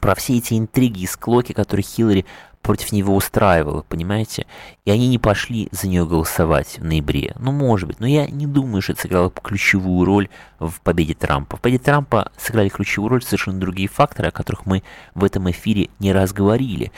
про 0.00 0.14
все 0.14 0.38
эти 0.38 0.58
интриги 0.58 1.02
и 1.02 1.06
склоки, 1.06 1.52
которые 1.52 1.84
Хиллари 1.84 2.26
против 2.62 2.92
него 2.92 3.16
устраивало, 3.16 3.82
понимаете? 3.88 4.46
И 4.84 4.90
они 4.90 5.08
не 5.08 5.18
пошли 5.18 5.68
за 5.72 5.88
нее 5.88 6.06
голосовать 6.06 6.78
в 6.78 6.84
ноябре. 6.84 7.34
Ну, 7.38 7.52
может 7.52 7.88
быть, 7.88 8.00
но 8.00 8.06
я 8.06 8.26
не 8.26 8.46
думаю, 8.46 8.82
что 8.82 8.92
это 8.92 9.02
сыграло 9.02 9.30
ключевую 9.30 10.04
роль 10.04 10.28
в 10.58 10.80
победе 10.82 11.14
Трампа. 11.14 11.56
В 11.56 11.60
победе 11.60 11.82
Трампа 11.82 12.30
сыграли 12.36 12.68
ключевую 12.68 13.10
роль 13.10 13.22
совершенно 13.22 13.58
другие 13.58 13.88
факторы, 13.88 14.28
о 14.28 14.32
которых 14.32 14.66
мы 14.66 14.82
в 15.14 15.24
этом 15.24 15.50
эфире 15.50 15.88
не 15.98 16.12
раз 16.12 16.32
говорили. 16.32 16.92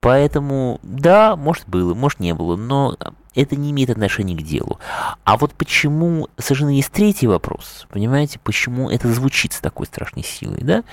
Поэтому, 0.00 0.80
да, 0.82 1.36
может 1.36 1.68
было, 1.68 1.94
может 1.94 2.18
не 2.18 2.34
было, 2.34 2.56
но 2.56 2.96
это 3.34 3.56
не 3.56 3.70
имеет 3.70 3.90
отношения 3.90 4.36
к 4.36 4.42
делу. 4.42 4.78
А 5.24 5.36
вот 5.36 5.54
почему, 5.54 6.28
совершенно 6.38 6.70
есть 6.70 6.90
третий 6.90 7.26
вопрос, 7.26 7.86
понимаете, 7.90 8.38
почему 8.38 8.90
это 8.90 9.12
звучит 9.12 9.52
с 9.52 9.60
такой 9.60 9.86
страшной 9.86 10.24
силой, 10.24 10.60
да? 10.62 10.84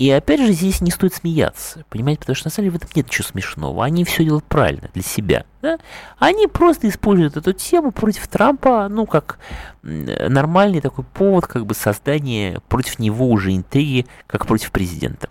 И 0.00 0.10
опять 0.10 0.40
же, 0.40 0.52
здесь 0.52 0.80
не 0.80 0.90
стоит 0.90 1.12
смеяться, 1.12 1.84
понимаете, 1.90 2.20
потому 2.20 2.34
что 2.34 2.46
на 2.46 2.50
самом 2.50 2.68
деле 2.68 2.78
в 2.78 2.82
этом 2.82 2.90
нет 2.94 3.06
ничего 3.08 3.28
смешного. 3.28 3.84
Они 3.84 4.02
все 4.06 4.24
делают 4.24 4.46
правильно 4.46 4.88
для 4.94 5.02
себя. 5.02 5.44
Да? 5.60 5.78
Они 6.18 6.46
просто 6.46 6.88
используют 6.88 7.36
эту 7.36 7.52
тему 7.52 7.92
против 7.92 8.26
Трампа, 8.26 8.88
ну, 8.88 9.04
как 9.04 9.38
нормальный 9.82 10.80
такой 10.80 11.04
повод, 11.04 11.46
как 11.46 11.66
бы 11.66 11.74
создания 11.74 12.62
против 12.70 12.98
него 12.98 13.28
уже 13.28 13.54
интриги, 13.54 14.06
как 14.26 14.46
против 14.46 14.72
президента. 14.72 15.28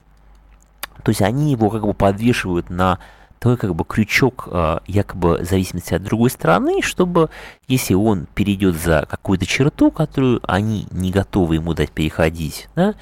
То 1.03 1.09
есть 1.09 1.23
они 1.23 1.51
его 1.51 1.71
как 1.71 1.81
бы 1.81 1.95
подвешивают 1.95 2.69
на 2.69 2.99
такой 3.39 3.57
как 3.57 3.73
бы 3.73 3.85
крючок 3.85 4.49
а, 4.51 4.81
якобы 4.85 5.43
зависимости 5.43 5.93
от 5.93 6.03
другой 6.03 6.29
стороны, 6.29 6.81
чтобы 6.81 7.29
если 7.67 7.93
он 7.93 8.27
перейдет 8.35 8.75
за 8.75 9.07
какую-то 9.09 9.45
черту, 9.45 9.91
которую 9.91 10.41
они 10.43 10.87
не 10.91 11.11
готовы 11.11 11.55
ему 11.55 11.73
дать 11.73 11.91
переходить, 11.91 12.69
да, 12.75 12.95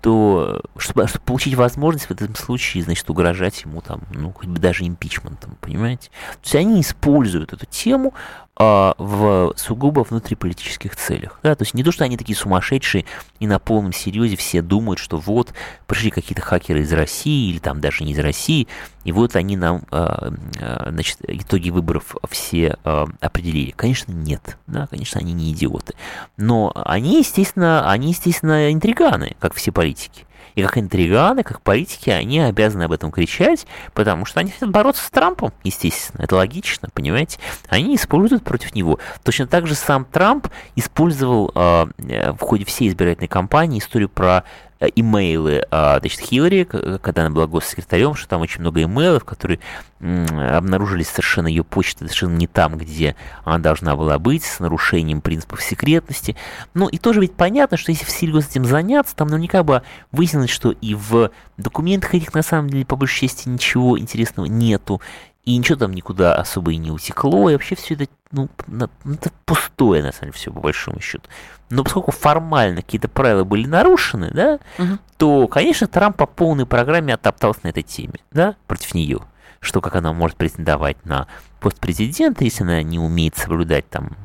то 0.00 0.62
чтобы, 0.76 1.06
чтобы 1.06 1.24
получить 1.24 1.54
возможность 1.54 2.06
в 2.06 2.10
этом 2.10 2.34
случае, 2.34 2.82
значит, 2.82 3.08
угрожать 3.10 3.62
ему 3.62 3.80
там, 3.80 4.02
ну, 4.12 4.32
хоть 4.32 4.48
бы 4.48 4.58
даже 4.58 4.84
импичментом, 4.84 5.56
понимаете? 5.60 6.08
То 6.08 6.40
есть 6.44 6.54
они 6.54 6.80
используют 6.80 7.52
эту 7.52 7.66
тему 7.66 8.14
а, 8.62 8.94
в 8.98 9.54
сугубо 9.56 10.04
внутриполитических 10.04 10.94
целях. 10.94 11.40
Да? 11.42 11.54
То 11.54 11.62
есть 11.62 11.72
не 11.72 11.82
то, 11.82 11.92
что 11.92 12.04
они 12.04 12.18
такие 12.18 12.36
сумасшедшие 12.36 13.06
и 13.38 13.46
на 13.46 13.58
полном 13.58 13.94
серьезе 13.94 14.36
все 14.36 14.60
думают, 14.60 14.98
что 14.98 15.16
вот 15.16 15.54
пришли 15.86 16.10
какие-то 16.10 16.42
хакеры 16.42 16.82
из 16.82 16.92
России 16.92 17.52
или 17.52 17.58
там 17.58 17.80
даже 17.80 18.04
не 18.04 18.12
из 18.12 18.18
России, 18.18 18.68
и 19.04 19.12
вот 19.12 19.34
они 19.34 19.56
нам, 19.56 19.84
а, 19.90 20.30
а, 20.60 20.90
значит, 20.90 21.20
итоги 21.26 21.70
выборов 21.70 22.14
все 22.28 22.76
определили. 22.84 23.70
Конечно, 23.70 24.12
нет. 24.12 24.58
Да? 24.66 24.86
Конечно, 24.88 25.20
они 25.20 25.32
не 25.32 25.52
идиоты. 25.52 25.94
Но 26.36 26.70
они, 26.74 27.20
естественно, 27.20 27.90
они, 27.90 28.08
естественно, 28.10 28.70
интриганы, 28.70 29.36
как 29.40 29.54
все 29.54 29.72
политики. 29.72 30.26
И 30.54 30.62
как 30.62 30.78
интриганы, 30.78 31.42
как 31.42 31.60
политики, 31.60 32.10
они 32.10 32.40
обязаны 32.40 32.84
об 32.84 32.92
этом 32.92 33.10
кричать, 33.10 33.66
потому 33.94 34.24
что 34.24 34.40
они 34.40 34.50
хотят 34.50 34.70
бороться 34.70 35.04
с 35.04 35.10
Трампом, 35.10 35.52
естественно. 35.64 36.22
Это 36.22 36.36
логично, 36.36 36.88
понимаете? 36.92 37.38
Они 37.68 37.96
используют 37.96 38.44
против 38.44 38.74
него. 38.74 38.98
Точно 39.22 39.46
так 39.46 39.66
же 39.66 39.74
сам 39.74 40.04
Трамп 40.04 40.48
использовал 40.76 41.50
э, 41.54 41.86
в 42.32 42.40
ходе 42.40 42.64
всей 42.64 42.88
избирательной 42.88 43.28
кампании 43.28 43.78
историю 43.78 44.08
про 44.08 44.44
имейлы 44.80 45.62
а, 45.70 45.98
значит, 46.00 46.20
Хиллари, 46.20 46.64
когда 46.64 47.22
она 47.22 47.30
была 47.30 47.46
госсекретарем, 47.46 48.14
что 48.14 48.28
там 48.28 48.40
очень 48.40 48.60
много 48.60 48.82
имейлов, 48.82 49.24
которые 49.24 49.60
обнаружились 50.00 51.08
совершенно 51.08 51.46
ее 51.46 51.62
почта 51.62 52.04
совершенно 52.06 52.36
не 52.36 52.46
там, 52.46 52.78
где 52.78 53.16
она 53.44 53.58
должна 53.58 53.96
была 53.96 54.18
быть, 54.18 54.44
с 54.44 54.58
нарушением 54.58 55.20
принципов 55.20 55.62
секретности. 55.62 56.36
Ну 56.72 56.88
и 56.88 56.96
тоже 56.96 57.20
ведь 57.20 57.34
понятно, 57.34 57.76
что 57.76 57.92
если 57.92 58.06
всерьез 58.06 58.48
этим 58.48 58.64
заняться, 58.64 59.14
там 59.14 59.28
наверняка 59.28 59.62
бы 59.62 59.82
выяснилось, 60.12 60.50
что 60.50 60.70
и 60.70 60.94
в 60.94 61.30
документах 61.58 62.14
этих 62.14 62.32
на 62.32 62.42
самом 62.42 62.70
деле 62.70 62.86
по 62.86 62.96
большей 62.96 63.28
части 63.28 63.48
ничего 63.48 63.98
интересного 63.98 64.46
нету, 64.46 65.02
и 65.44 65.56
ничего 65.56 65.78
там 65.78 65.92
никуда 65.92 66.34
особо 66.34 66.72
и 66.72 66.76
не 66.76 66.90
утекло, 66.90 67.48
и 67.48 67.54
вообще 67.54 67.74
все 67.74 67.94
это, 67.94 68.06
ну, 68.30 68.48
это 68.68 69.30
пустое, 69.46 70.02
на 70.02 70.12
самом 70.12 70.32
деле, 70.32 70.32
все 70.32 70.52
по 70.52 70.60
большому 70.60 71.00
счету. 71.00 71.28
Но 71.70 71.84
поскольку 71.84 72.10
формально 72.10 72.82
какие-то 72.82 73.08
правила 73.08 73.44
были 73.44 73.66
нарушены, 73.66 74.30
да, 74.32 74.58
угу. 74.78 74.98
то, 75.16 75.48
конечно, 75.48 75.86
Трамп 75.86 76.16
по 76.16 76.26
полной 76.26 76.66
программе 76.66 77.14
оттоптался 77.14 77.60
на 77.62 77.68
этой 77.68 77.82
теме, 77.82 78.20
да, 78.32 78.56
против 78.66 78.94
нее. 78.94 79.20
Что 79.60 79.80
как 79.80 79.94
она 79.94 80.12
может 80.12 80.36
претендовать 80.36 81.04
на 81.04 81.26
пост 81.60 81.78
президента, 81.78 82.44
если 82.44 82.62
она 82.62 82.82
не 82.82 82.98
умеет 82.98 83.36
соблюдать 83.36 83.88
там 83.88 84.16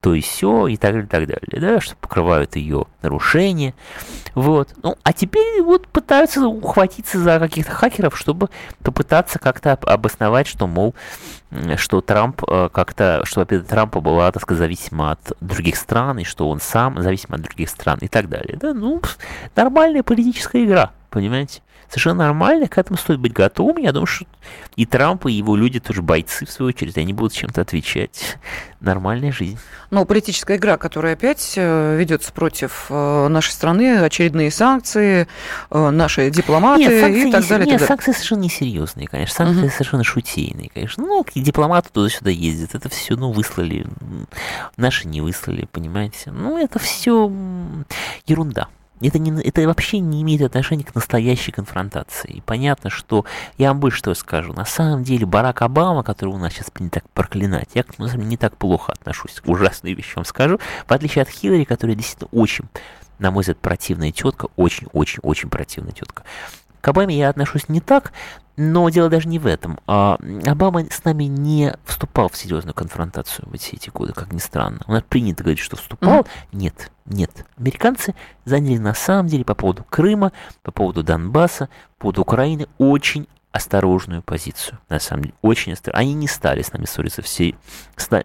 то 0.00 0.14
и 0.14 0.20
все, 0.20 0.66
и 0.68 0.76
так 0.76 0.92
далее, 0.92 1.04
и 1.04 1.26
так 1.26 1.50
далее, 1.50 1.74
да, 1.74 1.80
что 1.80 1.96
покрывают 1.96 2.56
ее 2.56 2.86
нарушения, 3.02 3.74
вот. 4.34 4.70
Ну, 4.82 4.96
а 5.02 5.12
теперь 5.12 5.62
вот 5.62 5.88
пытаются 5.88 6.46
ухватиться 6.46 7.18
за 7.18 7.38
каких-то 7.38 7.72
хакеров, 7.72 8.16
чтобы 8.16 8.48
попытаться 8.82 9.38
как-то 9.38 9.72
обосновать, 9.72 10.46
что, 10.46 10.66
мол, 10.66 10.94
что 11.76 12.00
Трамп 12.00 12.42
э, 12.46 12.68
как-то, 12.72 13.22
что 13.24 13.44
победа 13.44 13.64
Трампа 13.64 14.00
была, 14.00 14.30
так 14.30 14.42
сказать, 14.42 14.58
зависима 14.58 15.12
от 15.12 15.32
других 15.40 15.76
стран, 15.76 16.18
и 16.18 16.24
что 16.24 16.48
он 16.48 16.60
сам 16.60 17.00
зависим 17.02 17.34
от 17.34 17.40
других 17.40 17.68
стран, 17.68 17.98
и 18.00 18.08
так 18.08 18.28
далее, 18.28 18.56
да, 18.60 18.74
ну, 18.74 19.00
нормальная 19.56 20.02
политическая 20.02 20.64
игра, 20.64 20.92
понимаете? 21.10 21.62
Совершенно 21.88 22.24
нормально, 22.24 22.68
к 22.68 22.78
этому 22.78 22.98
стоит 22.98 23.18
быть 23.18 23.32
готовым. 23.32 23.78
Я 23.78 23.92
думаю, 23.92 24.06
что 24.06 24.26
и 24.76 24.86
Трамп, 24.86 25.26
и 25.26 25.32
его 25.32 25.56
люди 25.56 25.80
тоже 25.80 26.02
бойцы, 26.02 26.46
в 26.46 26.50
свою 26.50 26.68
очередь, 26.68 26.96
они 26.98 27.12
будут 27.12 27.32
чем-то 27.32 27.60
отвечать. 27.60 28.38
Нормальная 28.80 29.32
жизнь. 29.32 29.58
Но 29.90 30.04
политическая 30.04 30.56
игра, 30.56 30.76
которая 30.76 31.14
опять 31.14 31.54
э, 31.56 31.96
ведется 31.96 32.32
против 32.32 32.86
э, 32.88 33.28
нашей 33.28 33.50
страны, 33.50 33.98
очередные 33.98 34.52
санкции, 34.52 35.26
э, 35.70 35.90
наши 35.90 36.30
дипломаты 36.30 36.82
нет, 36.82 36.92
и 36.92 37.32
так 37.32 37.42
не, 37.42 37.48
далее. 37.48 37.66
Нет, 37.66 37.82
санкции 37.82 38.12
совершенно 38.12 38.42
несерьезные, 38.42 39.08
конечно. 39.08 39.34
Санкции 39.34 39.64
угу. 39.64 39.70
совершенно 39.70 40.04
шутейные, 40.04 40.70
конечно. 40.72 41.04
Ну, 41.04 41.26
дипломаты 41.34 41.88
туда-сюда 41.92 42.30
ездят. 42.30 42.76
Это 42.76 42.88
все, 42.88 43.16
ну, 43.16 43.32
выслали. 43.32 43.84
Наши 44.76 45.08
не 45.08 45.20
выслали, 45.20 45.66
понимаете. 45.72 46.30
Ну, 46.30 46.56
это 46.56 46.78
все 46.78 47.32
ерунда. 48.26 48.68
Это, 49.00 49.18
не, 49.18 49.42
это 49.42 49.66
вообще 49.66 49.98
не 49.98 50.22
имеет 50.22 50.42
отношения 50.42 50.84
к 50.84 50.94
настоящей 50.94 51.52
конфронтации. 51.52 52.34
И 52.34 52.40
понятно, 52.40 52.90
что 52.90 53.24
я 53.56 53.68
вам 53.68 53.80
больше 53.80 53.98
что 53.98 54.14
скажу. 54.14 54.52
На 54.52 54.64
самом 54.64 55.04
деле 55.04 55.26
Барак 55.26 55.62
Обама, 55.62 56.02
который 56.02 56.30
у 56.30 56.38
нас 56.38 56.52
сейчас 56.52 56.68
не 56.78 56.88
так 56.88 57.08
проклинать, 57.10 57.70
я 57.74 57.82
к 57.82 57.98
нему 57.98 58.08
не 58.22 58.36
так 58.36 58.56
плохо 58.56 58.92
отношусь. 58.92 59.40
Ужасные 59.44 59.94
вещи 59.94 60.14
вам 60.16 60.24
скажу. 60.24 60.58
В 60.86 60.92
отличие 60.92 61.22
от 61.22 61.28
Хиллари, 61.28 61.64
которая 61.64 61.96
действительно 61.96 62.28
очень, 62.32 62.64
на 63.18 63.30
мой 63.30 63.42
взгляд, 63.42 63.58
противная 63.58 64.12
тетка. 64.12 64.48
Очень-очень-очень 64.56 65.48
противная 65.48 65.92
тетка. 65.92 66.24
К 66.80 66.88
Обаме 66.88 67.16
я 67.16 67.28
отношусь 67.28 67.68
не 67.68 67.80
так, 67.80 68.12
но 68.58 68.88
дело 68.90 69.08
даже 69.08 69.28
не 69.28 69.38
в 69.38 69.46
этом. 69.46 69.78
А, 69.86 70.18
Обама 70.44 70.84
с 70.90 71.04
нами 71.04 71.24
не 71.24 71.74
вступал 71.84 72.28
в 72.28 72.36
серьезную 72.36 72.74
конфронтацию 72.74 73.48
в 73.48 73.56
все 73.56 73.76
эти 73.76 73.88
годы, 73.88 74.12
как 74.12 74.32
ни 74.32 74.38
странно. 74.38 74.80
У 74.86 74.92
нас 74.92 75.04
принято 75.08 75.44
говорить, 75.44 75.60
что 75.60 75.76
вступал. 75.76 76.22
Mm-hmm. 76.22 76.28
Нет, 76.52 76.90
нет. 77.06 77.46
Американцы 77.56 78.14
заняли 78.44 78.78
на 78.78 78.94
самом 78.94 79.28
деле 79.28 79.44
по 79.44 79.54
поводу 79.54 79.84
Крыма, 79.88 80.32
по 80.62 80.72
поводу 80.72 81.04
Донбасса, 81.04 81.68
по 81.98 82.02
поводу 82.02 82.22
Украины 82.22 82.66
очень 82.78 83.28
осторожную 83.58 84.22
позицию, 84.22 84.78
на 84.88 84.98
самом 84.98 85.24
деле, 85.24 85.34
очень 85.42 85.72
осторожную. 85.72 86.00
Они 86.00 86.14
не 86.14 86.28
стали 86.28 86.62
с 86.62 86.72
нами 86.72 86.86
ссориться 86.86 87.22
все, 87.22 87.54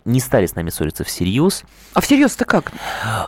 не 0.06 0.20
стали 0.20 0.46
с 0.46 0.56
нами 0.56 0.70
ссориться 0.70 1.04
всерьез. 1.04 1.64
А 1.94 2.02
всерьез-то 2.02 2.46
как? 2.46 2.72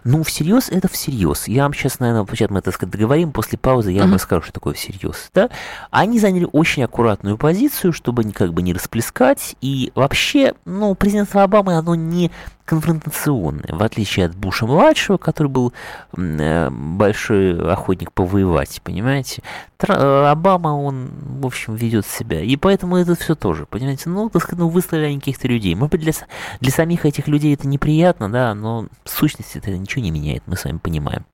Ну, 0.04 0.24
всерьез 0.24 0.70
это 0.70 0.88
всерьез. 0.88 1.48
Я 1.48 1.64
вам 1.64 1.74
сейчас, 1.74 2.00
наверное, 2.00 2.26
сейчас 2.26 2.50
мы, 2.50 2.60
сказать, 2.60 2.92
договорим, 2.92 3.32
после 3.32 3.58
паузы 3.58 3.92
я 3.92 4.02
вам 4.02 4.12
uh-huh. 4.12 4.16
расскажу, 4.16 4.44
что 4.44 4.54
такое 4.54 4.74
всерьез. 4.74 5.30
Да? 5.34 5.50
Они 5.92 6.20
заняли 6.20 6.48
очень 6.52 6.84
аккуратную 6.84 7.38
позицию, 7.38 7.92
чтобы 7.92 8.24
как 8.32 8.54
бы 8.54 8.62
не 8.62 8.74
расплескать, 8.74 9.56
и 9.62 9.92
вообще, 9.96 10.54
ну, 10.66 10.96
президентство 10.96 11.44
Обамы, 11.44 11.76
оно 11.76 11.96
не 11.96 12.32
конфронтационное, 12.66 13.70
в 13.70 13.84
отличие 13.84 14.26
от 14.26 14.36
Буша-младшего, 14.36 15.18
который 15.18 15.48
был 15.48 15.72
э, 16.18 16.70
большой 16.72 17.72
охотник 17.72 18.12
повоевать, 18.12 18.82
понимаете. 18.84 19.44
Тра- 19.78 20.32
Обама, 20.32 20.70
он, 20.70 21.12
в 21.42 21.46
общем, 21.46 21.76
ведет 21.76 21.95
себя. 22.04 22.42
И 22.42 22.56
поэтому 22.56 22.98
это 22.98 23.16
все 23.16 23.36
тоже, 23.36 23.66
понимаете, 23.66 24.10
ну, 24.10 24.30
так 24.30 24.42
сказать, 24.42 24.60
ну, 24.60 24.70
выставили 24.70 25.06
они 25.06 25.20
каких-то 25.20 25.48
людей. 25.48 25.76
Может 25.76 25.92
быть, 25.92 26.02
для, 26.02 26.14
для 26.60 26.72
самих 26.72 27.06
этих 27.06 27.28
людей 27.28 27.54
это 27.54 27.68
неприятно, 27.68 28.32
да, 28.32 28.54
но 28.54 28.88
в 29.04 29.10
сущности 29.10 29.58
это 29.58 29.72
ничего 29.72 30.04
не 30.04 30.12
меняет, 30.12 30.44
мы 30.46 30.56
с 30.56 30.66
вами 30.66 30.78
понимаем. 30.78 31.26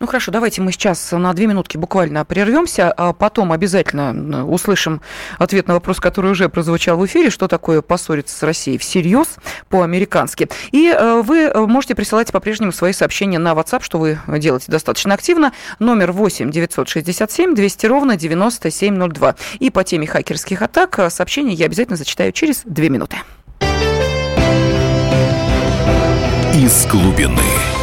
Ну 0.00 0.06
хорошо, 0.06 0.32
давайте 0.32 0.60
мы 0.62 0.72
сейчас 0.72 1.12
на 1.12 1.32
две 1.32 1.46
минутки 1.46 1.76
буквально 1.76 2.24
прервемся, 2.24 2.90
а 2.90 3.12
потом 3.12 3.52
обязательно 3.52 4.46
услышим 4.46 5.00
ответ 5.38 5.68
на 5.68 5.74
вопрос, 5.74 6.00
который 6.00 6.32
уже 6.32 6.48
прозвучал 6.48 6.98
в 6.98 7.06
эфире, 7.06 7.30
что 7.30 7.48
такое 7.48 7.82
поссориться 7.82 8.36
с 8.36 8.42
Россией 8.42 8.78
всерьез 8.78 9.36
по-американски. 9.68 10.48
И 10.72 10.88
э, 10.88 11.22
вы 11.22 11.52
можете 11.66 11.94
присылать 11.94 12.32
по-прежнему 12.32 12.72
свои 12.72 12.92
сообщения 12.92 13.38
на 13.38 13.52
WhatsApp, 13.52 13.82
что 13.82 13.98
вы 13.98 14.18
делаете 14.38 14.66
достаточно 14.68 15.14
активно. 15.14 15.52
Номер 15.78 16.12
8 16.12 16.50
967 16.50 17.54
200 17.54 17.86
ровно 17.86 18.16
9702. 18.16 19.36
И 19.60 19.70
по 19.70 19.84
теме 19.84 20.06
хакерских 20.06 20.62
атак 20.62 20.98
э, 20.98 21.10
сообщения 21.10 21.54
я 21.54 21.66
обязательно 21.66 21.96
зачитаю 21.96 22.32
через 22.32 22.62
две 22.64 22.88
минуты. 22.88 23.18
Из 26.54 26.86
глубины. 26.86 27.81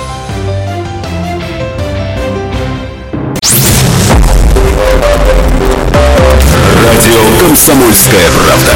Радио 7.00 7.24
«Комсомольская 7.40 8.30
правда». 8.32 8.76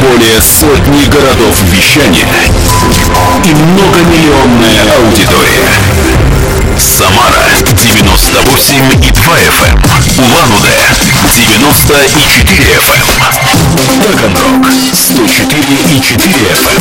Более 0.00 0.40
сотни 0.40 1.04
городов 1.10 1.54
вещания 1.64 2.26
и 3.44 3.52
многомиллионная 3.52 4.80
аудитория. 4.96 5.68
Самара 6.78 7.44
98 7.60 9.04
и 9.04 9.10
2 9.10 9.36
FM. 9.36 9.76
Улан-Удэ 10.16 10.72
94 11.36 12.72
FM. 12.72 13.06
Таганрог 14.02 14.66
104 14.94 15.60
и 15.90 16.00
4 16.00 16.34
FM. 16.56 16.80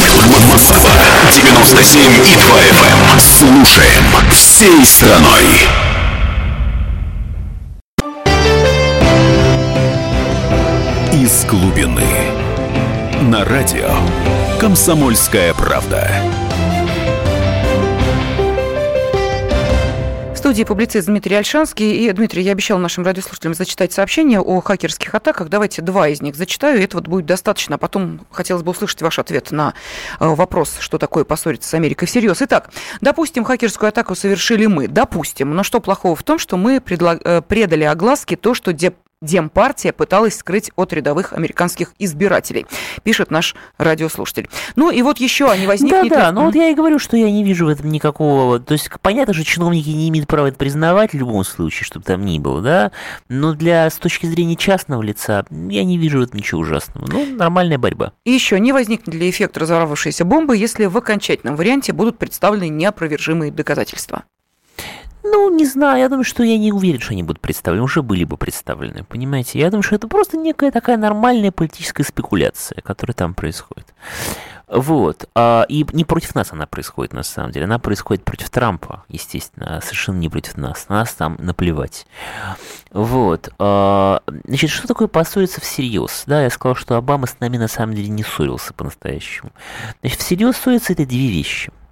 Москва 0.53 0.91
97 1.33 1.99
и 1.99 2.35
2 2.35 2.59
FM. 2.61 3.19
Слушаем 3.19 4.05
всей 4.31 4.85
страной. 4.85 5.82
Глубины. 11.53 12.01
На 13.29 13.45
радио 13.45 13.87
«Комсомольская 14.59 15.53
правда». 15.53 16.09
В 20.33 20.37
студии 20.37 20.63
публицист 20.63 21.07
Дмитрий 21.07 21.35
Альшанский. 21.35 21.91
И, 21.91 22.11
Дмитрий, 22.11 22.41
я 22.41 22.53
обещал 22.53 22.79
нашим 22.79 23.05
радиослушателям 23.05 23.53
зачитать 23.53 23.93
сообщения 23.93 24.39
о 24.41 24.61
хакерских 24.61 25.13
атаках. 25.13 25.47
Давайте 25.47 25.83
два 25.83 26.07
из 26.07 26.23
них 26.23 26.35
зачитаю, 26.35 26.79
и 26.79 26.83
этого 26.83 27.01
будет 27.01 27.27
достаточно. 27.27 27.77
Потом 27.77 28.25
хотелось 28.31 28.63
бы 28.63 28.71
услышать 28.71 29.03
ваш 29.03 29.19
ответ 29.19 29.51
на 29.51 29.75
э, 30.19 30.27
вопрос, 30.27 30.77
что 30.79 30.97
такое 30.97 31.23
поссориться 31.23 31.69
с 31.69 31.73
Америкой 31.75 32.07
всерьез. 32.07 32.41
Итак, 32.41 32.71
допустим, 32.99 33.43
хакерскую 33.43 33.89
атаку 33.89 34.15
совершили 34.15 34.65
мы. 34.65 34.87
Допустим. 34.87 35.55
Но 35.55 35.61
что 35.61 35.79
плохого 35.79 36.15
в 36.15 36.23
том, 36.23 36.39
что 36.39 36.57
мы. 36.57 36.81
Э, 36.83 37.41
предали 37.47 37.83
огласке 37.83 38.37
то, 38.37 38.55
что 38.55 38.73
деп 38.73 38.95
Демпартия 39.23 39.93
пыталась 39.93 40.35
скрыть 40.35 40.71
от 40.75 40.91
рядовых 40.93 41.33
американских 41.33 41.93
избирателей, 41.97 42.65
пишет 43.03 43.31
наш 43.31 43.55
радиослушатель. 43.77 44.49
Ну 44.75 44.91
и 44.91 45.01
вот 45.01 45.19
еще 45.19 45.49
они 45.49 45.65
возникнет... 45.65 46.09
Да, 46.09 46.15
да, 46.25 46.31
но 46.31 46.45
вот 46.45 46.55
я 46.55 46.69
и 46.69 46.75
говорю, 46.75 46.99
что 46.99 47.15
я 47.15 47.31
не 47.31 47.43
вижу 47.43 47.65
в 47.65 47.69
этом 47.69 47.89
никакого... 47.89 48.59
То 48.59 48.73
есть 48.73 48.89
понятно, 49.01 49.33
что 49.33 49.45
чиновники 49.45 49.89
не 49.89 50.09
имеют 50.09 50.27
права 50.27 50.47
это 50.47 50.57
признавать 50.57 51.11
в 51.13 51.17
любом 51.17 51.43
случае, 51.45 51.85
чтобы 51.85 52.05
там 52.05 52.25
ни 52.25 52.37
было, 52.37 52.61
да, 52.61 52.91
но 53.29 53.53
для, 53.53 53.89
с 53.89 53.95
точки 53.95 54.25
зрения 54.25 54.57
частного 54.57 55.01
лица, 55.01 55.45
я 55.49 55.83
не 55.85 55.97
вижу 55.97 56.19
в 56.19 56.23
этом 56.23 56.39
ничего 56.39 56.61
ужасного. 56.61 57.07
Ну, 57.09 57.25
нормальная 57.35 57.77
борьба. 57.77 58.11
И 58.25 58.31
еще 58.31 58.59
не 58.59 58.73
возникнет 58.73 59.15
ли 59.15 59.29
эффект 59.29 59.57
разорвавшейся 59.57 60.25
бомбы, 60.25 60.57
если 60.57 60.85
в 60.85 60.97
окончательном 60.97 61.55
варианте 61.55 61.93
будут 61.93 62.17
представлены 62.17 62.67
неопровержимые 62.67 63.51
доказательства? 63.51 64.23
Ну, 65.23 65.49
не 65.49 65.65
знаю, 65.65 65.99
я 65.99 66.09
думаю, 66.09 66.25
что 66.25 66.43
я 66.43 66.57
не 66.57 66.73
уверен, 66.73 66.99
что 66.99 67.13
они 67.13 67.23
будут 67.23 67.41
представлены, 67.41 67.83
уже 67.83 68.01
были 68.01 68.25
бы 68.25 68.35
представлены, 68.35 69.05
понимаете? 69.05 69.57
Я 69.57 69.69
думаю, 69.69 69.83
что 69.83 69.95
это 69.95 70.07
просто 70.07 70.37
некая 70.37 70.69
такая 70.69 70.97
нормальная 70.97 71.51
политическая 71.51 72.03
спекуляция, 72.03 72.81
которая 72.81 73.15
там 73.15 73.33
происходит. 73.33 73.87
Вот. 74.67 75.29
А, 75.35 75.65
и 75.69 75.85
не 75.93 76.03
против 76.03 76.35
нас 76.35 76.51
она 76.51 76.65
происходит, 76.65 77.13
на 77.13 77.23
самом 77.23 77.51
деле. 77.51 77.65
Она 77.65 77.79
происходит 77.79 78.25
против 78.25 78.49
Трампа, 78.49 79.05
естественно, 79.07 79.77
а 79.77 79.81
совершенно 79.81 80.17
не 80.17 80.29
против 80.29 80.57
нас. 80.57 80.89
Нас 80.89 81.13
там 81.13 81.37
наплевать. 81.39 82.05
Вот. 82.91 83.49
А, 83.59 84.21
значит, 84.45 84.71
что 84.71 84.87
такое 84.87 85.07
поссориться 85.07 85.61
всерьез? 85.61 86.23
Да, 86.25 86.41
я 86.41 86.49
сказал, 86.49 86.75
что 86.75 86.95
Обама 86.95 87.27
с 87.27 87.39
нами 87.39 87.57
на 87.57 87.67
самом 87.67 87.93
деле 87.93 88.09
не 88.09 88.23
ссорился 88.23 88.73
по-настоящему. 88.73 89.51
Значит, 90.01 90.19
всерьез 90.19 90.57
ссориться 90.57 90.93
это 90.93 91.05
две 91.05 91.27
вещи– 91.27 91.71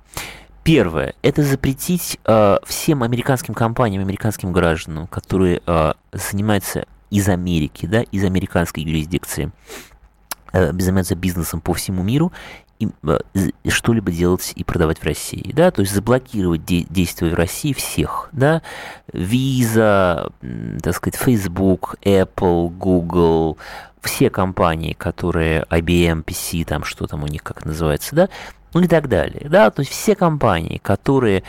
Первое– 0.64 1.16
это 1.24 1.42
запретить 1.42 2.20
э, 2.24 2.58
всем 2.66 3.02
американским 3.02 3.54
компаниям, 3.56 4.04
американским 4.04 4.52
гражданам, 4.52 5.08
которые 5.08 5.62
э, 5.66 5.94
занимаются 6.12 6.86
из 7.10 7.28
Америки, 7.30 7.88
да, 7.88 8.02
из 8.04 8.24
американской 8.24 8.84
юрисдикции, 8.84 9.52
э, 10.54 10.72
занимаются 10.74 11.16
бизнесом 11.16 11.62
по 11.62 11.74
всему 11.74 12.04
миру, 12.04 12.32
и, 12.78 12.90
э, 13.04 13.20
что-либо 13.70 14.12
делать 14.12 14.54
и 14.56 14.64
продавать 14.64 15.00
в 15.00 15.04
России, 15.04 15.52
да, 15.52 15.72
то 15.72 15.82
есть 15.82 15.94
заблокировать 15.94 16.64
де- 16.64 16.86
действия 16.90 17.32
в 17.32 17.36
России 17.36 17.74
всех, 17.74 18.30
да, 18.32 18.62
Visa, 19.12 20.32
так 20.82 20.96
сказать, 20.96 21.20
Facebook, 21.20 21.96
Apple, 22.04 22.70
Google, 22.70 23.58
все 24.02 24.30
компании, 24.30 24.94
которые 24.94 25.64
IBM, 25.70 26.24
PC, 26.24 26.66
там 26.66 26.84
что 26.84 27.08
там 27.08 27.24
у 27.24 27.28
них 27.28 27.44
как 27.44 27.66
называется, 27.66 28.16
да, 28.16 28.30
ну 28.74 28.82
и 28.82 28.88
так 28.88 29.08
далее. 29.08 29.48
Да? 29.50 29.70
То 29.72 29.82
есть 29.82 29.92
все 29.92 30.16
компании, 30.16 30.80
которые 30.82 31.44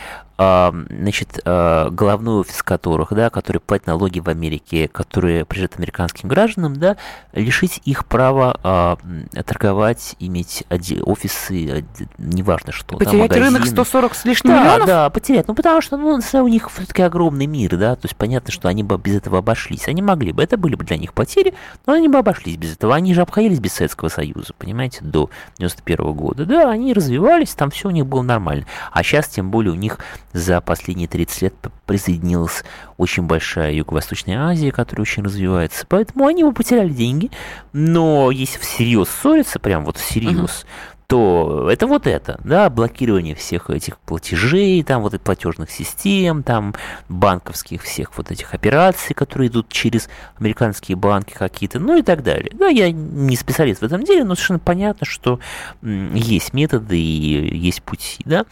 значит, 0.89 1.39
а, 1.45 1.89
головной 1.89 2.41
офис 2.41 2.63
которых, 2.63 3.13
да, 3.13 3.29
которые 3.29 3.61
платят 3.61 3.87
налоги 3.87 4.19
в 4.19 4.29
Америке, 4.29 4.87
которые 4.87 5.45
принадлежат 5.45 5.77
американским 5.77 6.29
гражданам, 6.29 6.75
да, 6.75 6.97
лишить 7.33 7.81
их 7.85 8.05
права 8.05 8.59
а, 8.63 8.97
торговать, 9.45 10.15
иметь 10.19 10.63
офисы, 10.69 11.85
неважно 12.17 12.71
что. 12.71 12.97
Потерять 12.97 13.31
да, 13.31 13.37
рынок 13.37 13.65
140 13.65 14.15
с 14.15 14.25
лишним 14.25 14.51
да, 14.51 14.61
миллионов? 14.61 14.87
Да, 14.87 15.09
потерять. 15.09 15.47
Ну, 15.47 15.55
потому 15.55 15.81
что 15.81 15.97
ну, 15.97 16.19
у 16.43 16.47
них 16.47 16.69
все-таки 16.71 17.01
огромный 17.01 17.45
мир, 17.45 17.77
да, 17.77 17.95
то 17.95 18.05
есть 18.05 18.15
понятно, 18.15 18.51
что 18.51 18.67
они 18.67 18.83
бы 18.83 18.97
без 18.97 19.15
этого 19.15 19.39
обошлись. 19.39 19.87
Они 19.87 20.01
могли 20.01 20.31
бы, 20.31 20.43
это 20.43 20.57
были 20.57 20.75
бы 20.75 20.83
для 20.83 20.97
них 20.97 21.13
потери, 21.13 21.53
но 21.85 21.93
они 21.93 22.07
бы 22.07 22.17
обошлись 22.17 22.57
без 22.57 22.73
этого. 22.73 22.95
Они 22.95 23.13
же 23.13 23.21
обходились 23.21 23.59
без 23.59 23.73
Советского 23.73 24.09
Союза, 24.09 24.53
понимаете, 24.57 24.99
до 25.01 25.29
91 25.57 26.05
-го 26.05 26.13
года. 26.13 26.45
Да, 26.45 26.69
они 26.69 26.93
развивались, 26.93 27.53
там 27.53 27.71
все 27.71 27.89
у 27.89 27.91
них 27.91 28.05
было 28.05 28.21
нормально. 28.21 28.65
А 28.91 29.03
сейчас, 29.03 29.27
тем 29.27 29.51
более, 29.51 29.71
у 29.71 29.75
них 29.75 29.99
за 30.33 30.59
последние 30.61 31.07
30 31.07 31.41
лет 31.41 31.53
присоединилась 31.85 32.63
очень 32.97 33.23
большая 33.23 33.71
Юго-Восточная 33.73 34.47
Азия, 34.47 34.71
которая 34.71 35.03
очень 35.03 35.23
развивается. 35.23 35.85
Поэтому 35.87 36.27
они 36.27 36.43
бы 36.43 36.51
потеряли 36.51 36.89
деньги. 36.89 37.31
Но 37.71 38.31
если 38.31 38.59
всерьез 38.59 39.09
ссориться, 39.09 39.59
прям 39.59 39.85
вот 39.85 39.97
всерьез, 39.97 40.65
uh-huh 40.65 40.93
то 41.13 41.69
это 41.69 41.85
вот 41.85 42.07
это, 42.07 42.39
да, 42.43 42.71
блокирование 42.71 43.35
всех 43.35 43.69
этих 43.69 43.99
платежей, 43.99 44.81
там 44.83 45.03
вот 45.03 45.13
этих 45.13 45.23
платежных 45.23 45.69
систем, 45.69 46.41
там 46.41 46.73
банковских 47.07 47.83
всех 47.83 48.17
вот 48.17 48.31
этих 48.31 48.55
операций, 48.55 49.13
которые 49.13 49.49
идут 49.49 49.69
через 49.69 50.09
американские 50.39 50.95
банки 50.95 51.33
какие-то, 51.33 51.79
ну 51.79 51.97
и 51.97 52.01
так 52.01 52.23
далее. 52.23 52.51
Да, 52.55 52.67
я 52.67 52.91
не 52.91 53.35
специалист 53.35 53.81
в 53.81 53.85
этом 53.85 54.03
деле, 54.03 54.23
но 54.23 54.33
совершенно 54.33 54.59
понятно, 54.59 55.05
что 55.05 55.39
есть 55.83 56.53
методы 56.53 56.97
и 56.97 57.57
есть 57.57 57.83
пути, 57.83 58.23
да. 58.25 58.45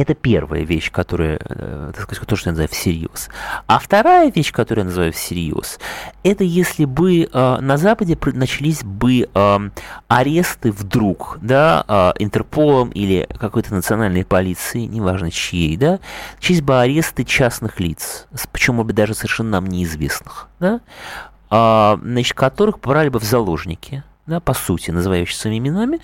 Это 0.00 0.14
первая 0.14 0.62
вещь, 0.62 0.90
которая, 0.90 1.38
э, 1.44 1.92
так 1.94 2.04
сказать, 2.04 2.26
то, 2.26 2.34
что 2.34 2.48
я 2.48 2.52
называю 2.52 2.70
всерьез. 2.70 3.28
А 3.66 3.78
вторая 3.78 4.32
вещь, 4.32 4.50
которую 4.50 4.84
я 4.84 4.86
называю 4.86 5.12
всерьез, 5.12 5.78
это 6.22 6.42
если 6.42 6.86
бы 6.86 7.24
э, 7.30 7.56
на 7.60 7.76
Западе 7.76 8.16
начались 8.32 8.82
бы 8.82 9.28
э, 9.32 9.58
аресты 10.08 10.72
вдруг, 10.72 11.36
да, 11.42 11.84
э, 11.86 12.12
Интерполом 12.18 12.88
или 12.88 13.28
какой-то 13.38 13.74
национальной 13.74 14.24
полицией, 14.24 14.86
неважно 14.86 15.30
чьей, 15.30 15.76
да, 15.76 15.98
начались 16.36 16.62
бы 16.62 16.80
аресты 16.80 17.24
частных 17.24 17.78
лиц, 17.78 18.26
может 18.68 18.86
быть, 18.86 18.96
даже 18.96 19.12
совершенно 19.12 19.50
нам 19.50 19.66
неизвестных, 19.66 20.48
да, 20.60 20.80
значит, 21.50 22.34
которых 22.34 22.80
брали 22.80 23.10
бы 23.10 23.18
в 23.18 23.24
заложники, 23.24 24.02
да, 24.26 24.40
по 24.40 24.54
сути, 24.54 24.92
называющие 24.92 25.36
своими 25.36 25.68
именами, 25.68 26.00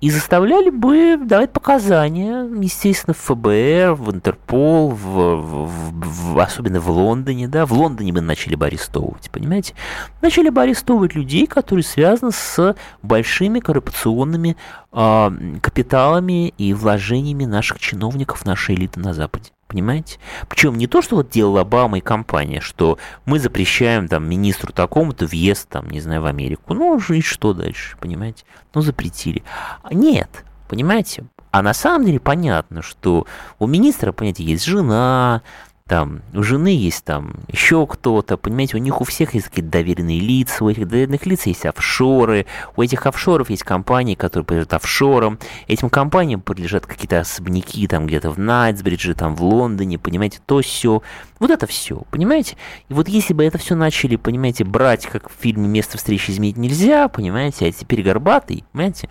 и 0.00 0.10
заставляли 0.10 0.70
бы 0.70 1.16
давать 1.16 1.52
показания, 1.52 2.44
естественно, 2.60 3.14
в 3.14 3.18
ФБР, 3.18 3.94
в 3.94 4.12
Интерпол, 4.12 4.90
в, 4.90 4.96
в, 4.96 6.34
в, 6.34 6.38
особенно 6.38 6.80
в 6.80 6.88
Лондоне, 6.88 7.48
да, 7.48 7.66
в 7.66 7.72
Лондоне 7.72 8.12
мы 8.12 8.20
начали 8.20 8.54
бы 8.54 8.66
арестовывать, 8.66 9.30
понимаете? 9.30 9.74
Начали 10.22 10.50
бы 10.50 10.62
арестовывать 10.62 11.14
людей, 11.14 11.46
которые 11.46 11.82
связаны 11.82 12.30
с 12.32 12.76
большими 13.02 13.58
коррупционными 13.58 14.56
э, 14.92 15.30
капиталами 15.60 16.48
и 16.58 16.72
вложениями 16.74 17.44
наших 17.44 17.80
чиновников, 17.80 18.46
нашей 18.46 18.76
элиты 18.76 19.00
на 19.00 19.14
Западе. 19.14 19.50
Понимаете? 19.68 20.18
Причем 20.48 20.76
не 20.76 20.86
то, 20.86 21.02
что 21.02 21.16
вот 21.16 21.28
делала 21.28 21.60
Обама 21.60 21.98
и 21.98 22.00
компания, 22.00 22.60
что 22.60 22.98
мы 23.26 23.38
запрещаем 23.38 24.08
там 24.08 24.26
министру 24.26 24.72
такому-то 24.72 25.26
въезд, 25.26 25.68
там, 25.68 25.90
не 25.90 26.00
знаю, 26.00 26.22
в 26.22 26.26
Америку. 26.26 26.72
Ну, 26.72 26.98
и 26.98 27.20
что 27.20 27.52
дальше, 27.52 27.96
понимаете? 28.00 28.44
Ну, 28.74 28.80
запретили. 28.80 29.42
Нет, 29.90 30.44
понимаете? 30.68 31.24
А 31.50 31.62
на 31.62 31.74
самом 31.74 32.06
деле 32.06 32.18
понятно, 32.18 32.82
что 32.82 33.26
у 33.58 33.66
министра, 33.66 34.12
понимаете, 34.12 34.42
есть 34.42 34.64
жена, 34.64 35.42
там 35.88 36.20
у 36.34 36.42
жены 36.42 36.68
есть 36.68 37.04
там 37.04 37.32
еще 37.50 37.86
кто-то, 37.86 38.36
понимаете, 38.36 38.76
у 38.76 38.80
них 38.80 39.00
у 39.00 39.04
всех 39.04 39.34
есть 39.34 39.48
какие-то 39.48 39.70
доверенные 39.70 40.20
лица, 40.20 40.62
у 40.62 40.68
этих 40.68 40.86
доверенных 40.86 41.24
лиц 41.24 41.46
есть 41.46 41.64
офшоры, 41.64 42.46
у 42.76 42.82
этих 42.82 43.06
офшоров 43.06 43.48
есть 43.48 43.62
компании, 43.62 44.14
которые 44.14 44.44
принадлежат 44.44 44.74
офшорам, 44.74 45.38
этим 45.66 45.88
компаниям 45.88 46.42
принадлежат 46.42 46.86
какие-то 46.86 47.20
особняки 47.20 47.86
там 47.88 48.06
где-то 48.06 48.30
в 48.30 48.38
Найтсбридже, 48.38 49.14
там 49.14 49.34
в 49.34 49.42
Лондоне, 49.42 49.98
понимаете, 49.98 50.40
то 50.44 50.60
все, 50.60 51.02
вот 51.38 51.50
это 51.50 51.66
все, 51.66 52.02
понимаете, 52.10 52.56
и 52.88 52.94
вот 52.94 53.08
если 53.08 53.34
бы 53.34 53.44
это 53.44 53.58
все 53.58 53.74
начали, 53.74 54.16
понимаете, 54.16 54.64
брать, 54.64 55.06
как 55.06 55.30
в 55.30 55.34
фильме 55.40 55.68
«Место 55.68 55.98
встречи 55.98 56.30
изменить 56.30 56.56
нельзя», 56.56 57.08
понимаете, 57.08 57.66
а 57.66 57.72
теперь 57.72 58.02
горбатый, 58.02 58.64
понимаете, 58.72 59.08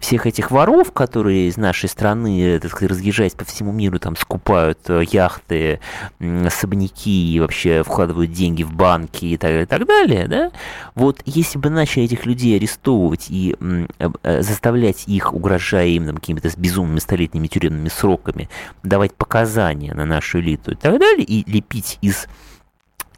всех 0.00 0.26
этих 0.26 0.50
воров, 0.50 0.92
которые 0.92 1.48
из 1.48 1.56
нашей 1.56 1.88
страны, 1.88 2.58
так 2.60 2.70
сказать, 2.70 2.90
разъезжаясь 2.90 3.34
по 3.34 3.44
всему 3.44 3.72
миру, 3.72 3.98
там 3.98 4.16
скупают 4.16 4.78
э, 4.88 5.04
яхты, 5.10 5.80
особняки 6.18 7.34
и 7.34 7.40
вообще 7.40 7.82
вкладывают 7.82 8.32
деньги 8.32 8.62
в 8.62 8.72
банки 8.72 9.26
и 9.26 9.36
так, 9.36 9.52
и 9.52 9.66
так 9.66 9.86
далее, 9.86 10.26
да, 10.26 10.50
вот 10.94 11.22
если 11.24 11.58
бы 11.58 11.70
начали 11.70 12.04
этих 12.04 12.26
людей 12.26 12.56
арестовывать 12.56 13.26
и 13.28 13.56
э, 13.98 14.42
заставлять 14.42 15.04
их, 15.06 15.32
угрожая 15.32 15.86
им 15.86 16.14
какими-то 16.14 16.50
безумными 16.56 16.98
столетними 16.98 17.46
тюремными 17.46 17.88
сроками, 17.88 18.48
давать 18.82 19.14
показания 19.14 19.94
на 19.94 20.04
нашу 20.04 20.40
элиту 20.40 20.72
и 20.72 20.74
так 20.74 20.98
далее, 20.98 21.24
и 21.24 21.59
лепить 21.60 21.98
из 22.00 22.26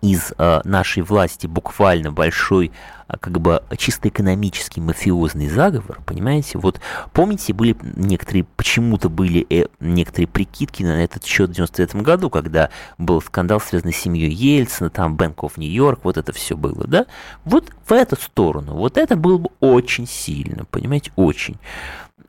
из 0.03 0.33
э, 0.37 0.61
нашей 0.65 1.05
власти 1.05 1.47
буквально 1.47 2.11
большой, 2.11 2.73
э, 3.09 3.15
как 3.21 3.41
бы 3.41 3.63
чисто 3.79 4.09
экономический 4.09 4.81
мафиозный 4.81 5.49
заговор, 5.49 6.01
понимаете? 6.05 6.59
Вот 6.59 6.81
помните, 7.13 7.53
были 7.53 7.77
некоторые, 7.81 8.43
почему-то 8.57 9.09
были 9.09 9.47
э, 9.49 9.67
некоторые 9.79 10.27
прикидки 10.27 10.83
на 10.83 11.05
этот 11.05 11.25
счет 11.25 11.51
в 11.51 11.53
99 11.53 12.03
году, 12.03 12.31
когда 12.31 12.71
был 12.99 13.23
скандал, 13.23 13.61
связанный 13.61 13.93
с 13.93 13.99
семьей 13.99 14.33
Ельцина, 14.33 14.91
там 14.91 15.15
Bank 15.15 15.37
of 15.37 15.53
New 15.57 15.71
York, 15.71 16.01
вот 16.03 16.17
это 16.17 16.33
все 16.33 16.57
было, 16.57 16.85
да? 16.89 17.07
Вот 17.45 17.71
в 17.87 17.93
эту 17.93 18.17
сторону, 18.17 18.75
вот 18.75 18.99
это 18.99 19.15
было 19.15 19.39
бы 19.39 19.51
очень 19.61 20.09
сильно, 20.09 20.65
понимаете, 20.65 21.13
очень. 21.15 21.59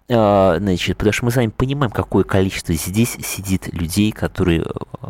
А, 0.09 0.57
значит, 0.59 0.97
потому 0.97 1.13
что 1.13 1.25
мы 1.25 1.31
с 1.31 1.37
вами 1.37 1.47
понимаем, 1.47 1.89
какое 1.89 2.25
количество 2.25 2.75
здесь 2.75 3.17
сидит 3.21 3.73
людей, 3.73 4.11
которые, 4.11 4.65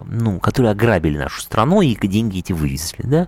ну, 0.05 0.39
которые 0.39 0.71
ограбили 0.71 1.17
нашу 1.17 1.41
страну 1.41 1.81
и 1.81 1.95
деньги 1.95 2.39
эти 2.39 2.53
вывезли, 2.53 3.01
да, 3.03 3.27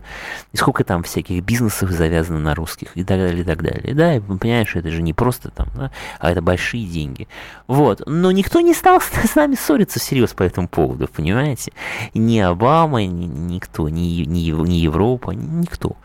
и 0.54 0.58
сколько 0.58 0.84
там 0.84 1.02
всяких 1.02 1.44
бизнесов 1.44 1.90
завязано 1.90 2.40
на 2.40 2.54
русских 2.54 2.96
и 2.96 3.04
так 3.04 3.18
далее, 3.18 3.42
и 3.42 3.44
так 3.44 3.64
далее, 3.64 3.96
да, 3.96 4.16
и 4.16 4.20
понимаешь, 4.20 4.76
это 4.76 4.92
же 4.92 5.02
не 5.02 5.14
просто 5.14 5.50
там, 5.50 5.68
да, 5.76 5.92
а 6.20 6.32
это 6.32 6.44
большие 6.44 6.86
деньги, 6.86 7.28
вот, 7.66 8.04
но 8.06 8.32
никто 8.32 8.62
не 8.62 8.76
стал 8.76 9.02
с 9.02 9.36
нами 9.36 9.56
ссориться 9.56 10.00
всерьез 10.00 10.34
по 10.34 10.44
этому 10.44 10.68
поводу, 10.68 11.08
понимаете, 11.08 11.72
ни 12.14 12.38
Обама, 12.38 13.04
ни, 13.06 13.26
никто, 13.26 13.90
ни, 13.90 14.24
ни, 14.24 14.52
ни 14.52 14.76
Европа, 14.76 15.32
никто. 15.32 15.96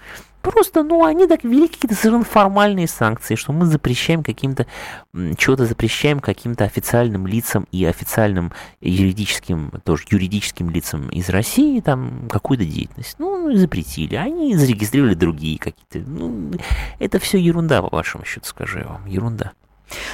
Просто, 0.42 0.82
ну, 0.82 1.04
они 1.04 1.26
так 1.26 1.44
ввели 1.44 1.68
какие-то 1.68 1.94
совершенно 1.94 2.24
формальные 2.24 2.88
санкции, 2.88 3.34
что 3.34 3.52
мы 3.52 3.66
запрещаем 3.66 4.22
каким-то, 4.22 4.66
чего-то 5.36 5.66
запрещаем 5.66 6.20
каким-то 6.20 6.64
официальным 6.64 7.26
лицам 7.26 7.66
и 7.72 7.84
официальным 7.84 8.52
юридическим, 8.80 9.70
тоже 9.84 10.04
юридическим 10.10 10.70
лицам 10.70 11.08
из 11.10 11.28
России 11.28 11.80
там 11.80 12.28
какую-то 12.30 12.64
деятельность. 12.64 13.16
Ну, 13.18 13.54
запретили. 13.56 14.14
Они 14.14 14.56
зарегистрировали 14.56 15.14
другие 15.14 15.58
какие-то. 15.58 15.98
Ну, 16.08 16.52
это 16.98 17.18
все 17.18 17.38
ерунда, 17.38 17.82
по 17.82 17.94
вашему 17.94 18.24
счету, 18.24 18.46
скажу 18.46 18.78
я 18.78 18.86
вам. 18.86 19.06
Ерунда. 19.06 19.52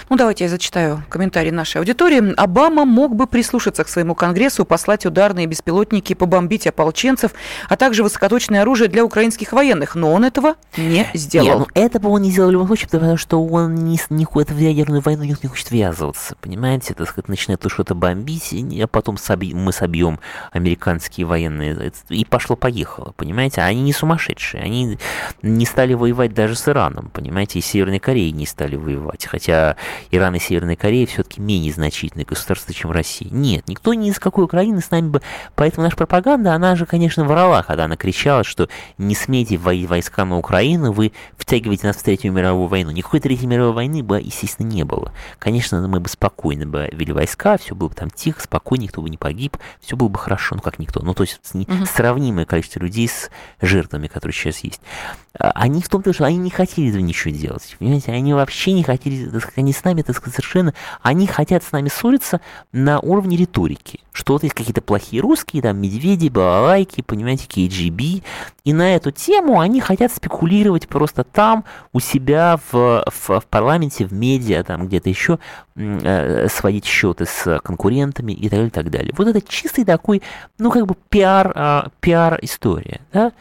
Ну, 0.08 0.16
давайте 0.16 0.44
я 0.44 0.50
зачитаю 0.50 1.02
комментарии 1.08 1.50
нашей 1.50 1.78
аудитории. 1.78 2.34
Обама 2.36 2.84
мог 2.84 3.14
бы 3.14 3.26
прислушаться 3.26 3.84
к 3.84 3.88
своему 3.88 4.14
конгрессу, 4.14 4.64
послать 4.64 5.06
ударные 5.06 5.46
беспилотники, 5.46 6.14
побомбить 6.14 6.66
ополченцев, 6.66 7.32
а 7.68 7.76
также 7.76 8.02
высокоточное 8.02 8.62
оружие 8.62 8.88
для 8.88 9.04
украинских 9.04 9.52
военных, 9.52 9.94
но 9.94 10.12
он 10.12 10.24
этого 10.24 10.54
не 10.76 11.06
сделал. 11.14 11.46
Нет, 11.46 11.58
ну, 11.58 11.66
это 11.74 12.00
бы 12.00 12.08
он 12.10 12.22
не 12.22 12.30
сделал 12.30 12.50
в 12.50 12.52
любом 12.52 12.66
случае, 12.68 12.88
потому 12.88 13.16
что 13.16 13.44
он 13.44 13.74
не, 13.74 13.98
не 14.10 14.24
хочет 14.24 14.50
в 14.50 14.58
ядерную 14.58 15.00
войну 15.00 15.24
не, 15.24 15.36
не 15.42 15.48
хочет 15.48 15.70
ввязываться, 15.70 16.36
понимаете? 16.40 16.94
Так 16.94 17.08
сказать, 17.08 17.28
начинает 17.28 17.64
что-то 17.66 17.94
бомбить, 17.94 18.54
а 18.82 18.86
потом 18.86 19.16
соби, 19.18 19.54
мы 19.54 19.72
собьем 19.72 20.20
американские 20.52 21.26
военные, 21.26 21.92
и 22.08 22.24
пошло-поехало, 22.24 23.12
понимаете? 23.16 23.62
Они 23.62 23.82
не 23.82 23.92
сумасшедшие, 23.92 24.62
они 24.62 24.98
не 25.42 25.66
стали 25.66 25.94
воевать 25.94 26.34
даже 26.34 26.54
с 26.54 26.68
Ираном, 26.68 27.10
понимаете, 27.12 27.58
и 27.58 27.62
Северной 27.62 27.98
Кореей 27.98 28.32
не 28.32 28.46
стали 28.46 28.76
воевать, 28.76 29.26
хотя 29.26 29.65
Иран 30.10 30.34
и 30.34 30.38
Северная 30.38 30.76
Корея 30.76 31.06
все-таки 31.06 31.40
менее 31.40 31.72
значительные 31.72 32.24
государства, 32.24 32.72
чем 32.72 32.90
Россия. 32.90 33.28
Нет, 33.30 33.68
никто 33.68 33.94
ни 33.94 34.08
из 34.08 34.18
какой 34.18 34.44
Украины 34.44 34.80
с 34.80 34.90
нами 34.90 35.08
бы... 35.08 35.22
Поэтому 35.54 35.84
наша 35.84 35.96
пропаганда, 35.96 36.54
она 36.54 36.76
же, 36.76 36.86
конечно, 36.86 37.24
врала, 37.24 37.62
когда 37.62 37.86
она 37.86 37.96
кричала, 37.96 38.44
что 38.44 38.68
не 38.98 39.14
смейте 39.14 39.56
вводить 39.56 39.88
войска 39.88 40.24
на 40.24 40.38
Украину, 40.38 40.92
вы 40.92 41.12
втягиваете 41.36 41.86
нас 41.86 41.96
в 41.96 42.02
Третью 42.02 42.32
мировую 42.32 42.68
войну. 42.68 42.90
Никакой 42.90 43.20
Третьей 43.20 43.46
мировой 43.46 43.72
войны 43.72 44.02
бы, 44.02 44.20
естественно, 44.20 44.66
не 44.66 44.84
было. 44.84 45.12
Конечно, 45.38 45.86
мы 45.88 46.00
бы 46.00 46.08
спокойно 46.08 46.66
бы 46.66 46.88
вели 46.92 47.12
войска, 47.12 47.56
все 47.56 47.74
было 47.74 47.88
бы 47.88 47.94
там 47.94 48.10
тихо, 48.10 48.42
спокойно, 48.42 48.82
никто 48.82 49.02
бы 49.02 49.10
не 49.10 49.16
погиб, 49.16 49.56
все 49.80 49.96
было 49.96 50.08
бы 50.08 50.18
хорошо, 50.18 50.56
ну 50.56 50.62
как 50.62 50.78
никто. 50.78 51.00
Ну, 51.02 51.14
то 51.14 51.22
есть 51.22 51.40
угу. 51.54 51.86
сравнимое 51.86 52.44
количество 52.44 52.80
людей 52.80 53.08
с 53.08 53.30
жертвами, 53.60 54.06
которые 54.06 54.34
сейчас 54.34 54.58
есть. 54.60 54.80
А, 55.38 55.50
они 55.54 55.82
в 55.82 55.88
том, 55.88 56.02
что 56.12 56.24
они 56.24 56.36
не 56.36 56.50
хотели 56.50 56.88
этого 56.90 57.00
ничего 57.00 57.34
делать. 57.34 57.76
Понимаете, 57.78 58.12
они 58.12 58.34
вообще 58.34 58.72
не 58.72 58.82
хотели, 58.82 59.26
они 59.58 59.72
с 59.72 59.84
нами, 59.84 60.02
так 60.02 60.16
сказать, 60.16 60.34
совершенно, 60.36 60.74
они 61.02 61.26
хотят 61.26 61.62
с 61.64 61.72
нами 61.72 61.88
ссориться 61.88 62.40
на 62.72 63.00
уровне 63.00 63.36
риторики. 63.36 64.00
Что 64.12 64.34
вот 64.34 64.42
есть 64.42 64.54
какие-то 64.54 64.80
плохие 64.80 65.20
русские, 65.22 65.62
там, 65.62 65.78
медведи, 65.78 66.28
балалайки, 66.28 67.02
понимаете, 67.02 67.46
KGB. 67.46 68.22
И 68.64 68.72
на 68.72 68.94
эту 68.94 69.10
тему 69.10 69.60
они 69.60 69.80
хотят 69.80 70.12
спекулировать 70.12 70.88
просто 70.88 71.24
там, 71.24 71.64
у 71.92 72.00
себя 72.00 72.58
в, 72.70 73.04
в, 73.06 73.40
в 73.40 73.46
парламенте, 73.48 74.06
в 74.06 74.12
медиа, 74.12 74.62
там 74.64 74.86
где-то 74.86 75.08
еще, 75.08 75.38
э, 75.74 76.48
сводить 76.48 76.84
счеты 76.84 77.26
с 77.26 77.60
конкурентами 77.60 78.32
и 78.32 78.48
так 78.48 78.58
далее, 78.58 78.68
и 78.68 78.70
так 78.70 78.90
далее. 78.90 79.14
Вот 79.16 79.28
это 79.28 79.40
чистый 79.40 79.84
такой, 79.84 80.22
ну, 80.58 80.70
как 80.70 80.86
бы 80.86 80.94
пиар, 81.08 81.52
э, 81.54 81.82
пиар-история, 82.00 83.00
да? 83.12 83.32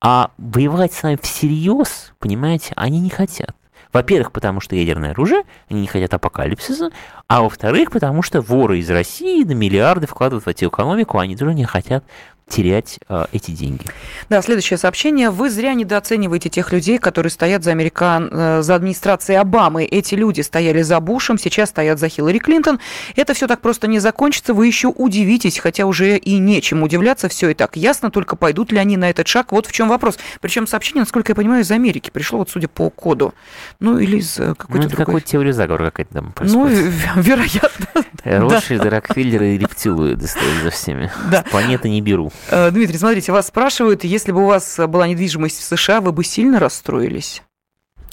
А 0.00 0.32
воевать 0.36 0.92
с 0.92 1.02
нами 1.04 1.18
всерьез, 1.22 2.12
понимаете, 2.18 2.72
они 2.74 2.98
не 2.98 3.10
хотят. 3.10 3.54
Во-первых, 3.92 4.32
потому 4.32 4.60
что 4.60 4.74
ядерное 4.74 5.10
оружие, 5.10 5.42
они 5.68 5.82
не 5.82 5.86
хотят 5.86 6.14
апокалипсиса, 6.14 6.90
а 7.26 7.42
во-вторых, 7.42 7.90
потому 7.90 8.22
что 8.22 8.40
воры 8.40 8.78
из 8.78 8.90
России 8.90 9.44
на 9.44 9.52
миллиарды 9.52 10.06
вкладывают 10.06 10.44
в 10.44 10.48
эту 10.48 10.68
экономику, 10.68 11.18
а 11.18 11.22
они 11.22 11.36
тоже 11.36 11.54
не 11.54 11.64
хотят 11.64 12.04
терять 12.52 12.98
э, 13.08 13.24
эти 13.32 13.50
деньги. 13.50 13.84
Да, 14.28 14.42
следующее 14.42 14.76
сообщение. 14.76 15.30
Вы 15.30 15.48
зря 15.48 15.72
недооцениваете 15.72 16.50
тех 16.50 16.70
людей, 16.70 16.98
которые 16.98 17.30
стоят 17.30 17.64
за, 17.64 17.70
Американ... 17.70 18.28
Э, 18.30 18.62
за 18.62 18.74
администрацией 18.74 19.38
Обамы. 19.38 19.84
Эти 19.84 20.14
люди 20.14 20.42
стояли 20.42 20.82
за 20.82 21.00
Бушем, 21.00 21.38
сейчас 21.38 21.70
стоят 21.70 21.98
за 21.98 22.08
Хиллари 22.08 22.38
Клинтон. 22.38 22.78
Это 23.16 23.32
все 23.32 23.46
так 23.46 23.62
просто 23.62 23.86
не 23.86 24.00
закончится. 24.00 24.52
Вы 24.52 24.66
еще 24.66 24.88
удивитесь, 24.88 25.58
хотя 25.58 25.86
уже 25.86 26.18
и 26.18 26.38
нечем 26.38 26.82
удивляться. 26.82 27.28
Все 27.28 27.48
и 27.48 27.54
так 27.54 27.76
ясно, 27.76 28.10
только 28.10 28.36
пойдут 28.36 28.70
ли 28.70 28.78
они 28.78 28.98
на 28.98 29.08
этот 29.08 29.26
шаг. 29.26 29.50
Вот 29.50 29.66
в 29.66 29.72
чем 29.72 29.88
вопрос. 29.88 30.18
Причем 30.40 30.66
сообщение, 30.66 31.02
насколько 31.02 31.32
я 31.32 31.36
понимаю, 31.36 31.62
из 31.62 31.70
Америки 31.70 32.10
пришло, 32.12 32.40
вот 32.40 32.50
судя 32.50 32.68
по 32.68 32.90
коду. 32.90 33.32
Ну, 33.80 33.98
или 33.98 34.18
из 34.18 34.38
э, 34.38 34.54
какой-то 34.54 34.84
ну, 34.84 34.88
другой... 34.88 35.06
какой 35.06 35.20
теорию 35.22 35.54
заговора 35.54 35.86
какая-то 35.86 36.12
там 36.12 36.34
Ну, 36.40 36.66
вероятно. 37.16 37.86
Ротшильд, 38.24 38.84
Рокфеллер 38.84 39.42
и 39.42 39.58
рептилоиды 39.58 40.26
стоят 40.26 40.62
за 40.62 40.70
всеми. 40.70 41.10
Да. 41.30 41.44
Планеты 41.50 41.88
не 41.88 42.00
беру. 42.00 42.30
Э, 42.48 42.70
Дмитрий, 42.70 42.98
смотрите, 42.98 43.32
вас 43.32 43.48
спрашивают, 43.48 44.04
если 44.04 44.32
бы 44.32 44.42
у 44.42 44.46
вас 44.46 44.78
была 44.88 45.06
недвижимость 45.06 45.58
в 45.60 45.64
США, 45.64 46.00
вы 46.00 46.12
бы 46.12 46.24
сильно 46.24 46.58
расстроились? 46.58 47.42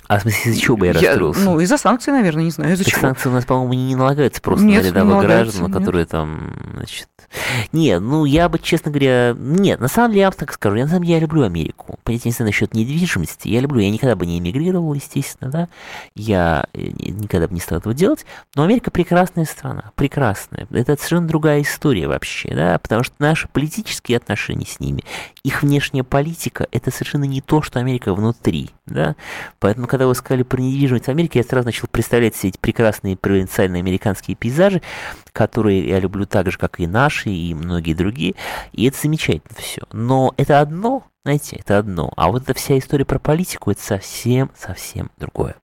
А 0.09 0.17
в 0.17 0.23
смысле, 0.23 0.51
из-за 0.51 0.61
чего 0.61 0.75
бы 0.75 0.87
я, 0.87 0.91
Я- 0.93 1.09
расстроился? 1.11 1.41
ну, 1.41 1.59
из-за 1.59 1.77
санкций, 1.77 2.11
наверное, 2.11 2.43
не 2.43 2.49
знаю, 2.49 2.73
из-за 2.73 2.83
чего. 2.83 2.99
санкции 2.99 3.29
у 3.29 3.31
нас, 3.31 3.45
по-моему, 3.45 3.73
не 3.73 3.95
налагаются 3.95 4.41
просто 4.41 4.65
Нет, 4.65 4.81
на 4.81 4.87
не 4.87 4.89
рядовых 4.91 5.21
граждан, 5.23 5.67
нет. 5.67 5.73
которые 5.77 6.05
там, 6.07 6.51
значит... 6.73 7.07
Нет, 7.73 8.01
ну 8.01 8.25
я 8.25 8.49
бы, 8.49 8.57
честно 8.57 8.89
говоря, 8.89 9.35
нет, 9.37 9.79
на 9.79 9.87
самом 9.87 10.09
деле 10.09 10.21
я 10.21 10.27
вам 10.29 10.33
так 10.35 10.51
скажу, 10.51 10.77
я 10.77 10.85
на 10.85 10.89
самом 10.89 11.03
деле 11.03 11.13
я 11.13 11.19
люблю 11.21 11.43
Америку. 11.43 11.99
Понимаете, 12.03 12.29
если 12.29 12.43
насчет 12.43 12.73
недвижимости, 12.73 13.49
я 13.49 13.59
люблю, 13.59 13.81
я 13.81 13.91
никогда 13.91 14.15
бы 14.15 14.25
не 14.25 14.39
эмигрировал, 14.39 14.95
естественно, 14.95 15.51
да, 15.51 15.67
я 16.15 16.65
э, 16.73 16.81
никогда 16.81 17.47
бы 17.47 17.53
не 17.53 17.59
стал 17.59 17.77
этого 17.77 17.93
делать, 17.93 18.25
но 18.55 18.63
Америка 18.63 18.89
прекрасная 18.89 19.45
страна, 19.45 19.91
прекрасная. 19.93 20.65
Это 20.71 20.95
совершенно 20.95 21.27
другая 21.27 21.61
история 21.61 22.07
вообще, 22.07 22.55
да, 22.55 22.79
потому 22.79 23.03
что 23.03 23.13
наши 23.19 23.47
политические 23.47 24.17
отношения 24.17 24.65
с 24.65 24.79
ними, 24.79 25.03
их 25.43 25.61
внешняя 25.61 26.03
политика, 26.03 26.67
это 26.71 26.89
совершенно 26.89 27.25
не 27.25 27.41
то, 27.41 27.61
что 27.61 27.77
Америка 27.79 28.15
внутри, 28.15 28.71
да, 28.89 29.15
Поэтому, 29.59 29.87
когда 29.87 30.07
вы 30.07 30.15
сказали 30.15 30.43
про 30.43 30.59
недвижимость 30.61 31.05
в 31.05 31.09
Америке, 31.09 31.39
я 31.39 31.43
сразу 31.43 31.67
начал 31.67 31.87
представлять 31.87 32.35
все 32.35 32.49
эти 32.49 32.57
прекрасные 32.57 33.17
провинциальные 33.17 33.81
американские 33.81 34.35
пейзажи, 34.35 34.81
которые 35.31 35.87
я 35.87 35.99
люблю 35.99 36.25
так 36.25 36.51
же, 36.51 36.57
как 36.57 36.79
и 36.79 36.87
наши, 36.87 37.29
и 37.29 37.53
многие 37.53 37.93
другие. 37.93 38.35
И 38.71 38.87
это 38.87 38.97
замечательно 38.99 39.55
все. 39.57 39.81
Но 39.91 40.33
это 40.37 40.59
одно, 40.59 41.03
знаете, 41.23 41.57
это 41.57 41.77
одно. 41.77 42.11
А 42.15 42.29
вот 42.29 42.43
эта 42.43 42.53
вся 42.53 42.77
история 42.77 43.05
про 43.05 43.19
политику, 43.19 43.71
это 43.71 43.81
совсем-совсем 43.81 45.11
другое. 45.17 45.55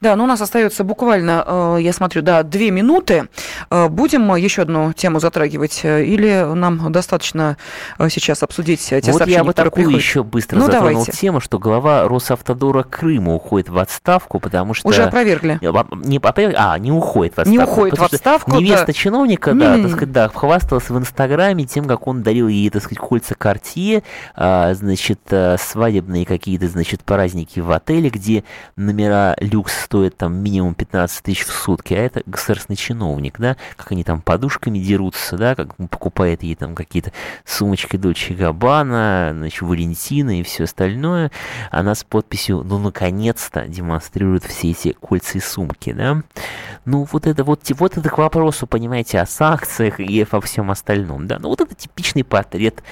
Да, 0.00 0.16
ну 0.16 0.24
у 0.24 0.26
нас 0.26 0.40
остается 0.40 0.84
буквально, 0.84 1.44
э, 1.46 1.76
я 1.80 1.92
смотрю, 1.92 2.22
да, 2.22 2.42
две 2.42 2.70
минуты. 2.70 3.28
Э, 3.70 3.88
Будем 3.88 4.34
еще 4.34 4.62
одну 4.62 4.92
тему 4.92 5.20
затрагивать 5.20 5.80
э, 5.84 6.04
или 6.04 6.52
нам 6.54 6.90
достаточно 6.92 7.56
сейчас 8.08 8.42
обсудить 8.42 8.80
те 8.80 8.96
вот 8.96 9.04
сообщения, 9.04 9.32
я 9.38 9.44
бы 9.44 9.52
такую 9.54 9.72
приходят? 9.72 10.00
еще 10.00 10.22
быстро 10.24 10.56
Ну, 10.58 10.66
затронул 10.66 10.88
давайте. 10.90 11.12
тему, 11.12 11.40
что 11.40 11.58
глава 11.58 12.08
Росавтодора 12.08 12.82
Крыма 12.82 13.34
уходит 13.34 13.68
в 13.68 13.78
отставку, 13.78 14.40
потому 14.40 14.74
что... 14.74 14.88
Уже 14.88 15.04
опровергли. 15.04 15.58
Не, 15.60 16.18
опять- 16.18 16.54
а, 16.56 16.78
не 16.78 16.90
уходит 16.92 17.34
в 17.36 17.38
отставку. 17.38 17.50
Не 17.50 17.58
уходит 17.64 17.98
в 17.98 18.02
отставку, 18.02 18.50
да. 18.52 18.56
Невеста 18.58 18.92
чиновника, 18.92 19.52
да, 19.52 19.70
Не-не-не. 19.70 19.82
так 19.84 19.92
сказать, 19.92 20.12
да, 20.12 20.28
хвасталась 20.28 20.90
в 20.90 20.98
Инстаграме 20.98 21.64
тем, 21.64 21.84
как 21.84 22.06
он 22.06 22.22
дарил 22.22 22.48
ей, 22.48 22.68
так 22.70 22.82
сказать, 22.82 22.98
кольца 22.98 23.34
Картье, 23.34 24.02
а, 24.34 24.74
значит, 24.74 25.20
свадебные 25.58 26.24
какие-то, 26.26 26.66
значит, 26.68 27.04
праздники 27.04 27.60
в 27.60 27.70
отеле, 27.70 28.10
где 28.10 28.42
номера 28.76 29.36
люкс 29.38 29.61
стоят 29.70 30.16
там 30.16 30.34
минимум 30.34 30.74
15 30.74 31.22
тысяч 31.22 31.44
в 31.44 31.52
сутки, 31.52 31.94
а 31.94 31.98
это 31.98 32.22
государственный 32.26 32.76
чиновник, 32.76 33.38
да, 33.38 33.56
как 33.76 33.92
они 33.92 34.04
там 34.04 34.20
подушками 34.20 34.78
дерутся, 34.78 35.36
да, 35.36 35.54
как 35.54 35.76
покупает 35.88 36.42
ей 36.42 36.54
там 36.54 36.74
какие-то 36.74 37.12
сумочки 37.44 37.96
Дольче 37.96 38.34
Габбана, 38.34 39.32
значит, 39.34 39.62
Валентина 39.62 40.40
и 40.40 40.42
все 40.42 40.64
остальное, 40.64 41.30
она 41.70 41.94
с 41.94 42.04
подписью, 42.04 42.62
ну, 42.64 42.78
наконец-то 42.78 43.66
демонстрирует 43.66 44.44
все 44.44 44.70
эти 44.70 44.92
кольца 44.92 45.38
и 45.38 45.40
сумки, 45.40 45.92
да. 45.92 46.22
Ну, 46.84 47.06
вот 47.10 47.26
это 47.26 47.44
вот, 47.44 47.62
вот 47.70 47.96
это 47.96 48.08
к 48.08 48.18
вопросу, 48.18 48.66
понимаете, 48.66 49.20
о 49.20 49.26
санкциях 49.26 50.00
и 50.00 50.26
во 50.30 50.40
всем 50.40 50.70
остальном, 50.70 51.26
да. 51.26 51.38
Ну, 51.38 51.48
вот 51.48 51.60
это 51.60 51.74
типичный 51.74 52.24
портрет 52.24 52.82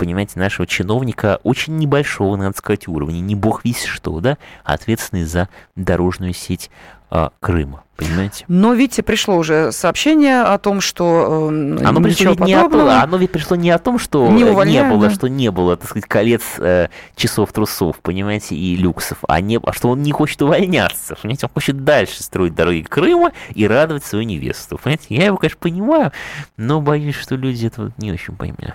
понимаете, 0.00 0.38
нашего 0.38 0.66
чиновника 0.66 1.40
очень 1.42 1.76
небольшого, 1.76 2.34
надо 2.36 2.56
сказать, 2.56 2.88
уровня, 2.88 3.20
не 3.20 3.34
бог 3.34 3.66
весь 3.66 3.84
что, 3.84 4.20
да, 4.20 4.38
а 4.64 4.72
ответственный 4.72 5.24
за 5.24 5.50
дорожную 5.76 6.32
сеть 6.32 6.70
а, 7.10 7.32
Крыма, 7.38 7.84
понимаете? 8.00 8.44
Но, 8.48 8.72
видите, 8.72 9.02
пришло 9.02 9.36
уже 9.36 9.72
сообщение 9.72 10.42
о 10.42 10.58
том, 10.58 10.80
что 10.80 11.50
э, 11.52 11.84
Оно 11.84 12.00
пришло 12.00 12.34
не 12.34 12.54
о 12.54 12.68
том, 12.68 12.88
оно 12.88 13.16
ведь 13.16 13.30
пришло 13.30 13.56
не 13.56 13.70
о 13.70 13.78
том, 13.78 13.98
что 13.98 14.28
Не 14.28 14.42
не 14.42 14.84
было, 14.84 15.08
да. 15.08 15.10
что 15.10 15.28
не 15.28 15.50
было, 15.50 15.76
так 15.76 15.90
сказать, 15.90 16.08
колец, 16.08 16.42
э, 16.58 16.88
часов, 17.16 17.52
трусов, 17.52 17.98
понимаете, 18.00 18.54
и 18.54 18.76
люксов, 18.76 19.18
а, 19.28 19.40
не, 19.40 19.60
а 19.62 19.72
что 19.72 19.90
он 19.90 20.02
не 20.02 20.12
хочет 20.12 20.40
увольняться, 20.42 21.16
понимаете, 21.20 21.46
он 21.46 21.52
хочет 21.54 21.84
дальше 21.84 22.22
строить 22.22 22.54
дороги 22.54 22.80
Крыма 22.82 23.32
и 23.54 23.66
радовать 23.66 24.04
свою 24.04 24.24
невесту, 24.24 24.78
понимаете, 24.78 25.06
я 25.10 25.26
его, 25.26 25.36
конечно, 25.36 25.58
понимаю, 25.60 26.12
но 26.56 26.80
боюсь, 26.80 27.16
что 27.16 27.36
люди 27.36 27.66
это 27.66 27.92
не 27.98 28.12
очень 28.12 28.34
поймут. 28.36 28.74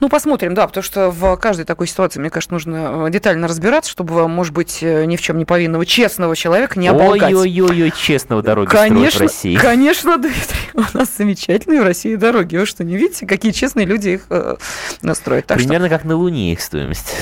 Ну, 0.00 0.08
посмотрим, 0.08 0.54
да, 0.54 0.66
потому 0.66 0.82
что 0.84 1.10
в 1.10 1.36
каждой 1.36 1.64
такой 1.64 1.86
ситуации, 1.86 2.20
мне 2.20 2.30
кажется, 2.30 2.52
нужно 2.52 3.06
э, 3.06 3.10
детально 3.10 3.48
разбираться, 3.48 3.90
чтобы, 3.90 4.28
может 4.28 4.52
быть, 4.52 4.82
э, 4.82 5.04
ни 5.04 5.16
в 5.16 5.22
чем 5.22 5.38
не 5.38 5.44
повинного 5.44 5.86
честного 5.86 6.36
человека 6.36 6.78
не 6.78 6.88
оболгать. 6.88 7.32
Ой-ой-ой, 7.34 7.92
честного 7.96 8.42
дороги 8.56 8.68
строят 8.68 8.90
в 8.90 8.94
Конечно, 8.94 9.20
России. 9.20 9.56
конечно, 9.56 10.16
Дмитрий, 10.18 10.70
у 10.74 10.82
нас 10.96 11.08
замечательные 11.16 11.80
в 11.82 11.84
России 11.84 12.14
дороги. 12.16 12.56
Вы 12.56 12.66
что, 12.66 12.84
не 12.84 12.96
видите, 12.96 13.26
какие 13.26 13.52
честные 13.52 13.86
люди 13.86 14.10
их 14.10 14.22
э, 14.30 14.56
настроят? 15.02 15.46
Так 15.46 15.58
что, 15.58 15.68
Примерно 15.68 15.88
как 15.88 16.04
на 16.04 16.16
Луне 16.16 16.52
их 16.52 16.60
стоимость. 16.60 17.14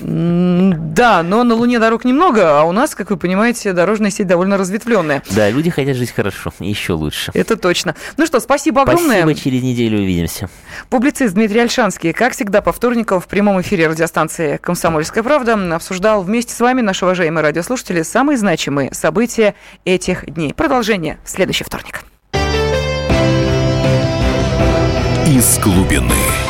Да, 0.00 1.22
но 1.22 1.44
на 1.44 1.54
Луне 1.54 1.78
дорог 1.78 2.04
немного, 2.04 2.60
а 2.60 2.64
у 2.64 2.72
нас, 2.72 2.94
как 2.94 3.10
вы 3.10 3.16
понимаете, 3.16 3.72
дорожная 3.72 4.10
сеть 4.10 4.26
довольно 4.26 4.56
разветвленная. 4.56 5.22
Да, 5.30 5.48
люди 5.50 5.70
хотят 5.70 5.96
жить 5.96 6.10
хорошо, 6.10 6.52
еще 6.58 6.94
лучше. 6.94 7.30
Это 7.34 7.56
точно. 7.56 7.94
Ну 8.16 8.26
что, 8.26 8.40
спасибо 8.40 8.82
огромное. 8.82 9.22
Спасибо, 9.22 9.34
через 9.34 9.62
неделю 9.62 9.98
увидимся. 9.98 10.48
Публицист 10.90 11.34
Дмитрий 11.34 11.60
Альшанский, 11.60 12.12
как 12.12 12.32
всегда, 12.32 12.60
по 12.60 12.72
вторникам 12.72 13.20
в 13.20 13.28
прямом 13.28 13.60
эфире 13.60 13.88
радиостанции 13.88 14.56
«Комсомольская 14.56 15.22
правда» 15.22 15.54
обсуждал 15.74 16.22
вместе 16.22 16.54
с 16.54 16.60
вами, 16.60 16.80
наши 16.80 17.04
уважаемые 17.04 17.42
радиослушатели, 17.42 18.02
самые 18.02 18.36
значимые 18.36 18.92
события 18.92 19.54
этих 19.84 20.26
дней. 20.26 20.54
Продолжение 20.54 21.18
в 21.24 21.30
следующий 21.30 21.64
вторник. 21.64 22.02
Из 25.26 25.58
глубины. 25.58 26.43